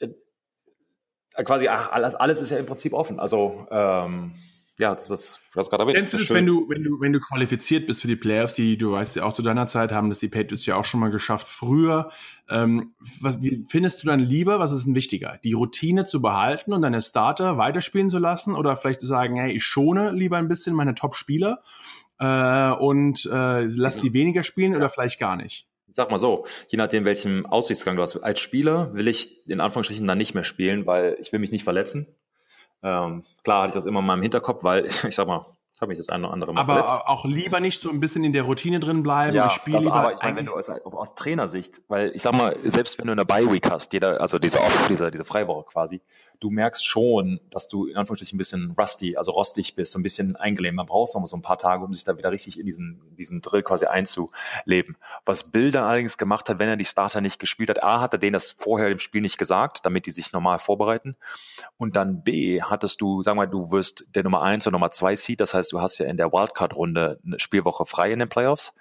äh, 0.01 1.45
quasi 1.45 1.69
ach, 1.69 1.93
alles, 1.93 2.17
alles 2.17 2.41
ist 2.41 2.51
ja 2.51 2.59
im 2.59 2.67
Prinzip 2.67 2.93
offen. 2.93 3.21
Also 3.21 3.67
ähm, 3.71 4.33
ja, 4.81 4.95
das 4.95 5.11
ist, 5.11 5.41
das 5.55 5.71
gerade 5.71 5.83
erwähnt. 5.83 5.99
Kennst 5.99 6.15
du 6.15 6.19
das, 6.19 6.31
wenn 6.31 6.47
du, 6.47 6.69
wenn 6.69 6.85
du, 6.85 7.01
wenn 7.01 7.13
du 7.13 7.21
qualifiziert 7.21 7.87
bist 7.87 8.01
für 8.01 8.07
die 8.07 8.17
Playoffs, 8.17 8.55
die, 8.55 8.77
du 8.77 8.93
weißt 8.93 9.17
ja 9.17 9.25
auch 9.25 9.33
zu 9.33 9.43
deiner 9.43 9.67
Zeit, 9.67 9.91
haben 9.93 10.09
das 10.09 10.21
die 10.21 10.29
Patriots 10.29 10.67
ja 10.67 10.77
auch 10.77 10.85
schon 10.85 11.01
mal 11.01 11.11
geschafft 11.11 11.49
früher. 11.49 12.11
Ähm, 12.49 12.95
was, 13.21 13.43
wie 13.43 13.67
findest 13.69 14.03
du 14.03 14.07
dann 14.07 14.21
lieber, 14.21 14.61
was 14.61 14.71
ist 14.71 14.87
denn 14.87 14.95
wichtiger? 14.95 15.39
Die 15.43 15.53
Routine 15.53 16.05
zu 16.05 16.23
behalten 16.23 16.73
und 16.73 16.83
deine 16.83 17.01
Starter 17.03 17.59
weiterspielen 17.59 18.09
zu 18.09 18.19
lassen 18.19 18.55
oder 18.55 18.77
vielleicht 18.77 19.01
zu 19.01 19.07
sagen, 19.07 19.37
hey, 19.37 19.53
ich 19.53 19.65
schone 19.65 20.13
lieber 20.13 20.39
ein 20.39 20.49
bisschen 20.49 20.77
meine 20.77 20.95
Top-Spieler 20.95 21.61
äh, 22.19 22.71
und 22.73 23.27
äh, 23.27 23.65
lass 23.65 23.97
die 23.97 24.13
weniger 24.15 24.45
spielen 24.45 24.75
oder 24.75 24.91
vielleicht 24.91 25.19
gar 25.19 25.37
nicht? 25.37 25.67
Ich 25.87 25.97
sag 25.97 26.11
mal 26.11 26.19
so, 26.19 26.45
je 26.69 26.77
nachdem, 26.77 27.05
welchem 27.05 27.47
Aussichtsgang 27.47 27.97
du 27.97 28.03
hast. 28.03 28.17
Als 28.19 28.41
Spieler 28.41 28.93
will 28.95 29.09
ich 29.09 29.49
in 29.49 29.61
Anführungsstrichen 29.61 30.07
dann 30.07 30.19
nicht 30.19 30.35
mehr 30.35 30.45
spielen, 30.45 30.87
weil 30.87 31.17
ich 31.21 31.33
will 31.33 31.41
mich 31.41 31.51
nicht 31.51 31.65
verletzen. 31.65 32.07
Ähm, 32.83 33.23
klar 33.43 33.63
hatte 33.63 33.69
ich 33.69 33.75
das 33.75 33.87
immer 33.87 34.01
in 34.01 34.07
meinem 34.07 34.23
Hinterkopf, 34.23 34.63
weil 34.63 34.85
ich 35.09 35.15
sag 35.15 35.27
mal, 35.27 35.47
ich 35.79 35.81
habe 35.81 35.91
mich 35.91 35.99
das 35.99 36.09
eine 36.09 36.25
oder 36.25 36.33
andere 36.33 36.53
Mal 36.53 36.61
Aber 36.61 36.85
verletzt. 36.85 37.07
auch 37.07 37.25
lieber 37.25 37.61
nicht 37.61 37.81
so 37.81 37.89
ein 37.89 38.01
bisschen 38.01 38.25
in 38.25 38.33
der 38.33 38.43
Routine 38.43 38.81
drin 38.81 39.05
bleiben. 39.05 39.37
Ja, 39.37 39.47
ich 39.47 39.59
das, 39.59 39.85
lieber 39.85 39.95
aber 39.95 40.13
ich 40.13 40.21
meine, 40.21 40.37
wenn 40.37 40.47
du 40.47 40.55
aus, 40.55 40.69
aus 40.69 41.15
Trainersicht, 41.15 41.83
weil 41.87 42.11
ich 42.17 42.23
sag 42.23 42.33
mal, 42.33 42.57
selbst 42.65 42.99
wenn 42.99 43.07
du 43.07 43.13
eine 43.13 43.25
Bye-Week 43.25 43.71
hast, 43.71 43.93
jeder, 43.93 44.21
also 44.21 44.41
diese 44.41 44.59
Off, 44.59 44.89
diese, 44.89 45.09
diese 45.13 45.25
Freiwoche 45.25 45.67
quasi, 45.71 46.01
du 46.41 46.51
merkst 46.51 46.87
schon, 46.87 47.41
dass 47.51 47.69
du 47.69 47.87
in 47.87 47.97
Anführungsstrichen 47.97 48.37
ein 48.37 48.39
bisschen 48.39 48.75
rusty, 48.79 49.17
also 49.17 49.33
rostig 49.33 49.75
bist, 49.75 49.93
so 49.93 49.99
ein 49.99 50.03
bisschen 50.03 50.37
eingelähmt. 50.37 50.77
Man 50.77 50.87
braucht 50.87 51.15
noch 51.15 51.27
so 51.27 51.37
ein 51.37 51.43
paar 51.43 51.59
Tage, 51.59 51.85
um 51.85 51.93
sich 51.93 52.05
da 52.05 52.17
wieder 52.17 52.31
richtig 52.31 52.59
in 52.59 52.67
diesen, 52.67 53.01
diesen 53.17 53.41
Drill 53.41 53.63
quasi 53.63 53.87
einzuleben. 53.87 54.97
Was 55.25 55.51
Bill 55.51 55.71
dann 55.71 55.85
allerdings 55.85 56.17
gemacht 56.17 56.49
hat, 56.49 56.59
wenn 56.59 56.69
er 56.69 56.77
die 56.77 56.85
Starter 56.85 57.21
nicht 57.21 57.39
gespielt 57.39 57.71
hat, 57.71 57.83
A, 57.83 58.01
hat 58.01 58.13
er 58.13 58.19
denen 58.19 58.35
das 58.35 58.53
vorher 58.53 58.89
im 58.89 58.99
Spiel 58.99 59.21
nicht 59.21 59.39
gesagt, 59.39 59.85
damit 59.85 60.07
die 60.07 60.11
sich 60.11 60.33
normal 60.33 60.59
vorbereiten. 60.59 61.17
Und 61.77 61.97
dann 61.97 62.23
B, 62.23 62.63
hattest 62.63 63.01
du, 63.01 63.23
sagen 63.23 63.39
wir 63.39 63.47
mal, 63.47 63.51
du 63.51 63.71
wirst 63.71 64.07
der 64.15 64.23
Nummer 64.23 64.43
eins 64.43 64.67
oder 64.67 64.75
Nummer 64.75 64.91
zwei 64.91 65.17
Seed, 65.17 65.41
das 65.41 65.55
heißt, 65.55 65.73
du 65.73 65.81
hast 65.81 65.99
ja 65.99 66.07
in 66.07 66.17
der 66.17 66.33
Wildcard-Runde 66.33 67.21
eine 67.25 67.41
Spielwoche 67.41 67.87
frei 67.87 68.13
in 68.13 68.21
den 68.21 68.29
Playoffs. 68.29 68.75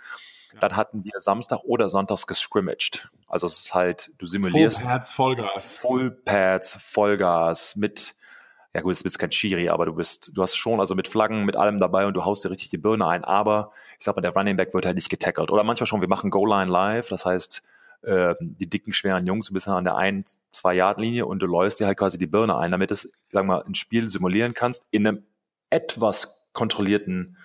Dann 0.59 0.75
hatten 0.75 1.03
wir 1.03 1.19
Samstag 1.19 1.59
oder 1.63 1.89
Sonntags 1.89 2.27
gescrimmaged. 2.27 3.09
Also 3.27 3.47
es 3.47 3.59
ist 3.59 3.73
halt, 3.73 4.11
du 4.17 4.25
simulierst. 4.25 4.79
Full 4.81 4.87
Pads, 4.87 5.13
Vollgas. 5.13 5.77
Full 5.77 6.11
Pads, 6.11 6.77
Vollgas 6.81 7.75
mit, 7.75 8.15
ja 8.73 8.81
gut, 8.81 8.97
du 8.97 9.03
bist 9.03 9.19
kein 9.19 9.31
Schiri, 9.31 9.69
aber 9.69 9.85
du 9.85 9.93
bist, 9.93 10.31
du 10.35 10.41
hast 10.41 10.55
schon 10.55 10.79
also 10.79 10.95
mit 10.95 11.07
Flaggen, 11.07 11.45
mit 11.45 11.55
allem 11.55 11.79
dabei 11.79 12.05
und 12.05 12.13
du 12.13 12.25
haust 12.25 12.45
dir 12.45 12.51
richtig 12.51 12.69
die 12.69 12.77
Birne 12.77 13.07
ein. 13.07 13.23
Aber 13.23 13.71
ich 13.97 14.05
sag 14.05 14.15
mal, 14.15 14.21
der 14.21 14.33
Running 14.33 14.55
Back 14.55 14.73
wird 14.73 14.85
halt 14.85 14.95
nicht 14.95 15.09
getackelt. 15.09 15.51
Oder 15.51 15.63
manchmal 15.63 15.87
schon, 15.87 16.01
wir 16.01 16.07
machen 16.07 16.29
Goal-Line 16.29 16.71
live, 16.71 17.09
das 17.09 17.25
heißt, 17.25 17.63
äh, 18.03 18.35
die 18.39 18.69
dicken, 18.69 18.93
schweren 18.93 19.25
Jungs, 19.25 19.47
du 19.47 19.53
bist 19.53 19.67
an 19.67 19.83
der 19.83 19.95
ein, 19.95 20.23
zwei 20.51 20.75
Yard 20.75 21.01
Linie 21.01 21.25
und 21.25 21.39
du 21.39 21.47
läufst 21.47 21.79
dir 21.79 21.87
halt 21.87 21.97
quasi 21.97 22.17
die 22.17 22.27
Birne 22.27 22.57
ein, 22.57 22.71
damit 22.71 22.91
es, 22.91 23.11
sagen 23.31 23.47
wir 23.47 23.57
mal, 23.57 23.63
ein 23.63 23.75
Spiel 23.75 24.09
simulieren 24.09 24.53
kannst 24.53 24.87
in 24.91 25.07
einem 25.07 25.23
etwas 25.69 26.47
kontrollierten 26.53 27.37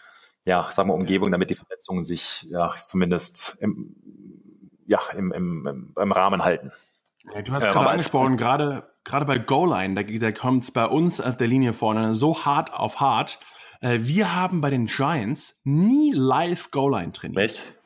ja, 0.44 0.70
sagen 0.70 0.88
wir, 0.88 0.94
Umgebung, 0.94 1.30
damit 1.30 1.50
die 1.50 1.54
Verletzungen 1.54 2.02
sich 2.02 2.46
ja 2.50 2.74
zumindest 2.76 3.56
im, 3.60 3.94
ja, 4.86 5.00
im, 5.16 5.32
im, 5.32 5.94
im 5.96 6.12
Rahmen 6.12 6.44
halten. 6.44 6.72
Ja, 7.32 7.42
du 7.42 7.52
hast 7.52 7.64
äh, 7.68 7.72
gerade 7.72 7.90
angesprochen, 7.90 8.36
gerade, 8.36 8.90
gerade 9.04 9.26
bei 9.26 9.38
Goal-Line, 9.38 9.94
da, 9.94 10.02
da 10.02 10.32
kommt 10.32 10.64
es 10.64 10.70
bei 10.72 10.86
uns 10.86 11.20
auf 11.20 11.36
der 11.36 11.46
Linie 11.46 11.72
vorne 11.72 12.14
so 12.14 12.44
hart 12.44 12.74
auf 12.74 13.00
hart. 13.00 13.38
Äh, 13.80 14.00
wir 14.02 14.34
haben 14.34 14.60
bei 14.60 14.70
den 14.70 14.86
Giants 14.86 15.60
nie 15.64 16.12
live 16.12 16.70
Goal-Line 16.70 17.12
trainiert. 17.12 17.50
Echt? 17.50 17.78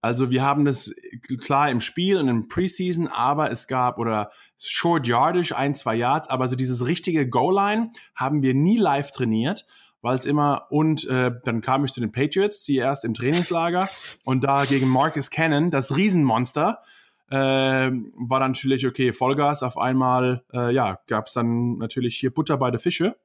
Also 0.00 0.28
wir 0.28 0.42
haben 0.42 0.66
das 0.66 0.94
klar 1.40 1.70
im 1.70 1.80
Spiel 1.80 2.18
und 2.18 2.28
im 2.28 2.46
Preseason, 2.46 3.08
aber 3.08 3.50
es 3.50 3.66
gab 3.66 3.98
oder 3.98 4.30
Short 4.58 5.06
Yardage, 5.06 5.56
ein, 5.56 5.74
zwei 5.74 5.94
Yards, 5.94 6.28
aber 6.28 6.46
so 6.46 6.56
dieses 6.56 6.86
richtige 6.86 7.26
Goal-Line 7.26 7.88
haben 8.14 8.42
wir 8.42 8.52
nie 8.52 8.76
live 8.76 9.10
trainiert 9.12 9.66
weil 10.04 10.18
es 10.18 10.26
immer 10.26 10.66
und 10.68 11.08
äh, 11.08 11.32
dann 11.44 11.62
kam 11.62 11.84
ich 11.86 11.92
zu 11.92 12.00
den 12.00 12.12
Patriots, 12.12 12.62
die 12.64 12.76
erst 12.76 13.06
im 13.06 13.14
Trainingslager 13.14 13.88
und 14.24 14.44
da 14.44 14.66
gegen 14.66 14.86
Marcus 14.86 15.30
Cannon, 15.30 15.70
das 15.70 15.96
Riesenmonster, 15.96 16.82
äh, 17.30 17.36
war 17.36 18.38
dann 18.38 18.52
natürlich 18.52 18.86
okay, 18.86 19.14
Vollgas 19.14 19.62
auf 19.62 19.78
einmal, 19.78 20.44
äh, 20.52 20.74
ja, 20.74 21.00
gab 21.06 21.26
es 21.26 21.32
dann 21.32 21.78
natürlich 21.78 22.16
hier 22.16 22.32
Butter 22.32 22.58
bei 22.58 22.70
der 22.70 22.80
Fische. 22.80 23.16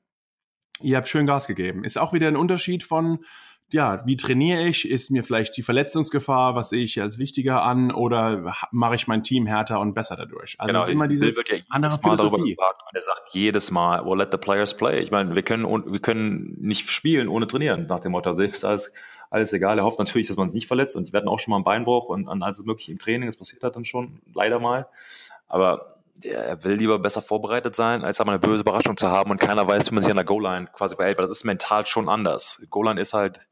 Ihr 0.81 0.95
habt 0.95 1.09
schön 1.09 1.25
Gas 1.25 1.47
gegeben. 1.47 1.83
Ist 1.83 1.97
auch 1.97 2.13
wieder 2.13 2.29
ein 2.29 2.37
Unterschied 2.37 2.83
von 2.83 3.19
ja, 3.71 4.05
wie 4.05 4.17
trainiere 4.17 4.63
ich? 4.63 4.89
Ist 4.89 5.11
mir 5.11 5.23
vielleicht 5.23 5.55
die 5.57 5.61
Verletzungsgefahr, 5.61 6.55
was 6.55 6.69
sehe 6.69 6.83
ich 6.83 7.01
als 7.01 7.17
wichtiger 7.17 7.61
an 7.63 7.91
oder 7.91 8.53
mache 8.71 8.95
ich 8.95 9.07
mein 9.07 9.23
Team 9.23 9.45
härter 9.45 9.79
und 9.79 9.93
besser 9.93 10.15
dadurch? 10.15 10.55
Also 10.57 10.67
genau, 10.67 10.79
es 10.79 10.87
ist 10.87 10.93
immer 10.93 11.07
dieses 11.07 11.37
wird 11.37 11.49
ja 11.49 11.57
andere 11.69 11.91
Mal 11.91 12.17
Philosophie. 12.17 12.57
und 12.57 12.95
er 12.95 13.01
sagt 13.01 13.29
jedes 13.33 13.71
Mal, 13.71 14.05
well, 14.05 14.17
let 14.17 14.31
the 14.31 14.37
players 14.37 14.75
play. 14.75 14.99
Ich 15.01 15.11
meine, 15.11 15.35
wir 15.35 15.43
können, 15.43 15.65
wir 15.65 15.99
können 15.99 16.55
nicht 16.59 16.89
spielen 16.89 17.27
ohne 17.27 17.47
trainieren, 17.47 17.85
nach 17.87 17.99
dem 17.99 18.13
Motto, 18.13 18.33
selbst 18.33 18.65
alles, 18.65 18.93
alles 19.29 19.53
egal. 19.53 19.77
Er 19.77 19.83
hofft 19.83 19.99
natürlich, 19.99 20.27
dass 20.27 20.37
man 20.37 20.47
sich 20.47 20.55
nicht 20.55 20.67
verletzt 20.67 20.95
und 20.95 21.07
die 21.07 21.13
werden 21.13 21.27
auch 21.27 21.39
schon 21.39 21.51
mal 21.51 21.57
einen 21.57 21.65
Beinbruch 21.65 22.09
und 22.09 22.27
an 22.27 22.41
alles 22.41 22.63
mögliche 22.63 22.91
im 22.91 22.99
Training, 22.99 23.27
das 23.27 23.37
passiert 23.37 23.63
hat 23.63 23.75
dann 23.75 23.85
schon, 23.85 24.21
leider 24.33 24.59
mal. 24.59 24.87
Aber 25.47 25.99
er 26.23 26.63
will 26.63 26.73
lieber 26.73 26.99
besser 26.99 27.21
vorbereitet 27.21 27.75
sein, 27.75 28.03
als 28.03 28.19
einmal 28.19 28.35
eine 28.35 28.45
böse 28.45 28.61
Überraschung 28.61 28.97
zu 28.97 29.09
haben 29.09 29.31
und 29.31 29.39
keiner 29.39 29.67
weiß, 29.67 29.89
wie 29.89 29.95
man 29.95 30.03
sich 30.03 30.11
an 30.11 30.17
der 30.17 30.25
Goal-Line 30.25 30.67
quasi 30.73 30.95
verhält, 30.95 31.17
weil 31.17 31.23
das 31.23 31.31
ist 31.31 31.43
mental 31.45 31.85
schon 31.85 32.09
anders. 32.09 32.61
Goal-Line 32.69 32.99
ist 32.99 33.13
halt 33.13 33.47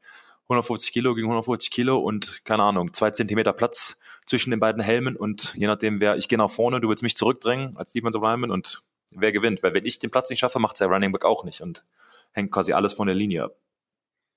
150 0.48 0.92
Kilo 0.92 1.14
gegen 1.14 1.26
150 1.26 1.70
Kilo 1.70 1.98
und 1.98 2.44
keine 2.44 2.62
Ahnung, 2.62 2.94
zwei 2.94 3.10
Zentimeter 3.10 3.52
Platz 3.52 3.98
zwischen 4.24 4.50
den 4.50 4.60
beiden 4.60 4.82
Helmen 4.82 5.16
und 5.16 5.54
je 5.56 5.66
nachdem, 5.66 6.00
wer, 6.00 6.16
ich 6.16 6.28
gehe 6.28 6.38
nach 6.38 6.50
vorne, 6.50 6.80
du 6.80 6.88
willst 6.88 7.02
mich 7.02 7.16
zurückdrängen 7.16 7.76
als 7.76 7.92
Defensive 7.92 8.24
Lineman 8.24 8.50
und 8.50 8.82
wer 9.10 9.32
gewinnt? 9.32 9.62
Weil 9.62 9.74
wenn 9.74 9.84
ich 9.84 9.98
den 9.98 10.10
Platz 10.10 10.30
nicht 10.30 10.38
schaffe, 10.38 10.58
macht 10.58 10.80
der 10.80 10.88
Running 10.88 11.12
Back 11.12 11.24
auch 11.24 11.44
nicht 11.44 11.60
und 11.60 11.84
hängt 12.32 12.50
quasi 12.50 12.72
alles 12.72 12.94
von 12.94 13.06
der 13.06 13.16
Linie 13.16 13.44
ab. 13.44 13.56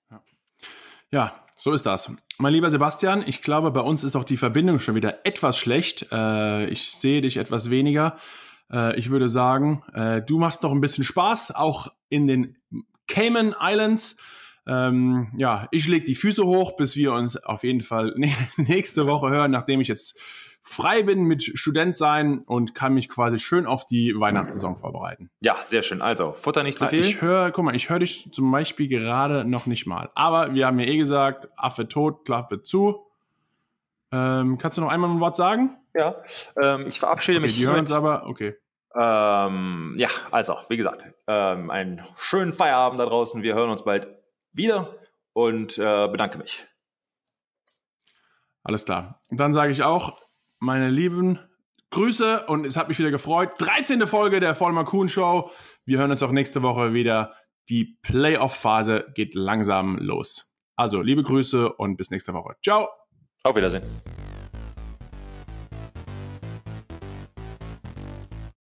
Ja. 0.10 0.22
ja, 1.12 1.46
so 1.56 1.72
ist 1.72 1.86
das. 1.86 2.12
Mein 2.38 2.54
lieber 2.54 2.70
Sebastian, 2.70 3.24
ich 3.26 3.42
glaube, 3.42 3.72
bei 3.72 3.82
uns 3.82 4.04
ist 4.04 4.16
doch 4.16 4.24
die 4.24 4.38
Verbindung 4.38 4.80
schon 4.80 4.96
wieder 4.96 5.26
etwas 5.26 5.58
schlecht. 5.58 6.08
Äh, 6.12 6.66
ich 6.68 6.92
sehe 6.92 7.22
dich 7.22 7.38
etwas 7.38 7.70
weniger. 7.70 8.18
Äh, 8.72 8.98
ich 8.98 9.12
würde 9.12 9.30
sagen, 9.30 9.84
äh, 9.94 10.22
du 10.22 10.40
machst 10.40 10.64
doch 10.64 10.72
ein 10.72 10.82
bisschen 10.82 11.04
Spaß, 11.04 11.56
auch 11.56 11.88
in 12.10 12.28
den 12.28 12.58
Cayman 13.08 13.56
Islands. 13.62 14.18
Ähm, 14.68 15.32
ja, 15.38 15.68
ich 15.72 15.88
lege 15.88 16.06
die 16.06 16.16
Füße 16.16 16.46
hoch, 16.46 16.76
bis 16.76 16.96
wir 16.96 17.14
uns 17.14 17.38
auf 17.38 17.64
jeden 17.64 17.82
Fall 17.82 18.14
nächste 18.58 19.06
Woche 19.06 19.30
hören, 19.30 19.52
nachdem 19.52 19.82
ich 19.82 19.88
jetzt 19.88 20.20
frei 20.64 21.02
bin 21.04 21.24
mit 21.24 21.44
Student 21.44 21.98
sein 21.98 22.40
und 22.46 22.76
kann 22.76 22.94
mich 22.94 23.10
quasi 23.10 23.40
schön 23.40 23.66
auf 23.66 23.88
die 23.88 24.14
Weihnachtssaison 24.18 24.78
vorbereiten. 24.78 25.30
Ja, 25.42 25.58
sehr 25.64 25.82
schön. 25.82 26.02
Also, 26.02 26.34
Futter 26.34 26.64
nicht 26.64 26.78
zu 26.78 26.88
viel. 26.88 27.00
Ich 27.00 27.22
höre, 27.22 27.52
guck 27.52 27.66
mal, 27.66 27.76
ich 27.76 27.90
höre 27.90 28.00
dich 28.00 28.32
zum 28.32 28.52
Beispiel 28.52 28.88
gerade 28.88 29.44
noch 29.44 29.66
nicht 29.66 29.88
mal. 29.88 30.12
Aber 30.14 30.54
wir 30.54 30.68
haben 30.68 30.80
ja 30.80 30.86
eh 30.86 30.98
gesagt, 30.98 31.50
Affe 31.58 31.88
tot, 31.88 32.26
Klappe 32.26 32.62
zu. 32.62 33.08
Ähm, 34.12 34.58
kannst 34.58 34.78
du 34.78 34.82
noch 34.82 34.90
einmal 34.90 35.10
ein 35.10 35.20
Wort 35.20 35.36
sagen? 35.36 35.78
Ja, 35.96 36.18
ähm, 36.62 36.86
ich 36.88 37.00
verabschiede 37.00 37.38
okay, 37.38 37.48
mich. 37.48 37.58
Die 37.58 37.68
hören 37.68 37.80
uns 37.80 37.92
aber, 37.92 38.28
okay. 38.28 38.56
Ähm, 38.94 39.96
ja, 39.98 40.10
also, 40.32 40.58
wie 40.70 40.78
gesagt, 40.78 41.14
ähm, 41.28 41.70
einen 41.70 42.02
schönen 42.18 42.52
Feierabend 42.52 43.00
da 43.00 43.06
draußen. 43.06 43.42
Wir 43.42 43.56
hören 43.56 43.70
uns 43.70 43.84
bald 43.84 44.08
wieder 44.54 44.96
und 45.34 45.78
äh, 45.78 46.08
bedanke 46.08 46.38
mich. 46.38 46.66
Alles 48.64 48.86
klar. 48.86 49.22
Und 49.30 49.40
dann 49.40 49.54
sage 49.54 49.72
ich 49.72 49.84
auch, 49.84 50.22
meine 50.60 50.90
lieben 50.90 51.40
Grüße 51.90 52.46
und 52.46 52.66
es 52.66 52.78
hat 52.78 52.88
mich 52.88 53.00
wieder 53.00 53.12
gefreut. 53.12 53.54
13. 53.58 54.08
Folge 54.08 54.40
der 54.40 54.56
Vollmer 54.56 54.86
Kuhn 54.86 55.10
Show. 55.10 55.52
Wir 55.86 56.00
hören 56.00 56.12
uns 56.12 56.24
auch 56.24 56.32
nächste 56.32 56.62
Woche 56.62 56.94
wieder. 56.94 57.36
Die 57.70 57.98
Playoff-Phase 58.02 59.12
geht 59.14 59.36
langsam 59.36 59.98
los. 59.98 60.52
Also, 60.76 61.02
liebe 61.02 61.22
Grüße 61.22 61.74
und 61.74 61.98
bis 61.98 62.10
nächste 62.10 62.34
Woche. 62.34 62.56
Ciao. 62.64 62.88
Auf 63.44 63.56
Wiedersehen. 63.56 63.84